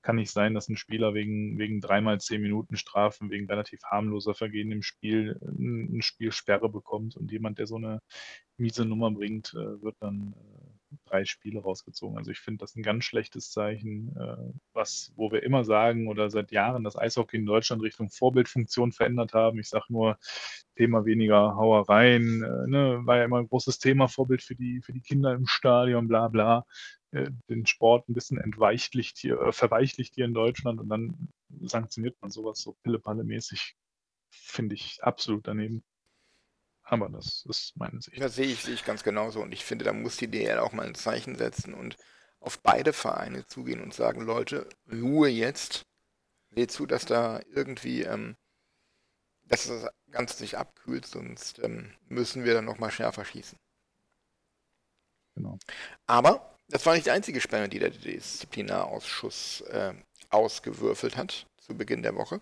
[0.03, 4.35] kann nicht sein, dass ein Spieler wegen, wegen dreimal zehn Minuten Strafen, wegen relativ harmloser
[4.35, 8.01] Vergehen im Spiel ein, ein Spiel Sperre bekommt und jemand, der so eine
[8.57, 12.17] miese Nummer bringt, äh, wird dann äh, drei Spiele rausgezogen.
[12.17, 16.29] Also ich finde das ein ganz schlechtes Zeichen, äh, was, wo wir immer sagen oder
[16.29, 19.59] seit Jahren das Eishockey in Deutschland Richtung Vorbildfunktion verändert haben.
[19.59, 20.17] Ich sage nur
[20.75, 25.01] Thema weniger Hauereien, ne, war ja immer ein großes Thema, Vorbild für die, für die
[25.01, 26.65] Kinder im Stadion, bla bla
[27.11, 31.29] den Sport ein bisschen entweichlicht hier, äh, verweichlicht hier in Deutschland und dann
[31.61, 33.75] sanktioniert man sowas so pille-palle-mäßig,
[34.29, 35.83] finde ich absolut daneben.
[36.83, 38.21] Aber das ist meine Sicht.
[38.21, 39.41] Das sehe ich, sehe ich ganz genauso.
[39.41, 41.97] Und ich finde, da muss die DL auch mal ein Zeichen setzen und
[42.39, 45.85] auf beide Vereine zugehen und sagen, Leute, Ruhe jetzt.
[46.53, 48.35] Seht zu, dass da irgendwie, ähm,
[49.43, 53.57] dass das Ganze sich abkühlt, sonst ähm, müssen wir dann nochmal schärfer schießen.
[55.35, 55.57] Genau.
[56.07, 59.93] Aber das war nicht die einzige Sperre, die der Disziplinarausschuss äh,
[60.29, 62.41] ausgewürfelt hat zu Beginn der Woche.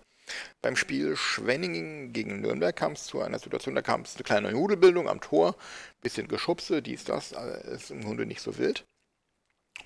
[0.61, 4.51] Beim Spiel Schwenningen gegen Nürnberg kam es zu einer Situation, da kam es eine kleine
[4.51, 5.55] Nudelbildung am Tor,
[6.01, 8.85] bisschen Geschubse, dies, das, ist im Grunde nicht so wild.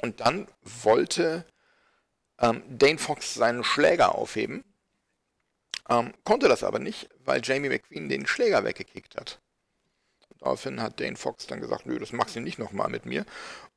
[0.02, 1.46] Und dann wollte
[2.40, 4.64] ähm, Dane Fox seinen Schläger aufheben,
[5.90, 9.40] ähm, konnte das aber nicht, weil Jamie McQueen den Schläger weggekickt hat.
[10.40, 13.26] Daraufhin hat Dane Fox dann gesagt, nö, das machst du nicht nochmal mit mir.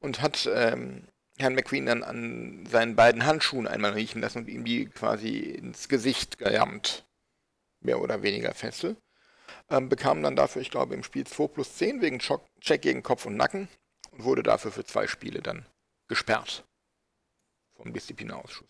[0.01, 1.07] Und hat ähm,
[1.39, 5.89] Herrn McQueen dann an seinen beiden Handschuhen einmal riechen lassen und ihm die quasi ins
[5.89, 7.07] Gesicht gejammt.
[7.81, 8.97] Mehr oder weniger feste.
[9.71, 13.27] ähm, bekam dann dafür, ich glaube, im Spiel 2 plus 10 wegen Check gegen Kopf
[13.27, 13.69] und Nacken
[14.13, 15.67] und wurde dafür für zwei Spiele dann
[16.09, 16.65] gesperrt
[17.75, 18.69] vom Disziplinarausschuss.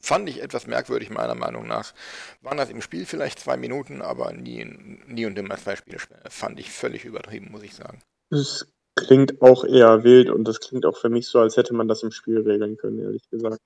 [0.00, 1.94] Fand ich etwas merkwürdig, meiner Meinung nach.
[2.40, 5.98] Waren das im Spiel vielleicht zwei Minuten, aber nie, nie und immer zwei Spiele.
[6.28, 8.00] Fand ich völlig übertrieben, muss ich sagen.
[8.30, 8.66] Es
[8.96, 12.02] klingt auch eher wild und das klingt auch für mich so, als hätte man das
[12.02, 13.60] im Spiel regeln können, ehrlich gesagt.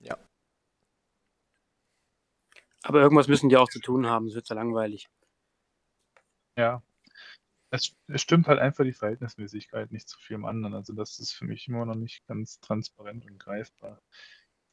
[0.00, 0.18] Ja.
[2.82, 5.08] Aber irgendwas müssen die auch zu tun haben, es wird so langweilig.
[6.56, 6.82] Ja.
[7.70, 10.74] Es, es stimmt halt einfach die Verhältnismäßigkeit nicht zu vielem anderen.
[10.74, 14.02] Also das ist für mich immer noch nicht ganz transparent und greifbar.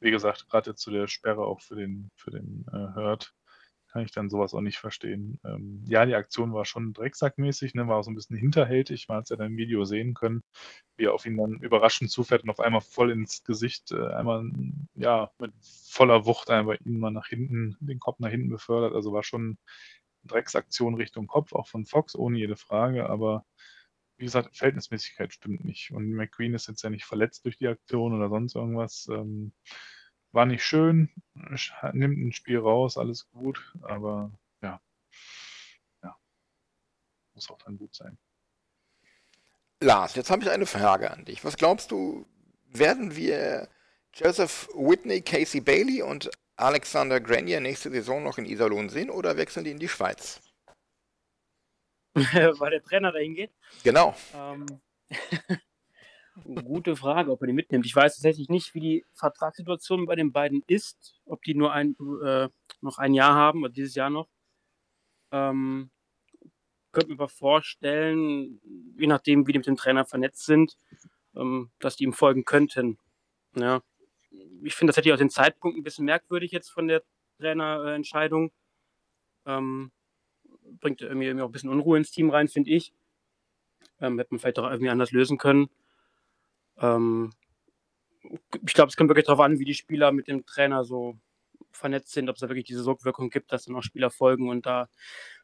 [0.00, 3.34] Wie gesagt, gerade zu der Sperre auch für den, für den äh, Hurt
[3.90, 5.40] kann ich dann sowas auch nicht verstehen.
[5.44, 9.08] Ähm, ja, die Aktion war schon drecksackmäßig, ne, war auch so ein bisschen hinterhältig.
[9.08, 10.42] Man hat es ja dann im Video sehen können,
[10.96, 14.44] wie er auf ihn dann überraschend zufährt und auf einmal voll ins Gesicht, äh, einmal,
[14.94, 15.52] ja, mit
[15.88, 18.94] voller Wucht einfach ihn mal nach hinten, den Kopf nach hinten befördert.
[18.94, 19.56] Also war schon eine
[20.24, 23.08] Drecksaktion Richtung Kopf, auch von Fox, ohne jede Frage.
[23.08, 23.44] Aber
[24.18, 25.92] wie gesagt, Verhältnismäßigkeit stimmt nicht.
[25.92, 29.08] Und McQueen ist jetzt ja nicht verletzt durch die Aktion oder sonst irgendwas.
[29.10, 29.52] Ähm,
[30.32, 31.10] war nicht schön,
[31.92, 34.30] nimmt ein Spiel raus, alles gut, aber
[34.62, 34.80] ja.
[36.02, 36.16] Ja.
[37.34, 38.18] Muss auch dann gut sein.
[39.80, 41.44] Lars, jetzt habe ich eine Frage an dich.
[41.44, 42.26] Was glaubst du,
[42.66, 43.68] werden wir
[44.12, 49.64] Joseph Whitney, Casey Bailey und Alexander Grenier nächste Saison noch in Iserlohn sehen oder wechseln
[49.64, 50.40] die in die Schweiz?
[52.14, 53.50] Weil der Trainer dahin geht?
[53.82, 54.14] Genau.
[54.34, 54.66] Ähm,
[56.44, 57.86] Gute Frage, ob er die mitnimmt.
[57.86, 61.96] Ich weiß tatsächlich nicht, wie die Vertragssituation bei den beiden ist, ob die nur ein,
[62.24, 62.48] äh,
[62.80, 64.28] noch ein Jahr haben oder dieses Jahr noch.
[65.32, 65.90] Ähm,
[66.92, 68.60] könnte mir aber vorstellen,
[68.96, 70.76] je nachdem, wie die mit dem Trainer vernetzt sind,
[71.36, 72.98] ähm, dass die ihm folgen könnten.
[73.54, 73.82] Ja.
[74.62, 77.02] Ich finde, das hätte ich auch den Zeitpunkt ein bisschen merkwürdig jetzt von der
[77.38, 78.52] Trainerentscheidung.
[79.46, 79.90] Ähm,
[80.80, 82.92] bringt irgendwie, irgendwie auch ein bisschen Unruhe ins Team rein, finde ich.
[84.00, 85.68] Ähm, hätte man vielleicht auch irgendwie anders lösen können.
[86.80, 87.32] Ähm,
[88.66, 91.16] ich glaube, es kommt wirklich darauf an, wie die Spieler mit dem Trainer so
[91.72, 94.66] vernetzt sind, ob es da wirklich diese Sogwirkung gibt, dass dann auch Spieler folgen und
[94.66, 94.88] da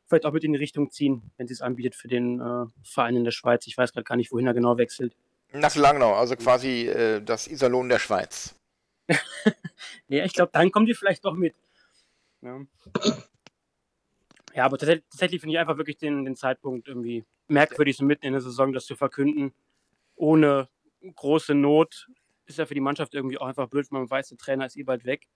[0.07, 3.17] vielleicht auch mit in die Richtung ziehen, wenn sie es anbietet für den äh, Verein
[3.17, 3.67] in der Schweiz.
[3.67, 5.17] Ich weiß gerade gar nicht, wohin er genau wechselt.
[5.53, 8.55] Nach Langnau, also quasi äh, das Iserlohn der Schweiz.
[10.09, 11.55] ja, ich glaube, dann kommen die vielleicht doch mit.
[12.43, 12.61] Ja,
[14.55, 18.33] ja aber tatsächlich finde ich einfach wirklich den, den Zeitpunkt irgendwie merkwürdig, so mitten in
[18.33, 19.53] der Saison das zu verkünden,
[20.17, 20.69] ohne
[21.15, 22.09] große Not.
[22.47, 24.85] Ist ja für die Mannschaft irgendwie auch einfach blöd, man weiß, der Trainer ist eh
[24.85, 25.27] bald weg.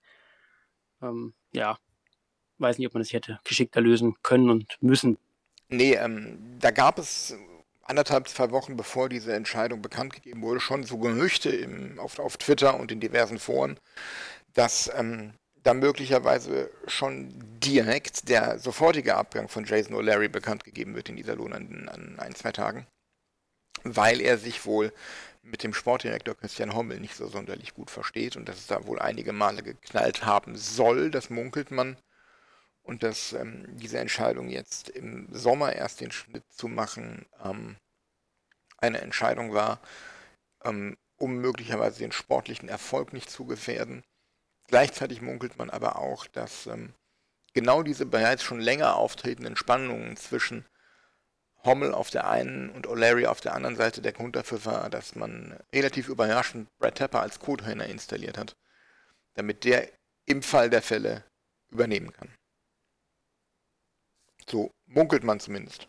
[1.01, 1.77] Ähm, ja,
[2.57, 5.17] weiß nicht, ob man das hätte geschickter lösen können und müssen.
[5.67, 7.35] Nee, ähm, da gab es
[7.83, 12.37] anderthalb, zwei Wochen bevor diese Entscheidung bekannt gegeben wurde, schon so Gerüchte im, auf, auf
[12.37, 13.79] Twitter und in diversen Foren,
[14.53, 15.33] dass ähm,
[15.63, 17.29] da möglicherweise schon
[17.59, 22.19] direkt der sofortige Abgang von Jason O'Leary bekannt gegeben wird in dieser Lohn an, an
[22.19, 22.87] ein, zwei Tagen,
[23.83, 24.91] weil er sich wohl
[25.43, 28.99] mit dem Sportdirektor Christian Hommel nicht so sonderlich gut versteht und dass es da wohl
[28.99, 31.97] einige Male geknallt haben soll, das munkelt man.
[32.83, 37.77] Und dass ähm, diese Entscheidung jetzt im Sommer erst den Schnitt zu machen ähm,
[38.77, 39.79] eine Entscheidung war,
[40.63, 44.03] ähm, um möglicherweise den sportlichen Erfolg nicht zu gefährden.
[44.67, 46.93] Gleichzeitig munkelt man aber auch, dass ähm,
[47.53, 50.65] genau diese bereits schon länger auftretenden Spannungen zwischen
[51.63, 55.15] Hommel auf der einen und O'Leary auf der anderen Seite der Grund dafür war, dass
[55.15, 58.55] man relativ überraschend Brad Tepper als Co-Trainer installiert hat,
[59.35, 59.89] damit der
[60.25, 61.23] im Fall der Fälle
[61.69, 62.33] übernehmen kann.
[64.49, 65.87] So munkelt man zumindest.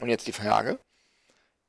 [0.00, 0.78] Und jetzt die Frage,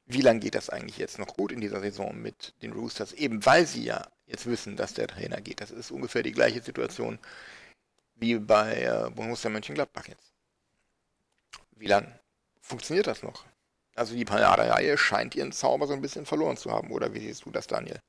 [0.05, 3.45] wie lange geht das eigentlich jetzt noch gut in dieser Saison mit den Roosters, eben
[3.45, 5.61] weil sie ja jetzt wissen, dass der Trainer geht.
[5.61, 7.19] Das ist ungefähr die gleiche Situation
[8.15, 10.33] wie bei äh, Borussia Mönchengladbach jetzt.
[11.75, 12.19] Wie lange
[12.63, 13.45] funktioniert das noch?
[13.95, 17.45] Also die Paradereihe scheint ihren Zauber so ein bisschen verloren zu haben, oder wie siehst
[17.45, 17.99] du das, Daniel?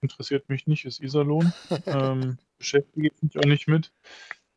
[0.00, 1.52] Interessiert mich nicht, ist Iserlohn.
[1.86, 3.92] ähm, beschäftige ich mich auch nicht mit.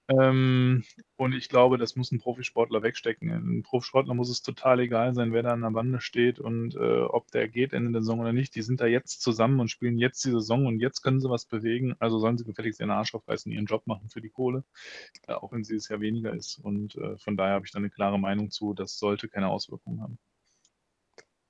[0.10, 0.84] Ähm,
[1.18, 3.30] und ich glaube, das muss ein Profisportler wegstecken.
[3.30, 7.02] Ein Profisportler muss es total egal sein, wer da an der Bande steht und äh,
[7.02, 8.56] ob der geht Ende der Saison oder nicht.
[8.56, 11.46] Die sind da jetzt zusammen und spielen jetzt die Saison und jetzt können sie was
[11.46, 11.96] bewegen.
[12.00, 14.64] Also sollen sie gefälligst ihren Arsch aufreißen, ihren Job machen für die Kohle,
[15.28, 16.58] äh, auch wenn sie es ja weniger ist.
[16.60, 20.02] Und äh, von daher habe ich da eine klare Meinung zu, das sollte keine Auswirkungen
[20.02, 20.18] haben.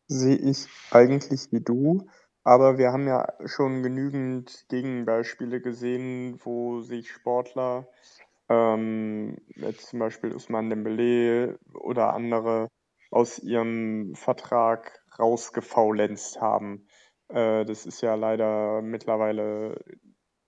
[0.07, 2.07] Sehe ich eigentlich wie du.
[2.43, 7.89] Aber wir haben ja schon genügend Gegenbeispiele gesehen, wo sich Sportler
[8.49, 12.69] ähm, jetzt zum Beispiel Usman Dembele oder andere
[13.11, 16.87] aus ihrem Vertrag rausgefaulenzt haben.
[17.29, 19.83] Äh, das ist ja leider mittlerweile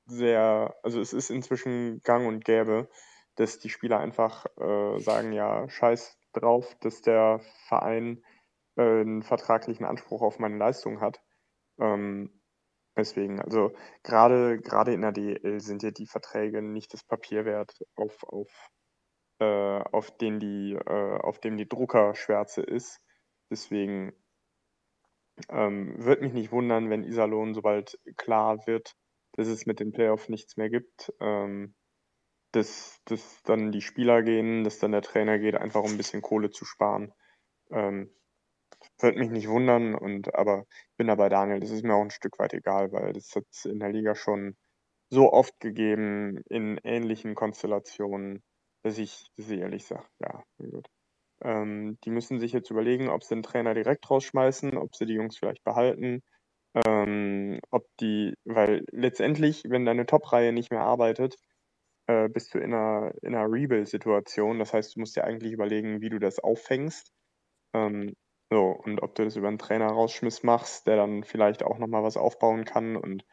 [0.05, 2.89] sehr, also es ist inzwischen gang und gäbe,
[3.35, 8.23] dass die Spieler einfach äh, sagen, ja, scheiß drauf, dass der Verein
[8.75, 11.21] äh, einen vertraglichen Anspruch auf meine Leistung hat.
[11.79, 12.38] Ähm,
[12.97, 13.71] deswegen, also
[14.03, 18.69] gerade gerade in der DL sind ja die Verträge nicht das Papier wert, auf, auf,
[19.39, 19.45] äh,
[19.91, 22.99] auf, den die, äh, auf dem die Druckerschwärze ist.
[23.51, 24.13] Deswegen
[25.49, 28.95] ähm, würde mich nicht wundern, wenn Iserlohn, sobald klar wird,
[29.33, 31.75] dass es mit den Playoffs nichts mehr gibt, ähm,
[32.51, 36.21] dass, dass dann die Spieler gehen, dass dann der Trainer geht, einfach um ein bisschen
[36.21, 37.13] Kohle zu sparen.
[37.71, 38.11] Ähm,
[38.99, 42.01] würde mich nicht wundern, und aber ich bin da bei Daniel, das ist mir auch
[42.03, 44.55] ein Stück weit egal, weil das hat es in der Liga schon
[45.09, 48.43] so oft gegeben, in ähnlichen Konstellationen,
[48.83, 50.87] dass ich, dass ich ehrlich sage, ja, gut.
[51.43, 55.13] Ähm, die müssen sich jetzt überlegen, ob sie den Trainer direkt rausschmeißen, ob sie die
[55.13, 56.21] Jungs vielleicht behalten,
[56.85, 61.37] ähm, ob die, weil letztendlich, wenn deine Top-Reihe nicht mehr arbeitet,
[62.07, 64.59] äh, bist du in einer, in einer Rebuild-Situation.
[64.59, 67.11] Das heißt, du musst dir eigentlich überlegen, wie du das auffängst.
[67.73, 68.15] Ähm,
[68.49, 72.03] so, und ob du das über einen Trainer rausschmiss machst, der dann vielleicht auch nochmal
[72.03, 73.23] was aufbauen kann und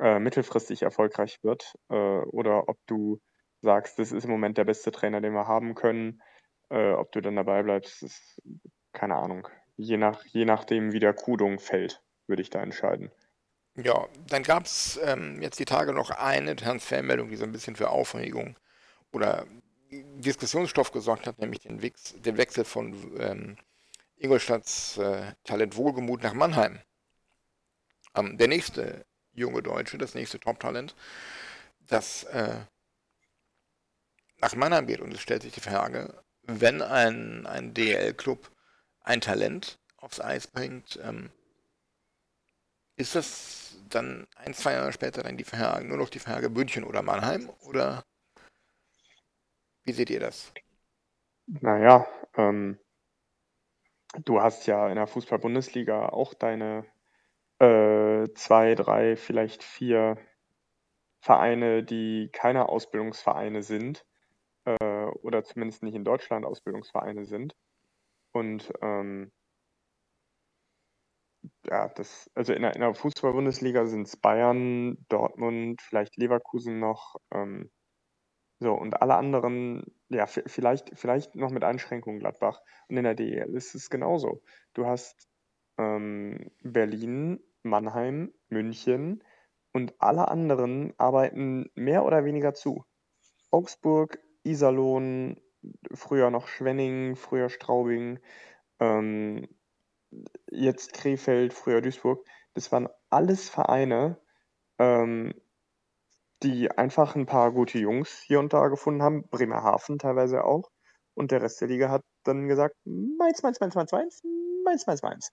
[0.00, 3.20] äh, mittelfristig erfolgreich wird, äh, oder ob du
[3.60, 6.22] sagst, das ist im Moment der beste Trainer, den wir haben können,
[6.70, 8.42] äh, ob du dann dabei bleibst, ist
[8.92, 9.48] keine Ahnung.
[9.76, 13.10] Je, nach, je nachdem, wie der Kudung fällt, würde ich da entscheiden.
[13.76, 17.76] Ja, dann gab es ähm, jetzt die Tage noch eine Transfermeldung, die so ein bisschen
[17.76, 18.56] für Aufregung
[19.12, 19.46] oder
[19.90, 23.56] Diskussionsstoff gesorgt hat, nämlich den, Wix, den Wechsel von ähm,
[24.22, 26.78] Ingolstadts äh, Talent Wohlgemut nach Mannheim.
[28.14, 30.94] Ähm, der nächste junge Deutsche, das nächste Top-Talent,
[31.88, 32.60] das äh,
[34.38, 35.00] nach Mannheim geht.
[35.00, 38.50] Und es stellt sich die Frage, wenn ein, ein DL-Club
[39.00, 41.30] ein Talent aufs Eis bringt, ähm,
[42.96, 46.84] ist das dann ein, zwei Jahre später dann die Frage, nur noch die Frage München
[46.84, 47.50] oder Mannheim?
[47.62, 48.04] Oder
[49.82, 50.52] wie seht ihr das?
[51.46, 52.78] Naja, ähm,
[54.24, 56.84] du hast ja in der Fußball-Bundesliga auch deine
[57.58, 60.18] äh, zwei, drei, vielleicht vier
[61.20, 64.04] Vereine, die keine Ausbildungsvereine sind
[64.64, 67.54] äh, oder zumindest nicht in Deutschland Ausbildungsvereine sind.
[68.32, 69.30] Und ähm,
[71.66, 77.16] ja, das, also in der, in der Fußball-Bundesliga sind es Bayern, Dortmund, vielleicht Leverkusen noch.
[77.32, 77.70] Ähm,
[78.62, 82.60] so, und alle anderen, ja, vielleicht, vielleicht noch mit Einschränkungen Gladbach.
[82.88, 84.42] Und in der DEL ist es genauso.
[84.72, 85.28] Du hast
[85.78, 89.22] ähm, Berlin, Mannheim, München
[89.72, 92.84] und alle anderen arbeiten mehr oder weniger zu.
[93.50, 95.40] Augsburg, Iserlohn,
[95.92, 98.18] früher noch Schwenning, früher Straubing,
[98.80, 99.48] ähm,
[100.50, 102.24] jetzt Krefeld, früher Duisburg.
[102.54, 104.20] Das waren alles Vereine,
[104.78, 105.34] ähm,
[106.42, 110.70] die einfach ein paar gute Jungs hier und da gefunden haben, Bremerhaven teilweise auch.
[111.14, 114.22] Und der Rest der Liga hat dann gesagt, Mainz, Mainz, Mainz, Mainz, Mainz,
[114.64, 115.30] Mainz, Mainz, Mainz.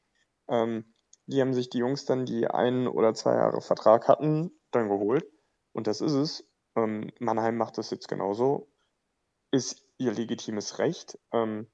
[0.49, 0.93] Ähm,
[1.25, 5.25] die haben sich die Jungs dann, die ein oder zwei Jahre Vertrag hatten, dann geholt.
[5.73, 6.49] Und das ist es.
[6.75, 8.71] Ähm, Mannheim macht das jetzt genauso.
[9.51, 11.17] Ist ihr legitimes Recht.
[11.31, 11.67] Ähm,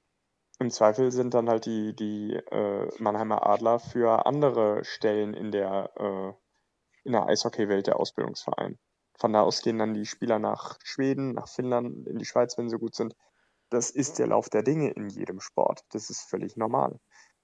[0.58, 5.90] Im Zweifel sind dann halt die, die äh, Mannheimer Adler für andere Stellen in der,
[5.96, 6.32] äh,
[7.04, 8.78] in der Eishockeywelt der Ausbildungsverein.
[9.18, 12.68] Von da aus gehen dann die Spieler nach Schweden, nach Finnland, in die Schweiz, wenn
[12.68, 13.16] sie gut sind.
[13.70, 15.84] Das ist der Lauf der Dinge in jedem Sport.
[15.90, 17.00] Das ist völlig normal.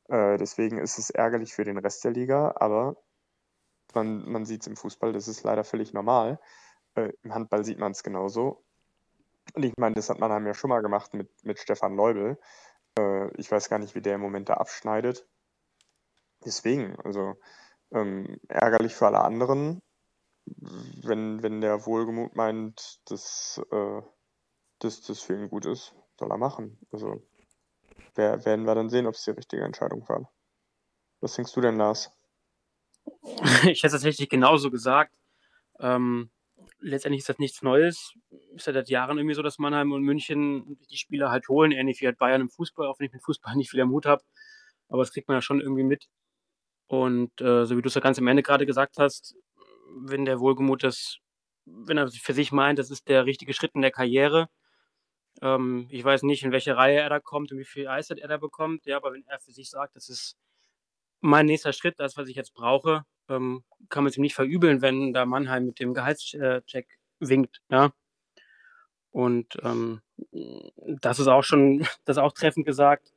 [0.09, 2.97] Äh, deswegen ist es ärgerlich für den Rest der Liga, aber
[3.95, 6.39] man, man sieht es im Fußball, das ist leider völlig normal.
[6.95, 8.65] Äh, Im Handball sieht man es genauso.
[9.55, 12.39] Und ich meine, das hat Mannheim ja schon mal gemacht mit, mit Stefan Leubel.
[12.99, 15.27] Äh, ich weiß gar nicht, wie der im Moment da abschneidet.
[16.45, 17.37] Deswegen, also
[17.93, 19.83] ähm, ärgerlich für alle anderen,
[20.47, 24.03] wenn, wenn der Wohlgemut meint, dass, äh,
[24.81, 26.79] dass das für ihn gut ist, soll er machen.
[26.91, 27.23] Also
[28.15, 30.31] wer, werden wir dann sehen, ob es die richtige Entscheidung war.
[31.21, 32.11] Was denkst du denn, Lars?
[33.65, 35.15] Ich hätte es tatsächlich genauso gesagt.
[35.79, 36.31] Ähm,
[36.81, 38.15] letztendlich ist das nichts Neues.
[38.55, 42.01] Ist ja seit Jahren irgendwie so, dass Mannheim und München die Spieler halt holen, ähnlich
[42.01, 44.23] wie halt Bayern im Fußball, auch wenn ich mit Fußball nicht viel am Hut habe.
[44.89, 46.09] Aber das kriegt man ja schon irgendwie mit.
[46.87, 49.35] Und äh, so wie du es ja ganz am Ende gerade gesagt hast,
[49.95, 51.19] wenn der Wohlgemut das,
[51.65, 54.49] wenn er für sich meint, das ist der richtige Schritt in der Karriere.
[55.41, 58.29] Ähm, ich weiß nicht, in welche Reihe er da kommt und wie viel Eiszeit er
[58.29, 58.87] da bekommt.
[58.87, 60.37] Ja, aber wenn er für sich sagt, das ist
[61.21, 64.83] mein nächster Schritt, das, was ich jetzt brauche, ähm, kann man es ihm nicht verübeln,
[64.83, 67.93] wenn da Mannheim mit dem Gehaltscheck winkt, ja.
[69.11, 70.01] Und ähm,
[71.01, 73.13] das ist auch schon, das ist auch treffend gesagt.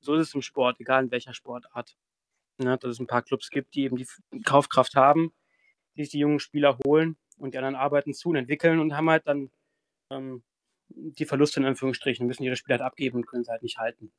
[0.00, 1.96] So ist es im Sport, egal in welcher Sportart.
[2.58, 4.06] Ja, dass es ein paar Clubs gibt, die eben die
[4.44, 5.32] Kaufkraft haben,
[5.96, 9.10] die sich die jungen Spieler holen und die anderen arbeiten zu und entwickeln und haben
[9.10, 9.50] halt dann
[10.10, 10.42] ähm,
[10.88, 14.12] die Verluste in Anführungsstrichen, müssen ihre Spieler halt abgeben und können sie halt nicht halten.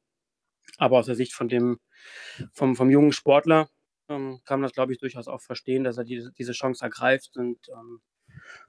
[0.77, 1.79] Aber aus der Sicht von dem,
[2.53, 3.69] vom, vom jungen Sportler
[4.09, 7.37] ähm, kann man das, glaube ich, durchaus auch verstehen, dass er diese, diese Chance ergreift
[7.37, 8.01] und ähm,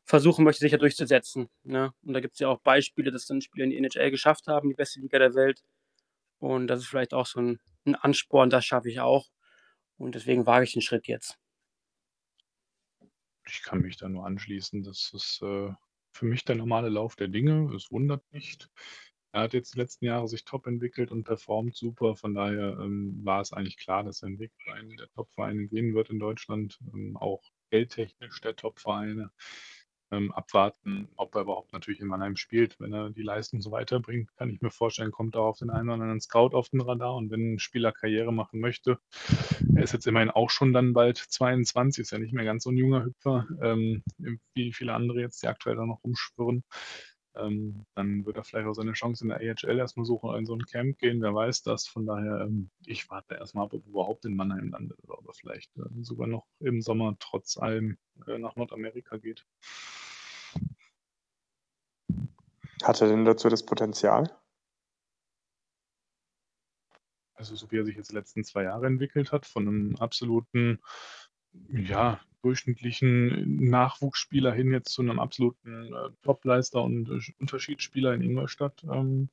[0.04, 1.48] versuchen möchte, sich ja durchzusetzen.
[1.64, 1.92] Ne?
[2.02, 4.68] Und da gibt es ja auch Beispiele, dass dann Spieler in die NHL geschafft haben,
[4.68, 5.62] die beste Liga der Welt.
[6.38, 9.28] Und das ist vielleicht auch so ein, ein Ansporn, das schaffe ich auch.
[9.98, 11.38] Und deswegen wage ich den Schritt jetzt.
[13.48, 14.82] Ich kann mich da nur anschließen.
[14.82, 15.72] Das ist äh,
[16.12, 17.72] für mich der normale Lauf der Dinge.
[17.74, 18.68] Es wundert nicht.
[19.32, 22.16] Er hat jetzt die letzten Jahre sich top entwickelt und performt super.
[22.16, 25.66] Von daher ähm, war es eigentlich klar, dass er ein Weg für einen der Top-Vereine
[25.68, 26.78] gehen wird in Deutschland.
[26.94, 29.30] Ähm, auch geldtechnisch der Top-Vereine
[30.10, 32.78] ähm, abwarten, ob er überhaupt natürlich in Mannheim spielt.
[32.80, 35.88] Wenn er die Leistung so weiterbringt, kann ich mir vorstellen, kommt er auf den einen
[35.88, 37.14] oder anderen Scout auf den Radar.
[37.16, 38.98] Und wenn ein Spieler Karriere machen möchte,
[39.74, 42.70] er ist jetzt immerhin auch schon dann bald 22, ist ja nicht mehr ganz so
[42.70, 44.02] ein junger Hüpfer, ähm,
[44.54, 46.64] wie viele andere jetzt, die aktuell da noch rumschwirren.
[47.38, 50.46] Ähm, dann wird er vielleicht auch seine Chance in der AHL erstmal suchen oder in
[50.46, 51.86] so ein Camp gehen, wer weiß das.
[51.86, 55.26] Von daher, ähm, ich warte erstmal ab, ob er überhaupt in Mannheim landet oder ob
[55.28, 59.46] er vielleicht äh, sogar noch im Sommer trotz allem äh, nach Nordamerika geht.
[62.82, 64.30] Hat er denn dazu das Potenzial?
[67.34, 70.80] Also so wie er sich jetzt die letzten zwei Jahre entwickelt hat, von einem absoluten,
[71.68, 78.84] ja, durchschnittlichen Nachwuchsspieler hin jetzt zu einem absoluten äh, Topleister und äh, Unterschiedsspieler in Ingolstadt.
[78.84, 79.30] Ähm,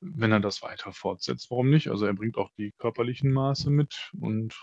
[0.00, 1.88] wenn er das weiter fortsetzt, warum nicht?
[1.88, 4.54] Also er bringt auch die körperlichen Maße mit und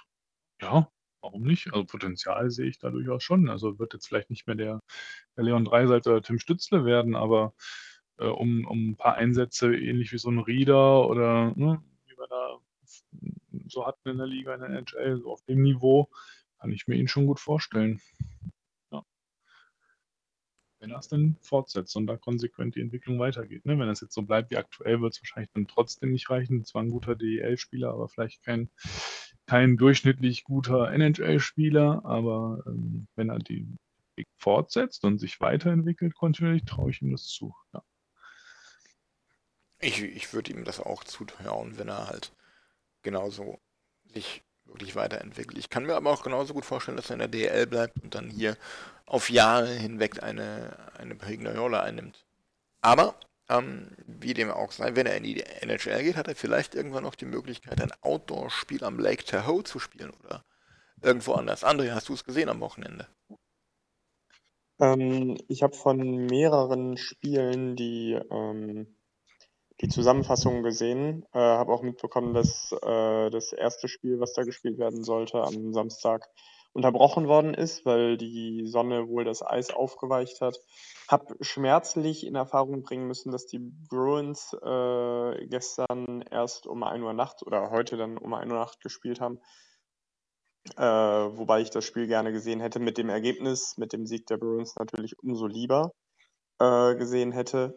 [0.62, 0.92] ja,
[1.22, 1.74] warum nicht?
[1.74, 3.50] Also Potenzial sehe ich da durchaus schon.
[3.50, 4.82] Also wird jetzt vielleicht nicht mehr der,
[5.38, 7.54] der Leon Dreiseiter oder Tim Stützle werden, aber
[8.18, 12.28] äh, um, um ein paar Einsätze ähnlich wie so ein Rieder oder ne, wie wir
[12.28, 12.60] da
[13.68, 16.10] so hatten in der Liga, in der NHL, so auf dem Niveau,
[16.62, 18.00] kann ich mir ihn schon gut vorstellen.
[18.92, 19.04] Ja.
[20.80, 23.66] Wenn er es dann fortsetzt und da konsequent die Entwicklung weitergeht.
[23.66, 23.80] Ne?
[23.80, 26.64] Wenn es jetzt so bleibt wie aktuell, wird es wahrscheinlich dann trotzdem nicht reichen.
[26.64, 28.70] Zwar ein guter DEL-Spieler, aber vielleicht kein,
[29.48, 32.06] kein durchschnittlich guter NHL-Spieler.
[32.06, 33.68] Aber ähm, wenn er die
[34.16, 37.56] Weg fortsetzt und sich weiterentwickelt, kontinuierlich, traue ich ihm das zu.
[37.74, 37.84] Ja.
[39.80, 42.36] Ich, ich würde ihm das auch zutrauen, wenn er halt
[43.02, 43.60] genauso
[44.04, 44.44] sich
[44.74, 45.58] wirklich weiterentwickelt.
[45.58, 48.16] Ich kann mir aber auch genauso gut vorstellen, dass er in der DL bleibt und
[48.16, 48.58] dann hier
[49.06, 52.26] auf Jahre hinweg eine, eine prägende Rolle einnimmt.
[52.82, 53.16] Aber,
[53.50, 57.04] ähm, wie dem auch sei, wenn er in die NHL geht, hat er vielleicht irgendwann
[57.04, 60.44] noch die Möglichkeit, ein Outdoor-Spiel am Lake Tahoe zu spielen oder
[61.02, 61.64] irgendwo anders.
[61.64, 63.08] André, hast du es gesehen am Wochenende?
[64.80, 68.96] Ähm, ich habe von mehreren Spielen, die ähm,
[69.82, 74.78] die Zusammenfassung gesehen, äh, habe auch mitbekommen, dass äh, das erste Spiel, was da gespielt
[74.78, 76.30] werden sollte, am Samstag
[76.74, 80.58] unterbrochen worden ist, weil die Sonne wohl das Eis aufgeweicht hat.
[81.10, 87.14] Habe schmerzlich in Erfahrung bringen müssen, dass die Bruins äh, gestern erst um 1 Uhr
[87.14, 89.40] nachts oder heute dann um 1 Uhr nachts gespielt haben.
[90.78, 94.38] Äh, wobei ich das Spiel gerne gesehen hätte mit dem Ergebnis, mit dem Sieg der
[94.38, 95.92] Bruins natürlich umso lieber
[96.60, 97.76] äh, gesehen hätte.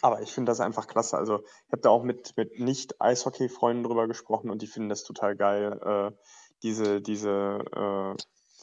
[0.00, 1.16] Aber ich finde das einfach klasse.
[1.16, 5.36] Also ich habe da auch mit, mit Nicht-Eishockey-Freunden drüber gesprochen und die finden das total
[5.36, 5.80] geil.
[5.84, 6.16] Äh,
[6.62, 8.16] diese, diese, äh,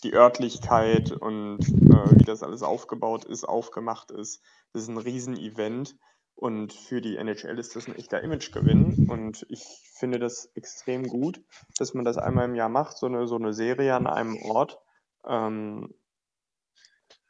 [0.04, 4.42] die Örtlichkeit und äh, wie das alles aufgebaut ist, aufgemacht ist.
[4.74, 5.96] Das ist ein Riesen-Event.
[6.36, 9.10] Und für die NHL ist das ein echter Imagegewinn.
[9.10, 9.62] Und ich
[9.98, 11.42] finde das extrem gut,
[11.78, 14.80] dass man das einmal im Jahr macht, so eine, so eine Serie an einem Ort.
[15.28, 15.94] Ähm,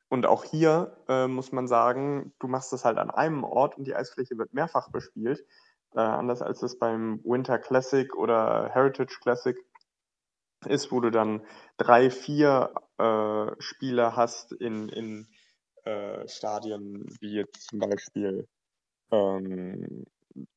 [0.10, 3.86] und auch hier äh, muss man sagen, du machst das halt an einem Ort und
[3.86, 5.45] die Eisfläche wird mehrfach bespielt.
[5.94, 9.57] Äh, anders als es beim Winter Classic oder Heritage Classic
[10.65, 11.45] ist, wo du dann
[11.77, 15.27] drei, vier äh, Spiele hast in, in
[15.86, 18.48] äh, Stadien, wie jetzt zum Beispiel,
[19.11, 20.06] ähm,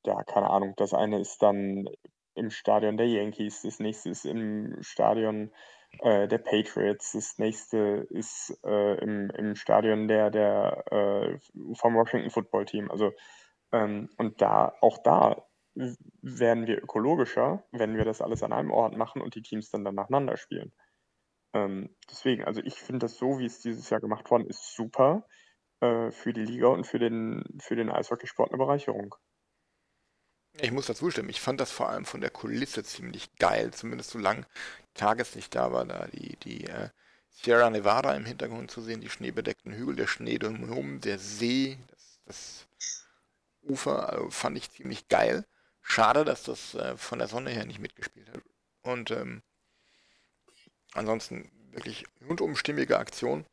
[0.05, 1.89] ja, keine Ahnung, das eine ist dann
[2.35, 5.53] im Stadion der Yankees, das nächste ist im Stadion
[6.01, 7.13] äh, der Patriots.
[7.13, 11.39] Das nächste ist äh, im, im Stadion der, der äh,
[11.75, 12.91] vom Washington Football Team.
[12.91, 13.13] Also
[13.73, 18.97] ähm, und da auch da werden wir ökologischer, wenn wir das alles an einem Ort
[18.97, 20.73] machen und die Teams dann, dann nacheinander spielen.
[21.55, 25.27] Ähm, deswegen, also ich finde das so, wie es dieses Jahr gemacht worden ist, super
[25.81, 29.15] äh, für die Liga und für den, für den Eishockeysport eine Bereicherung.
[30.55, 34.11] Ich muss dazu stimmen, ich fand das vor allem von der Kulisse ziemlich geil, zumindest
[34.11, 34.47] solange
[34.95, 36.91] Tageslicht da war, da die, die äh,
[37.31, 42.21] Sierra Nevada im Hintergrund zu sehen, die schneebedeckten Hügel, der Schnee drumherum, der See, das,
[42.27, 42.67] das
[43.63, 45.47] Ufer, also fand ich ziemlich geil.
[45.81, 48.43] Schade, dass das äh, von der Sonne her nicht mitgespielt hat.
[48.83, 49.43] Und ähm,
[50.93, 53.47] ansonsten wirklich rundum stimmige Aktion.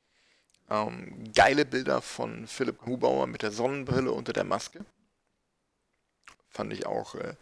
[0.70, 4.86] Ähm, geile Bilder von Philipp Hubauer mit der Sonnenbrille unter der Maske.
[6.50, 7.36] Fand ich auch äh,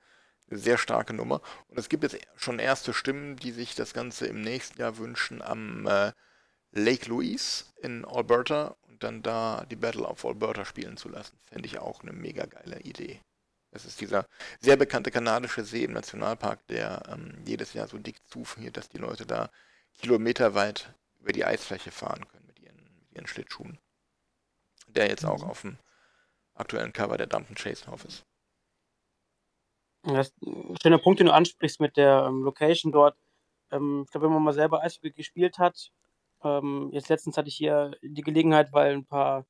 [0.49, 1.41] eine sehr starke Nummer.
[1.67, 5.41] Und es gibt jetzt schon erste Stimmen, die sich das Ganze im nächsten Jahr wünschen
[5.41, 6.11] am äh,
[6.71, 11.37] Lake Louise in Alberta und dann da die Battle of Alberta spielen zu lassen.
[11.43, 13.21] Fände ich auch eine mega geile Idee.
[13.71, 14.25] Das ist dieser
[14.59, 18.97] sehr bekannte kanadische See im Nationalpark, der ähm, jedes Jahr so dick zufriert, dass die
[18.97, 19.49] Leute da
[19.99, 23.77] kilometerweit über die Eisfläche fahren können mit ihren, mit ihren Schlittschuhen.
[24.87, 25.49] Der jetzt auch mhm.
[25.49, 25.77] auf dem
[26.53, 28.25] aktuellen Cover der Dump Chase drauf ist.
[30.07, 30.33] Das
[30.81, 33.17] schöner Punkt, den du ansprichst mit der ähm, Location dort.
[33.71, 35.91] Ähm, ich glaube, wenn man mal selber Eishockey gespielt hat,
[36.43, 39.45] ähm, jetzt letztens hatte ich hier die Gelegenheit, weil ein paar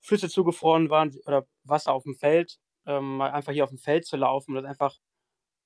[0.00, 4.04] Flüsse zugefroren waren oder Wasser auf dem Feld, ähm, mal einfach hier auf dem Feld
[4.04, 4.54] zu laufen.
[4.54, 4.98] Das ist einfach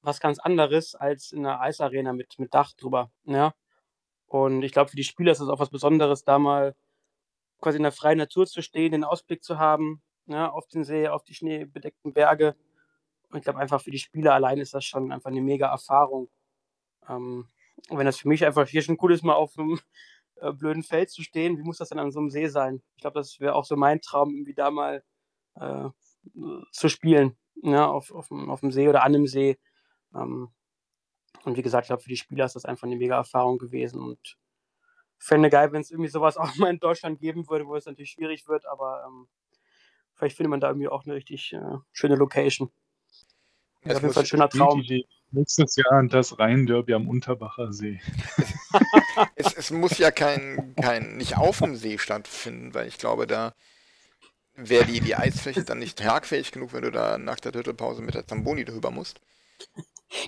[0.02, 3.10] was ganz anderes als in einer Eisarena mit, mit Dach drüber.
[3.24, 3.54] Ja?
[4.26, 6.74] Und ich glaube, für die Spieler ist es auch was Besonderes, da mal
[7.60, 11.08] quasi in der freien Natur zu stehen, den Ausblick zu haben, ja, auf den See,
[11.08, 12.56] auf die schneebedeckten Berge.
[13.36, 16.30] Und ich glaube, einfach für die Spieler allein ist das schon einfach eine mega Erfahrung.
[17.06, 17.46] Ähm,
[17.90, 19.78] und wenn das für mich einfach hier schon cool ist, mal auf einem
[20.36, 22.82] äh, blöden Feld zu stehen, wie muss das denn an so einem See sein?
[22.94, 25.04] Ich glaube, das wäre auch so mein Traum, irgendwie da mal
[25.56, 25.90] äh,
[26.72, 29.58] zu spielen, ne, auf, auf, auf dem See oder an dem See.
[30.14, 30.48] Ähm,
[31.44, 34.00] und wie gesagt, ich glaube, für die Spieler ist das einfach eine mega Erfahrung gewesen
[34.00, 34.38] und
[35.18, 38.12] fände geil, wenn es irgendwie sowas auch mal in Deutschland geben würde, wo es natürlich
[38.12, 39.28] schwierig wird, aber ähm,
[40.14, 42.72] vielleicht findet man da irgendwie auch eine richtig äh, schöne Location.
[43.86, 44.84] Das ist auf jeden Fall ein schöner Traum.
[45.32, 48.00] Nächstes Jahr das Rhein-Derby am Unterbacher See.
[49.34, 53.52] es, es, muss ja kein, kein, nicht auf dem See stattfinden, weil ich glaube, da
[54.54, 58.14] wäre die, die Eisfläche dann nicht tragfähig genug, wenn du da nach der Drittelpause mit
[58.14, 59.20] der Zamboni drüber musst.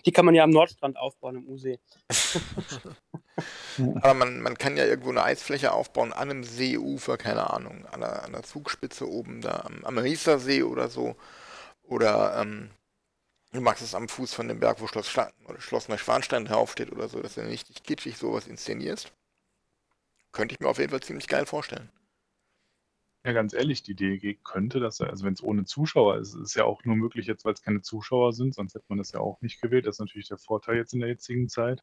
[0.04, 1.78] Die kann man ja am Nordstrand aufbauen im Usee.
[4.02, 8.00] Aber man, man kann ja irgendwo eine Eisfläche aufbauen an einem Seeufer, keine Ahnung, an
[8.00, 11.14] der, an der Zugspitze oben da am, am Riesersee oder so.
[11.84, 12.70] Oder ähm,
[13.52, 16.92] du machst es am Fuß von dem Berg, wo Schloss, Schla oder Schloss Neuschwanstein draufsteht
[16.92, 19.12] oder so, dass du richtig kitschig sowas inszenierst.
[20.32, 21.90] Könnte ich mir auf jeden Fall ziemlich geil vorstellen.
[23.24, 26.64] Ja, ganz ehrlich, die DEG könnte das, also wenn es ohne Zuschauer ist, ist ja
[26.64, 29.40] auch nur möglich jetzt, weil es keine Zuschauer sind, sonst hätte man das ja auch
[29.42, 29.86] nicht gewählt.
[29.86, 31.82] Das ist natürlich der Vorteil jetzt in der jetzigen Zeit,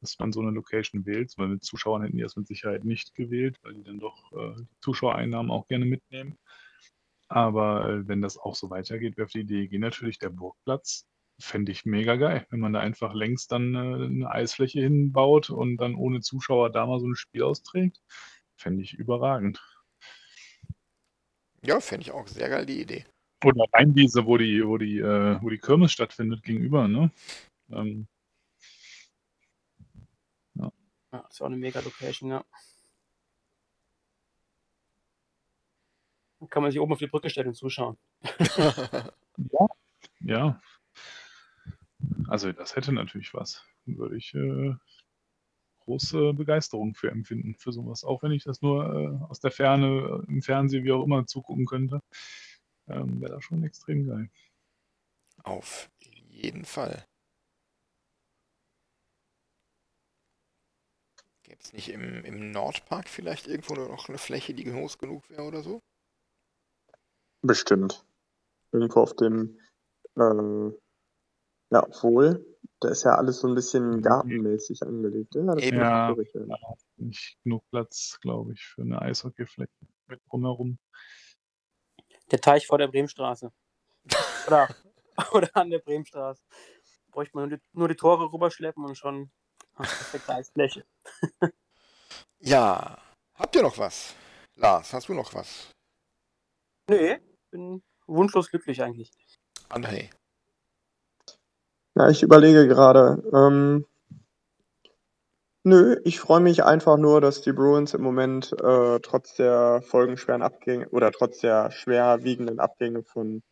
[0.00, 3.14] dass man so eine Location wählt, weil mit Zuschauern hätten die das mit Sicherheit nicht
[3.14, 6.36] gewählt, weil die dann doch äh, die Zuschauereinnahmen auch gerne mitnehmen.
[7.32, 11.06] Aber äh, wenn das auch so weitergeht, wäre für die DEG natürlich der Burgplatz.
[11.40, 15.78] Fände ich mega geil, wenn man da einfach längs dann äh, eine Eisfläche hinbaut und
[15.78, 18.02] dann ohne Zuschauer da mal so ein Spiel austrägt.
[18.54, 19.64] Fände ich überragend.
[21.64, 23.06] Ja, fände ich auch sehr geil, die Idee.
[23.42, 27.10] Oder Rheinwiese, wo die, wo die, äh, wo die Kirmes stattfindet, gegenüber, ne?
[27.70, 28.08] Ähm,
[30.54, 30.70] ja.
[31.12, 32.44] ja, ist auch eine mega Location, ja.
[36.48, 37.96] Kann man sich oben auf die Brücke stellen und zuschauen.
[39.36, 39.66] ja,
[40.20, 40.60] ja.
[42.28, 43.64] Also das hätte natürlich was.
[43.84, 44.74] Würde ich äh,
[45.80, 48.04] große Begeisterung für empfinden, für sowas.
[48.04, 51.26] Auch wenn ich das nur äh, aus der Ferne, äh, im Fernsehen, wie auch immer,
[51.26, 52.00] zugucken könnte,
[52.88, 54.30] ähm, wäre das schon extrem geil.
[55.44, 57.04] Auf jeden Fall.
[61.42, 65.42] Gäbe es nicht im, im Nordpark vielleicht irgendwo noch eine Fläche, die groß genug wäre
[65.42, 65.82] oder so?
[67.42, 68.04] Bestimmt.
[68.70, 69.58] Irgendwo auf dem,
[70.16, 70.72] äh,
[71.70, 72.46] ja, wohl,
[72.80, 74.02] da ist ja alles so ein bisschen mhm.
[74.02, 75.34] gartenmäßig angelegt.
[75.34, 76.34] Ja, das Ja, schwierig
[76.96, 79.70] nicht genug Platz, glaube ich, für eine Eishockeyfläche
[80.06, 80.78] mit drumherum.
[82.30, 83.52] Der Teich vor der Bremenstraße.
[84.46, 84.68] Oder,
[85.32, 86.42] oder an der Bremenstraße.
[87.10, 89.30] Bräuchte man nur die, nur die Tore rüberschleppen und schon
[89.76, 90.84] perfekte Eisfläche.
[92.38, 92.98] Ja,
[93.34, 94.14] habt ihr noch was?
[94.56, 95.70] Lars, hast du noch was?
[96.88, 97.20] Nee,
[97.52, 99.12] bin wunschlos glücklich eigentlich.
[99.68, 100.10] André.
[101.94, 103.22] Ja, ich überlege gerade.
[103.32, 103.86] Ähm,
[105.62, 110.42] nö, ich freue mich einfach nur, dass die Bruins im Moment äh, trotz der folgenschweren
[110.42, 113.42] Abgänge oder trotz der schwerwiegenden Abgänge von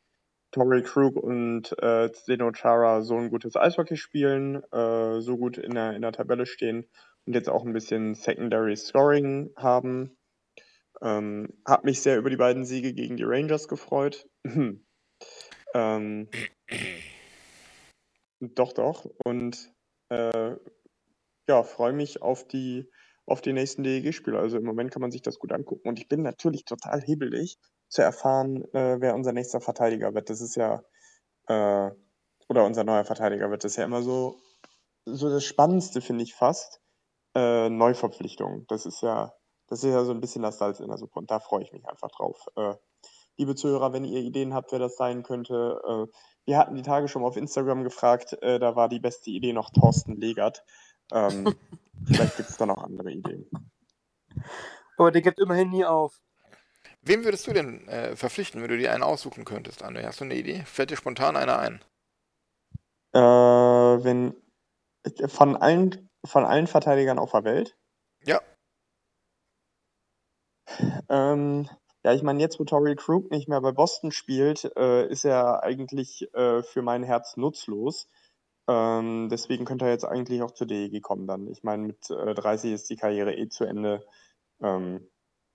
[0.53, 5.75] Torrey Krug und äh, Zdeno Chara so ein gutes Eishockey spielen, äh, so gut in
[5.75, 6.89] der, in der Tabelle stehen
[7.27, 10.17] und jetzt auch ein bisschen Secondary Scoring haben.
[11.03, 14.29] Ähm, hab mich sehr über die beiden Siege gegen die Rangers gefreut.
[15.75, 16.29] ähm,
[18.41, 19.07] doch, doch.
[19.25, 19.73] Und
[20.11, 20.57] äh,
[21.49, 22.91] ja, freue mich auf die,
[23.27, 24.39] auf die nächsten DEG-Spiele.
[24.39, 25.89] Also im Moment kann man sich das gut angucken.
[25.89, 27.59] Und ich bin natürlich total hibbelig
[27.89, 30.31] zu erfahren, äh, wer unser nächster Verteidiger wird.
[30.31, 30.83] Das ist ja,
[31.49, 31.91] äh,
[32.49, 33.65] oder unser neuer Verteidiger wird.
[33.65, 34.39] Das ist ja immer so,
[35.07, 36.81] so das Spannendste, finde ich fast.
[37.35, 38.67] Äh, Neuverpflichtung.
[38.69, 39.33] Das ist ja
[39.71, 41.73] das ist ja so ein bisschen das Salz in der Suppe und da freue ich
[41.73, 42.47] mich einfach drauf.
[42.57, 42.75] Äh,
[43.37, 46.13] liebe Zuhörer, wenn ihr Ideen habt, wer das sein könnte, äh,
[46.45, 49.53] wir hatten die Tage schon mal auf Instagram gefragt, äh, da war die beste Idee
[49.53, 50.65] noch Thorsten Legert.
[51.13, 51.55] Ähm,
[52.05, 53.49] vielleicht gibt es da noch andere Ideen.
[54.99, 56.21] Aber der gibt immerhin nie auf.
[57.03, 60.05] Wen würdest du denn äh, verpflichten, wenn du dir einen aussuchen könntest, André?
[60.05, 60.65] Hast du eine Idee?
[60.67, 61.81] Fällt dir spontan einer ein?
[63.13, 64.35] Äh, wenn
[65.29, 67.77] von allen, von allen Verteidigern auf der Welt?
[68.25, 68.41] Ja.
[71.09, 71.69] Ähm,
[72.05, 75.63] ja, ich meine, jetzt wo Torrey Krug nicht mehr bei Boston spielt, äh, ist er
[75.63, 78.09] eigentlich äh, für mein Herz nutzlos.
[78.69, 81.49] Ähm, deswegen könnte er jetzt eigentlich auch zur DEG kommen dann.
[81.49, 84.07] Ich meine, mit äh, 30 ist die Karriere eh zu Ende.
[84.63, 85.09] Ähm,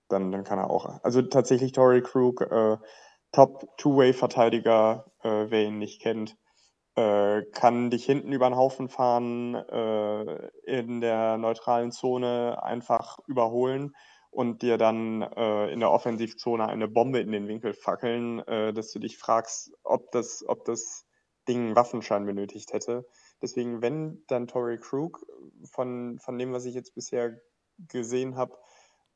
[0.08, 1.02] dann, dann kann er auch.
[1.02, 2.76] Also tatsächlich Torrey Krug, äh,
[3.32, 6.36] Top Two-Way-Verteidiger, äh, wer ihn nicht kennt,
[6.94, 13.94] äh, kann dich hinten über den Haufen fahren, äh, in der neutralen Zone einfach überholen
[14.36, 18.92] und dir dann äh, in der Offensivzone eine Bombe in den Winkel fackeln, äh, dass
[18.92, 21.06] du dich fragst, ob das, ob das
[21.48, 23.06] Ding einen Waffenschein benötigt hätte.
[23.40, 25.24] Deswegen, wenn dann Torrey Krug,
[25.72, 27.40] von, von dem, was ich jetzt bisher
[27.78, 28.58] gesehen habe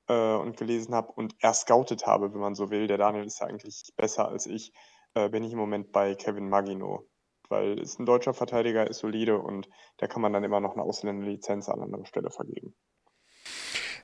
[0.09, 3.41] äh, und gelesen habe und er scoutet habe, wenn man so will, der Daniel ist
[3.41, 4.73] ja eigentlich besser als ich,
[5.13, 7.07] äh, bin ich im Moment bei Kevin Magino.
[7.51, 9.69] Weil ist ein deutscher Verteidiger, ist solide und
[10.01, 12.75] der kann man dann immer noch eine Ausländerlizenz an anderer Stelle vergeben.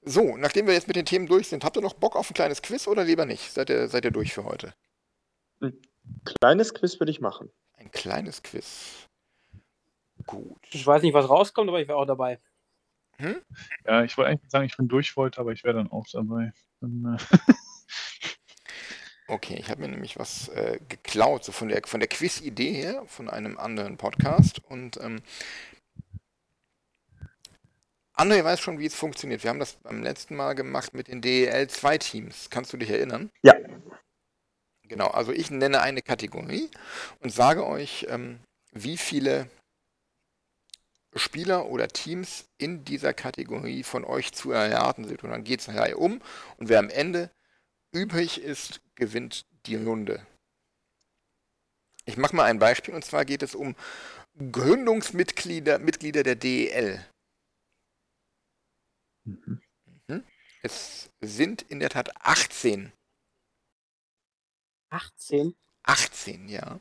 [0.08, 2.34] So, nachdem wir jetzt mit den Themen durch sind, habt ihr noch Bock auf ein
[2.34, 3.52] kleines Quiz oder lieber nicht?
[3.52, 4.72] Seid ihr, seid ihr durch für heute?
[5.60, 5.76] Ein
[6.24, 7.50] kleines Quiz würde ich machen.
[7.76, 9.08] Ein kleines Quiz.
[10.24, 10.60] Gut.
[10.70, 12.38] Ich weiß nicht, was rauskommt, aber ich wäre auch dabei.
[13.16, 13.42] Hm?
[13.84, 16.52] Ja, ich wollte eigentlich sagen, ich bin durch wollte, aber ich wäre dann auch dabei.
[16.80, 17.52] Dann, äh,
[19.28, 23.02] Okay, ich habe mir nämlich was äh, geklaut, so von der, von der Quiz-Idee her,
[23.06, 24.62] von einem anderen Podcast.
[24.68, 25.20] Und ähm,
[28.16, 29.42] André weiß schon, wie es funktioniert.
[29.42, 32.48] Wir haben das beim letzten Mal gemacht mit den DEL-2-Teams.
[32.48, 33.30] Kannst du dich erinnern?
[33.42, 33.54] Ja.
[34.88, 36.70] Genau, also ich nenne eine Kategorie
[37.20, 38.38] und sage euch, ähm,
[38.72, 39.50] wie viele
[41.14, 45.22] Spieler oder Teams in dieser Kategorie von euch zu erraten sind.
[45.22, 46.22] Und dann geht es nachher um
[46.56, 47.30] und wer am Ende
[47.92, 50.24] übrig ist, gewinnt die Runde.
[52.04, 53.74] Ich mache mal ein Beispiel und zwar geht es um
[54.52, 57.04] Gründungsmitglieder Mitglieder der DEL.
[59.26, 59.60] Mhm.
[60.08, 60.24] Mhm.
[60.62, 62.92] Es sind in der Tat 18.
[64.90, 65.54] 18.
[65.82, 66.80] 18, ja.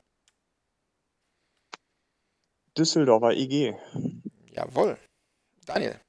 [2.78, 3.76] Düsseldorfer IG.
[4.52, 4.98] Jawohl.
[5.66, 6.00] Daniel.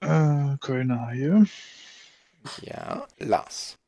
[0.00, 1.46] äh, Kölner Haie.
[2.62, 3.06] Ja.
[3.18, 3.78] Lars.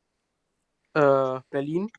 [0.93, 1.91] Äh, Berlin.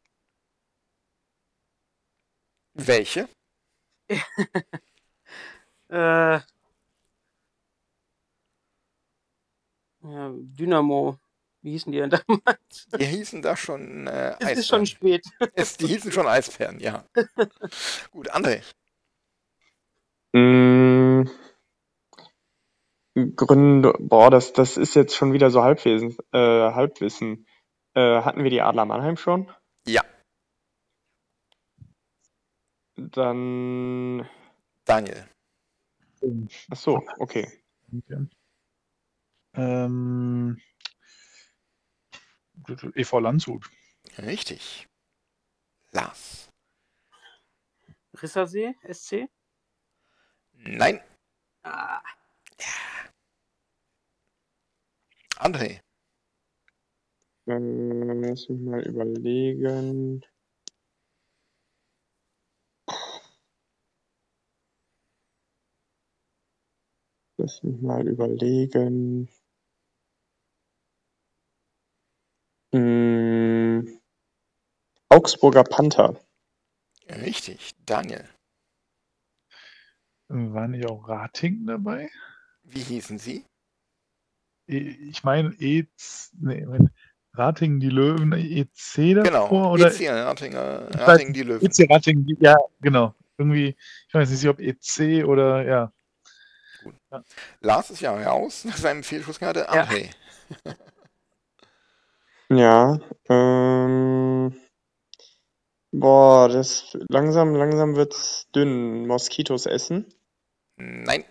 [2.74, 3.28] Welche?
[5.90, 6.40] Äh,
[10.02, 11.18] ja, Dynamo.
[11.62, 12.88] Wie hießen die denn damals?
[12.94, 14.86] Die hießen da schon äh, Es ist schon Eisbären.
[14.86, 15.24] spät.
[15.54, 17.04] Es, die hießen schon Eisbären, ja.
[18.12, 18.62] Gut, André.
[20.32, 21.24] Mm,
[23.36, 27.46] Gründe, boah, das, das ist jetzt schon wieder so Halbwesen, äh, Halbwissen.
[27.94, 29.50] Äh, hatten wir die Adler Mannheim schon?
[29.86, 30.02] Ja.
[32.96, 34.28] Dann,
[34.84, 35.28] Daniel.
[36.70, 37.48] ach so, okay.
[37.92, 38.26] Okay.
[39.58, 40.60] Ähm,
[42.94, 43.68] EV Landshut.
[44.18, 44.86] Richtig.
[45.90, 46.48] Lars.
[48.22, 49.28] Rissersee, SC?
[50.52, 51.00] Nein.
[51.64, 52.00] Ah,
[55.38, 55.80] André.
[57.46, 60.24] Ähm, lass mich mal überlegen.
[67.36, 69.28] Lass mich mal überlegen.
[72.72, 73.98] Mm,
[75.08, 76.16] Augsburger Panther.
[77.08, 77.72] Richtig.
[77.86, 78.28] Daniel.
[80.28, 82.10] Waren nicht auch Rating dabei?
[82.64, 83.44] Wie hießen sie?
[84.68, 84.76] E-
[85.08, 85.86] Ich meine, E,
[86.38, 86.66] nee,
[87.32, 89.72] Rating die Löwen, EC davor Genau.
[89.72, 91.64] oder EC, weiß Rating die Löwen.
[91.66, 93.14] EC Rating, die- ja, genau.
[93.38, 93.74] Irgendwie,
[94.08, 95.92] ich weiß nicht, ob EC oder ja.
[97.60, 99.60] Lars ist ja raus nach seinem Fehlschuss gerade.
[99.60, 99.84] Ja.
[99.84, 100.10] André.
[102.50, 102.98] Ja,
[103.28, 104.54] ähm,
[105.92, 109.06] boah, das langsam, langsam wird's dünn.
[109.06, 110.06] Moskitos essen.
[110.76, 111.24] Nein.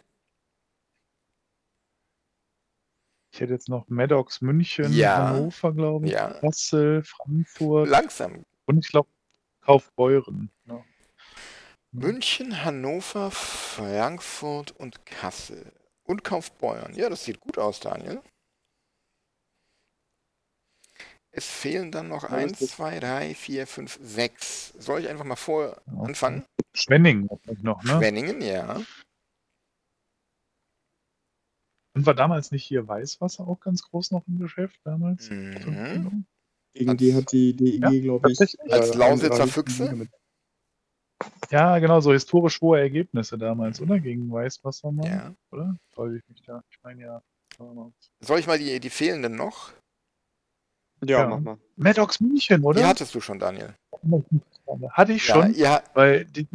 [3.33, 5.29] Ich hätte jetzt noch Maddox München, Ja.
[5.29, 6.33] Hannover, glaube ich, Ja.
[6.39, 8.43] Kassel, Frankfurt Langsam.
[8.65, 9.09] und ich glaube
[9.61, 10.51] Kaufbeuren.
[10.65, 10.83] Ja.
[11.91, 15.71] München, Hannover, Frankfurt und Kassel.
[16.03, 16.93] Und Kaufbeuern.
[16.95, 18.21] Ja, das sieht gut aus, Daniel.
[21.37, 24.73] Es fehlen dann noch Ja, 1, das- 2, 3, 4, 5, 6.
[24.79, 26.01] Soll ich einfach mal vor Ja.
[26.01, 26.43] anfangen?
[26.73, 27.91] Schwenning hat noch, ne?
[27.91, 28.81] Schwenningen, ja.
[31.95, 35.29] Und war damals nicht hier Weißwasser auch ganz groß noch im Geschäft damals?
[35.29, 36.25] Mhm.
[36.73, 38.39] Gegen die hat die DEG, Ja, glaube ich.
[38.39, 40.07] Als äh, Lausitzer 31 Füchse?
[41.51, 43.99] Ja, genau, so historisch hohe Ergebnisse damals, oder?
[43.99, 45.35] Gegen Weißwasser mal, ja.
[45.51, 45.77] oder?
[45.93, 46.63] Täusche ich mich da?
[46.71, 47.21] Ich meine ja.
[48.21, 49.71] Soll ich mal die, die fehlenden noch?
[51.03, 51.27] Ja, Ja.
[51.27, 51.57] mach mal.
[51.75, 52.81] Maddox München, oder?
[52.81, 53.75] Die hattest du schon, Daniel.
[54.91, 56.47] Hatte ich schon, Ja, ja, weil die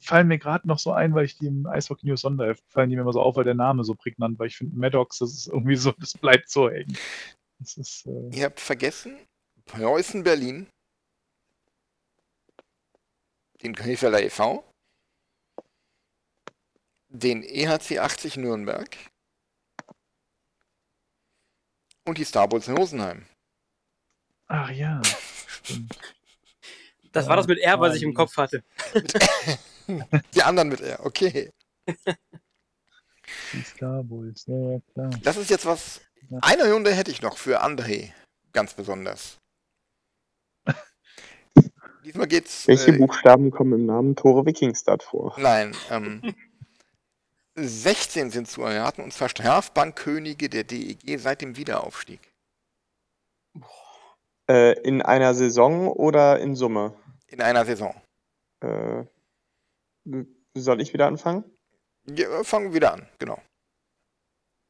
[0.00, 2.96] fallen mir gerade noch so ein, weil ich die im Eishockey News Sonderheft fallen die
[2.96, 4.46] mir immer so auf, weil der Name so prägnant war.
[4.46, 6.96] Ich finde Maddox, das ist irgendwie so, das bleibt so hängen.
[7.60, 9.16] Das ist, äh, ihr habt vergessen,
[9.66, 10.66] Preußen Berlin,
[13.62, 14.64] den Krefelder e.V.,
[17.08, 18.96] den EHC 80 Nürnberg
[22.06, 23.26] und die Starbulls in Rosenheim.
[24.48, 25.00] Ach ja,
[25.46, 25.96] stimmt.
[27.12, 28.62] Das war das mit R, was ich im Kopf hatte.
[30.34, 31.52] Die anderen mit R, okay.
[33.52, 35.10] Die Starbulls, ja, ja, klar.
[35.22, 36.00] Das ist jetzt was.
[36.40, 38.12] Eine Runde hätte ich noch für André,
[38.52, 39.38] ganz besonders.
[42.04, 42.66] Diesmal geht's.
[42.68, 45.34] Welche äh, Buchstaben kommen im Namen Tore Wikingstad vor?
[45.38, 46.34] Nein, ähm,
[47.54, 52.20] 16 sind zu erraten, und zwar Strafbankkönige der DEG seit dem Wiederaufstieg.
[54.50, 56.94] Äh, in einer Saison oder in Summe?
[57.26, 57.94] In einer Saison.
[58.60, 59.04] Äh,
[60.54, 61.44] soll ich wieder anfangen?
[62.06, 63.38] Ja, fangen wir wieder an, genau.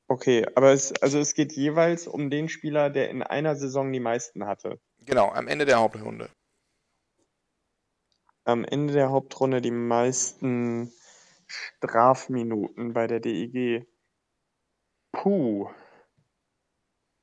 [0.08, 4.00] Okay, aber es, also es geht jeweils um den Spieler, der in einer Saison die
[4.00, 4.80] meisten hatte.
[5.00, 6.30] Genau, am Ende der Hauptrunde.
[8.44, 10.90] Am Ende der Hauptrunde die meisten
[11.46, 13.86] Strafminuten bei der DEG.
[15.12, 15.70] Puh.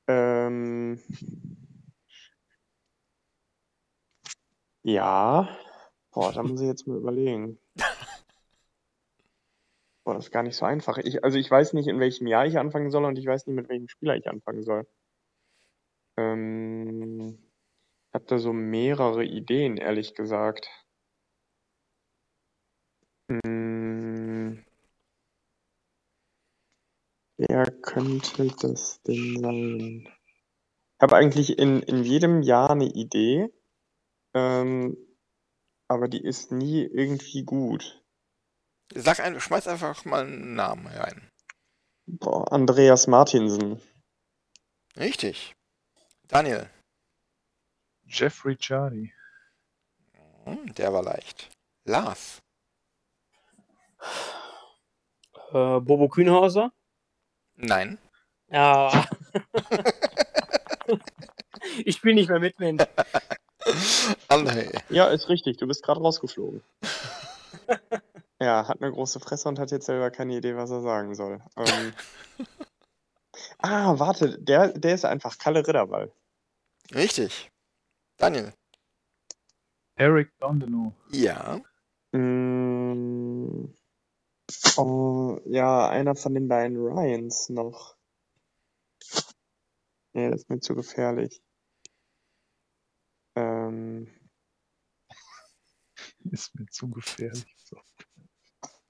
[0.08, 1.02] Ähm.
[4.86, 5.50] Ja.
[6.12, 7.58] Boah, da muss ich jetzt mal überlegen.
[10.04, 11.00] Boah, das ist gar nicht so einfach.
[11.00, 13.56] Ich, also ich weiß nicht, in welchem Jahr ich anfangen soll und ich weiß nicht,
[13.56, 14.88] mit welchem Spieler ich anfangen soll.
[16.18, 17.40] Ähm,
[18.10, 20.70] ich habe da so mehrere Ideen, ehrlich gesagt.
[23.28, 24.64] Hm.
[27.38, 30.08] Wer könnte das denn sein?
[30.08, 33.52] Ich habe eigentlich in, in jedem Jahr eine Idee,
[34.36, 34.96] ähm,
[35.88, 38.04] aber die ist nie irgendwie gut.
[38.94, 41.32] Sag ein, schmeiß einfach mal einen Namen rein.
[42.06, 43.82] Boah, Andreas Martinsen.
[44.98, 45.56] Richtig.
[46.28, 46.70] Daniel.
[48.08, 49.12] Jeffrey Charlie.
[50.44, 51.50] Hm, Der war leicht.
[51.86, 52.40] Lars.
[55.52, 56.72] Äh, Bobo Kühnhauser.
[57.56, 57.98] Nein.
[58.50, 59.08] Ja.
[61.86, 62.84] ich spiele nicht mehr mit, Mensch.
[64.30, 64.82] André.
[64.90, 66.62] Ja, ist richtig, du bist gerade rausgeflogen.
[68.42, 71.42] Ja, hat eine große Fresse und hat jetzt selber keine Idee, was er sagen soll.
[71.56, 71.94] Ähm,
[73.60, 76.12] ah, warte, der, der ist einfach Kalle Ritterwall.
[76.94, 77.50] Richtig.
[78.18, 78.54] Daniel.
[79.96, 80.92] Eric Dondenou.
[81.12, 81.62] Ja.
[82.12, 83.74] Mm,
[84.76, 87.96] oh, ja, einer von den beiden Ryans noch.
[90.12, 91.42] Nee, das ist mir zu gefährlich.
[93.68, 94.08] Ähm,
[96.32, 97.56] Ist mir zu gefährlich.
[97.64, 97.78] So.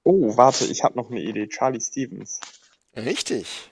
[0.04, 1.48] oh, warte, ich habe noch eine Idee.
[1.48, 2.40] Charlie Stevens.
[2.96, 3.72] Richtig.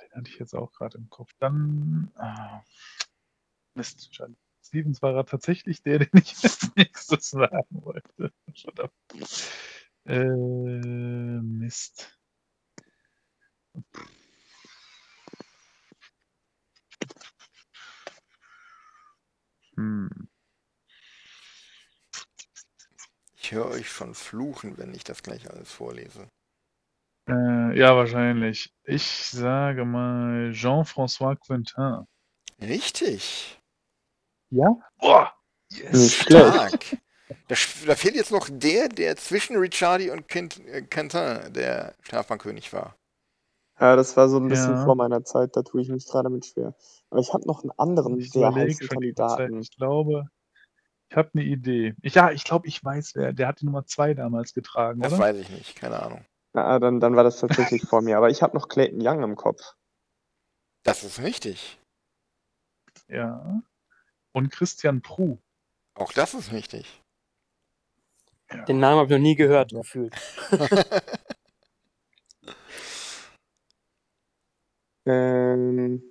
[0.00, 1.32] Den hatte ich jetzt auch gerade im Kopf.
[1.38, 2.10] Dann.
[2.14, 2.62] Ah,
[3.74, 4.10] Mist.
[4.10, 8.32] Charlie Stevens war er tatsächlich der, den ich als nächstes sagen wollte.
[8.54, 8.92] Verdammt.
[10.04, 12.18] Äh, Mist.
[19.78, 20.10] Hm.
[23.36, 26.28] Ich höre euch schon fluchen, wenn ich das gleich alles vorlese.
[27.28, 28.74] Äh, ja, wahrscheinlich.
[28.82, 32.04] Ich sage mal Jean-François Quentin.
[32.60, 33.60] Richtig.
[34.50, 34.66] Ja?
[34.98, 35.32] Boah!
[35.70, 36.14] Yes!
[36.14, 36.96] Stark.
[37.46, 37.54] Da,
[37.86, 42.97] da fehlt jetzt noch der, der zwischen Ricciardi und Quint, äh, Quentin der Strafbankkönig war.
[43.80, 44.84] Ja, das war so ein bisschen Ja.
[44.84, 46.74] vor meiner Zeit, da tue ich mich gerade mit schwer.
[47.10, 48.88] Aber ich habe noch einen anderen Ich sehr heißen.
[48.88, 49.60] Kandidaten.
[49.60, 50.28] Ich glaube,
[51.10, 51.94] ich habe eine Idee.
[52.02, 53.32] Ich, ja, ich glaube, ich weiß wer.
[53.32, 55.22] Der hat die Nummer 2 damals getragen, Das oder?
[55.22, 56.24] weiß ich nicht, keine Ahnung.
[56.54, 58.16] Na, dann, dann war das tatsächlich vor mir.
[58.16, 59.74] Aber ich habe noch Clayton Young im Kopf.
[60.82, 61.78] Das ist richtig.
[63.06, 63.62] Ja.
[64.32, 65.38] Und Christian Pruh.
[65.94, 67.02] Auch das ist richtig.
[68.66, 70.14] Den Namen habe ich noch nie gehört, gefühlt.
[75.08, 76.02] Ähm,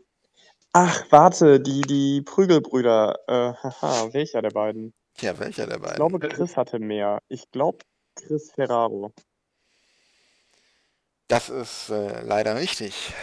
[0.73, 3.19] ach, warte, die, die Prügelbrüder.
[3.27, 4.93] Äh, haha, welcher der beiden?
[5.15, 5.95] Tja, welcher der Ich beiden?
[5.95, 7.21] glaube, Chris hatte mehr.
[7.27, 7.79] Ich glaube,
[8.15, 9.13] Chris Ferraro.
[11.27, 13.13] Das ist äh, leider richtig.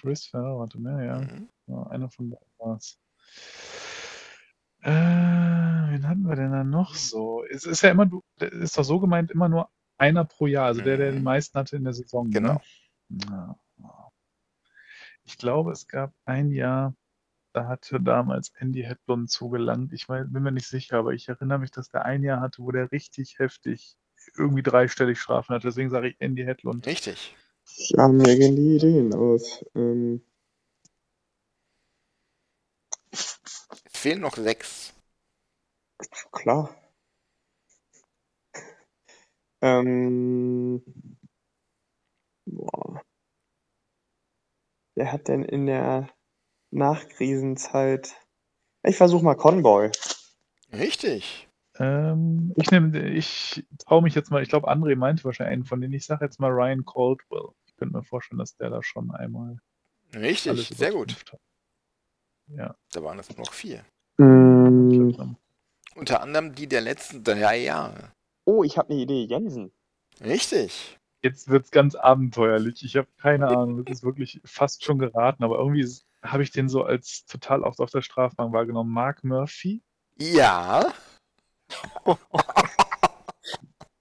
[0.00, 1.18] Chris Ferraro hatte mehr, ja.
[1.20, 1.48] Mhm.
[1.66, 2.98] ja einer von beiden war es.
[4.82, 7.42] Äh, wen hatten wir denn da noch so?
[7.50, 10.66] Es ist ja immer, ist doch so gemeint, immer nur einer pro Jahr.
[10.66, 11.24] Also der, der die Mhm.
[11.24, 12.30] meisten hatte in der Saison.
[12.30, 12.54] Genau.
[12.54, 12.60] Ne?
[15.24, 16.94] Ich glaube, es gab ein Jahr,
[17.52, 19.92] da hatte damals Andy Hedlund zugelangt.
[19.92, 22.62] Ich mein, bin mir nicht sicher, aber ich erinnere mich, dass der ein Jahr hatte,
[22.62, 23.96] wo der richtig heftig
[24.36, 25.68] irgendwie dreistellig Strafen hatte.
[25.68, 26.86] Deswegen sage ich Andy Hedlund.
[26.86, 27.34] Richtig.
[27.76, 29.64] Ja, mir gehen die Ideen aus.
[29.74, 30.22] Ähm,
[33.12, 34.92] Es fehlen noch sechs.
[36.32, 36.74] klar.
[39.62, 40.82] Ähm,
[42.46, 43.02] boah.
[44.96, 46.08] Wer hat denn in der
[46.70, 48.14] Nachkrisenzeit.
[48.82, 49.90] Ich versuche mal Conboy.
[50.72, 51.48] Richtig.
[51.78, 55.80] Ähm, ich nehme, ich traue mich jetzt mal, ich glaube, André meinte wahrscheinlich einen von
[55.80, 55.94] denen.
[55.94, 57.48] Ich sage jetzt mal Ryan Caldwell.
[57.66, 59.58] Ich könnte mir vorstellen, dass der da schon einmal
[60.14, 60.50] Richtig.
[60.52, 61.16] alles Sehr gut.
[61.32, 61.40] hat.
[62.48, 63.84] Ja, Da waren es noch vier.
[64.18, 65.36] Mm, dann-
[65.96, 68.12] Unter anderem die der letzten drei Jahre.
[68.44, 69.24] oh, ich habe eine Idee.
[69.24, 69.72] Jensen.
[70.20, 70.98] Richtig.
[71.24, 72.84] Jetzt wird es ganz abenteuerlich.
[72.84, 73.82] Ich habe keine Ahnung.
[73.82, 75.88] Das ist wirklich fast schon geraten, aber irgendwie
[76.22, 78.92] habe ich den so als total oft auf der Strafbank wahrgenommen.
[78.92, 79.82] Mark Murphy.
[80.18, 80.92] Ja.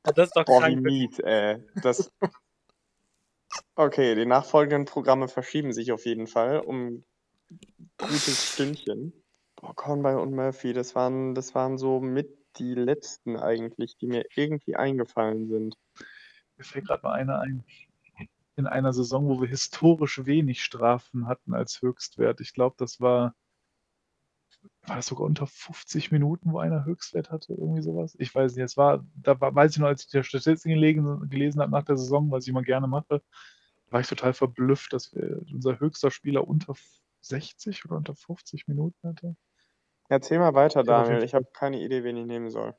[0.06, 0.82] Das ist doch Boah, krank.
[0.82, 1.64] mies, ey.
[1.82, 2.12] Das.
[3.76, 7.06] Okay, die nachfolgenden Programme verschieben sich auf jeden Fall um ein
[7.98, 9.14] gutes Stündchen.
[9.56, 14.26] Boah, Conboy und Murphy, das waren, das waren so mit die letzten eigentlich, die mir
[14.36, 15.78] irgendwie eingefallen sind.
[16.64, 17.66] Mir fällt gerade mal einer ein.
[18.56, 22.40] In einer Saison, wo wir historisch wenig Strafen hatten als Höchstwert.
[22.40, 23.36] Ich glaube, das war,
[24.84, 28.16] war das sogar unter 50 Minuten, wo einer Höchstwert hatte, irgendwie sowas.
[28.20, 31.30] Ich weiß nicht, es war, da war, weiß ich noch, als ich die Statistiken gelesen,
[31.30, 33.24] gelesen habe nach der Saison, was ich immer gerne mache,
[33.90, 36.76] war ich total verblüfft, dass wir unser höchster Spieler unter
[37.22, 39.36] 60 oder unter 50 Minuten hatte.
[40.10, 41.24] Erzähl mal weiter, Daniel.
[41.24, 42.76] Ich habe keine Idee, wen ich nehmen soll.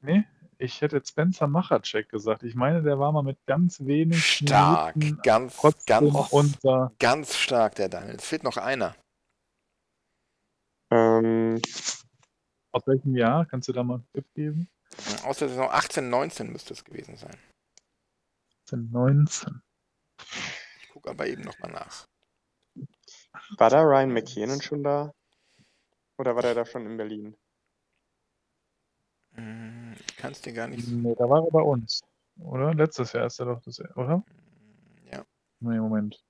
[0.00, 0.24] Nee,
[0.58, 2.42] ich hätte Spencer Machacek gesagt.
[2.42, 4.96] Ich meine, der war mal mit ganz wenig Stark.
[4.96, 6.92] Minuten Ganz, ganz, unter.
[6.98, 8.16] ganz stark, der Daniel.
[8.16, 8.94] Es fehlt noch einer.
[10.90, 11.60] Ähm,
[12.72, 13.46] Aus welchem Jahr?
[13.46, 14.68] Kannst du da mal einen Tipp geben?
[15.24, 17.36] Aus der Saison 18, 19 müsste es gewesen sein.
[18.72, 19.62] 19.
[20.82, 22.06] Ich gucke aber eben nochmal nach.
[23.56, 25.12] war da Ryan McKinnon schon da?
[26.18, 27.36] Oder war der da schon in Berlin?
[29.34, 29.87] Hm, Ich
[30.18, 30.86] kann es dir gar nicht.
[30.88, 32.02] Nee, da war er bei uns.
[32.40, 32.74] Oder?
[32.74, 34.22] Letztes Jahr ist er doch das, oder?
[35.10, 35.24] Ja.
[35.60, 36.22] Nee, Moment.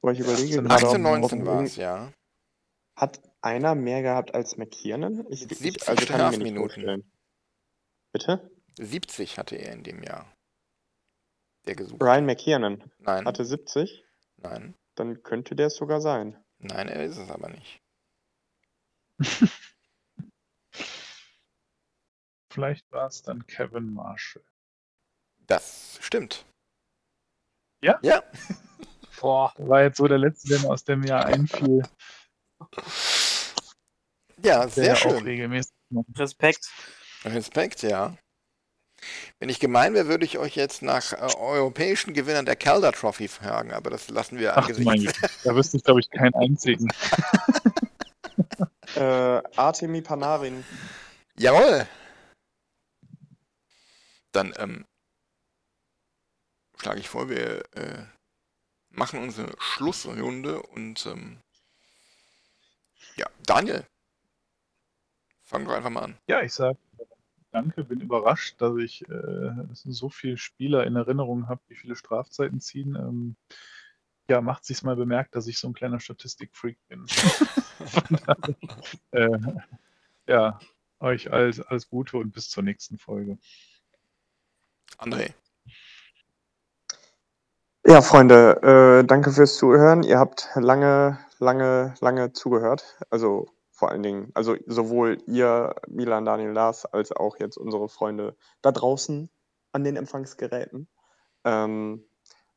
[0.00, 2.12] Boah, ich überlege 18, gerade, 18, ob- 19 ob war es, ja.
[2.96, 5.26] Hat einer mehr gehabt als McKiernan?
[5.30, 7.12] Ich, Mit ich 70 also kann ich nicht Strafminuten.
[8.12, 8.50] Bitte?
[8.78, 10.32] 70 hatte er in dem Jahr.
[11.66, 12.02] Der gesucht.
[12.02, 14.04] Ryan McKiernan Nein, hatte 70?
[14.38, 16.42] nein, Dann könnte der es sogar sein.
[16.58, 17.80] nein, er ist es aber nicht.
[22.52, 24.42] Vielleicht war es dann Kevin Marshall.
[25.46, 26.44] Das stimmt.
[27.82, 27.98] Ja?
[28.02, 28.22] Ja.
[29.20, 29.52] Boah.
[29.56, 31.82] War jetzt so der letzte, der mir aus dem Jahr einfiel,
[34.42, 35.22] Ja, der sehr auch schön.
[35.22, 35.72] regelmäßig.
[36.16, 36.70] Respekt.
[37.24, 38.16] Respekt, ja.
[39.38, 43.28] Wenn ich gemein wäre, würde ich euch jetzt nach äh, europäischen Gewinnern der Calder Trophy
[43.28, 45.42] fragen, aber das lassen wir Ach angesichts.
[45.42, 46.88] Da wüsste ich, glaube ich, keinen einzigen.
[48.94, 50.64] Äh, Artemi Panarin.
[51.38, 51.86] Jawohl!
[54.32, 54.86] Dann ähm,
[56.78, 58.04] schlage ich vor, wir äh,
[58.90, 61.40] machen unsere Schlussrunde und ähm,
[63.16, 63.86] ja, Daniel,
[65.42, 66.18] fang doch einfach mal an.
[66.28, 66.78] Ja, ich sage
[67.52, 72.60] danke, bin überrascht, dass ich äh, so viele Spieler in Erinnerung habe, die viele Strafzeiten
[72.60, 72.96] ziehen.
[72.96, 73.36] Ähm,
[74.28, 77.06] ja, macht sich's mal bemerkt, dass ich so ein kleiner Statistikfreak bin.
[79.10, 79.38] Äh,
[80.26, 80.58] ja,
[81.00, 83.38] euch alles, alles Gute und bis zur nächsten Folge.
[84.98, 85.34] André.
[87.84, 88.62] Ja, Freunde,
[89.02, 90.02] äh, danke fürs Zuhören.
[90.04, 92.98] Ihr habt lange, lange, lange zugehört.
[93.10, 98.36] Also vor allen Dingen, also sowohl ihr, Milan, Daniel, Lars, als auch jetzt unsere Freunde
[98.62, 99.28] da draußen
[99.72, 100.88] an den Empfangsgeräten.
[101.44, 102.04] Ähm,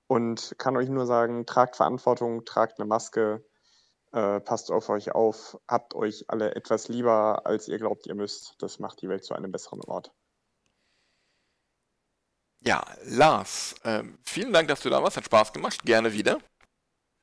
[0.07, 3.43] und kann euch nur sagen, tragt Verantwortung, tragt eine Maske,
[4.11, 8.55] äh, passt auf euch auf, habt euch alle etwas lieber, als ihr glaubt, ihr müsst.
[8.59, 10.13] Das macht die Welt zu einem besseren Ort.
[12.67, 15.17] Ja, Lars, ähm, vielen Dank, dass du da warst.
[15.17, 15.83] Hat Spaß gemacht.
[15.83, 16.39] Gerne wieder.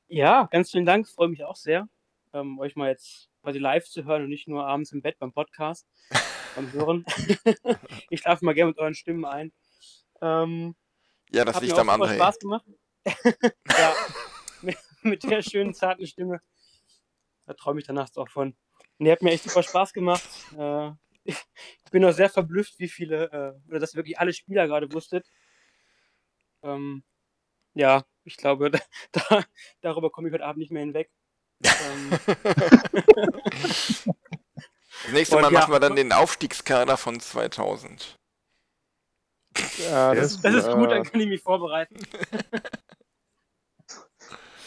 [0.07, 1.09] Ja, ganz vielen Dank.
[1.09, 1.89] Freue mich auch sehr,
[2.33, 5.33] ähm, euch mal jetzt quasi live zu hören und nicht nur abends im Bett beim
[5.33, 5.89] Podcast,
[6.55, 7.05] beim Hören.
[8.11, 9.53] ich schlafe mal gerne mit euren Stimmen ein.
[10.21, 10.77] Ähm,
[11.33, 12.15] Ja, das hat liegt am auch super André.
[12.15, 12.67] Spaß gemacht.
[13.69, 13.95] ja,
[14.61, 16.41] mit, mit der schönen, zarten Stimme.
[17.47, 18.55] Da träume ich danach auch von.
[18.99, 20.23] Nee, hat mir echt super Spaß gemacht.
[20.57, 20.93] Äh,
[21.25, 25.31] ich bin auch sehr verblüfft, wie viele, äh, oder dass wirklich alle Spieler gerade wusstet.
[26.63, 27.05] Ähm,
[27.75, 28.81] ja, ich glaube, da,
[29.13, 29.45] da,
[29.81, 31.11] darüber komme ich heute Abend nicht mehr hinweg.
[31.65, 32.19] Ähm,
[35.05, 38.17] Das nächste Und Mal ja, machen wir dann den Aufstiegskader von 2000.
[39.79, 41.97] Ja, Das das, ist gut, äh, dann kann ich mich vorbereiten.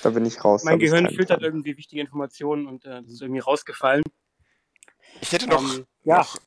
[0.03, 0.63] da bin ich raus.
[0.63, 4.03] Mein Gehirn filtert irgendwie wichtige Informationen und äh, das ist irgendwie rausgefallen.
[5.21, 5.61] Ich hätte noch.
[5.61, 6.17] Ähm, ja.
[6.17, 6.37] noch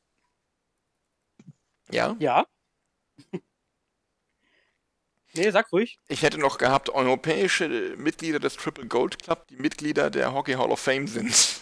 [1.91, 2.47] ja, Ja.
[5.33, 5.99] nee, sag ruhig.
[6.09, 10.71] ich hätte noch gehabt europäische Mitglieder des Triple Gold Club, die Mitglieder der Hockey Hall
[10.71, 11.61] of Fame sind.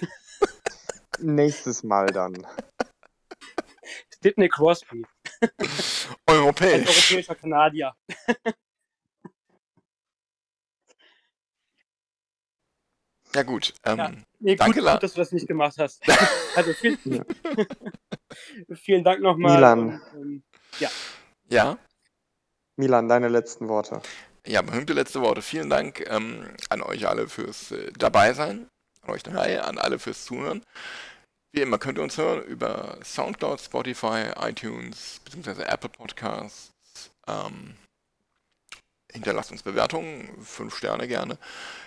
[1.18, 2.46] Nächstes Mal dann.
[4.22, 5.06] Sidney Crosby,
[5.40, 5.50] ein
[6.26, 6.88] Europäisch.
[6.88, 7.94] europäischer Kanadier.
[13.34, 13.74] Ja gut.
[13.84, 14.12] Ähm, Ja.
[14.40, 16.02] Nee, gut, Danke, gut, dass du das nicht gemacht hast.
[16.56, 16.98] also vielen,
[18.74, 19.56] vielen Dank nochmal.
[19.56, 20.00] Milan.
[20.14, 20.42] Und, ähm,
[21.48, 21.78] ja.
[22.76, 24.00] Milan, deine letzten Worte.
[24.46, 25.42] Ja, berühmte letzte Worte.
[25.42, 28.68] Vielen Dank ähm, an euch alle fürs äh, Dabeisein,
[29.02, 30.62] an euch drei, an alle fürs Zuhören.
[31.52, 35.62] Wie immer könnt ihr uns hören über Soundcloud, Spotify, iTunes bzw.
[35.62, 36.70] Apple Podcasts.
[37.26, 37.74] Ähm,
[39.12, 41.38] hinterlasst uns Bewertungen, fünf Sterne gerne.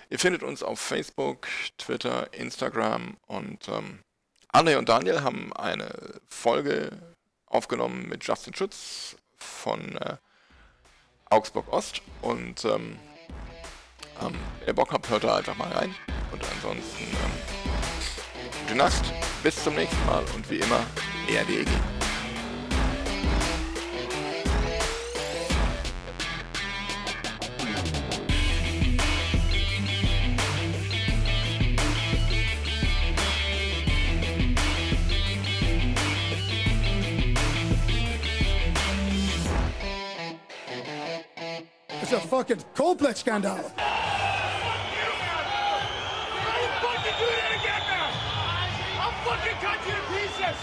[0.10, 4.00] Ihr findet uns auf Facebook, Twitter, Instagram und ähm,
[4.54, 6.92] André und Daniel haben eine Folge
[7.46, 10.18] aufgenommen mit Justin Schütz von äh,
[11.30, 13.00] Augsburg Ost und ähm,
[14.22, 15.96] ähm, wenn ihr Bock habt, hört da einfach mal rein.
[16.32, 20.86] Und ansonsten ähm, gute Nacht, bis zum nächsten Mal und wie immer,
[21.30, 21.68] ERDEG.
[42.14, 43.56] A fucking Coldplay scandal.
[43.56, 43.78] Don't fucking
[47.18, 48.12] do that again now!
[49.00, 50.58] I'll fucking cut you to pieces!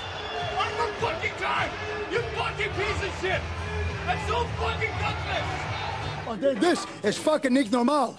[0.55, 1.70] One more fucking time!
[2.12, 3.41] You fucking piece of shit!
[4.05, 5.49] That's so fucking gutless!
[6.29, 8.19] Oh, This is fucking nicht normal.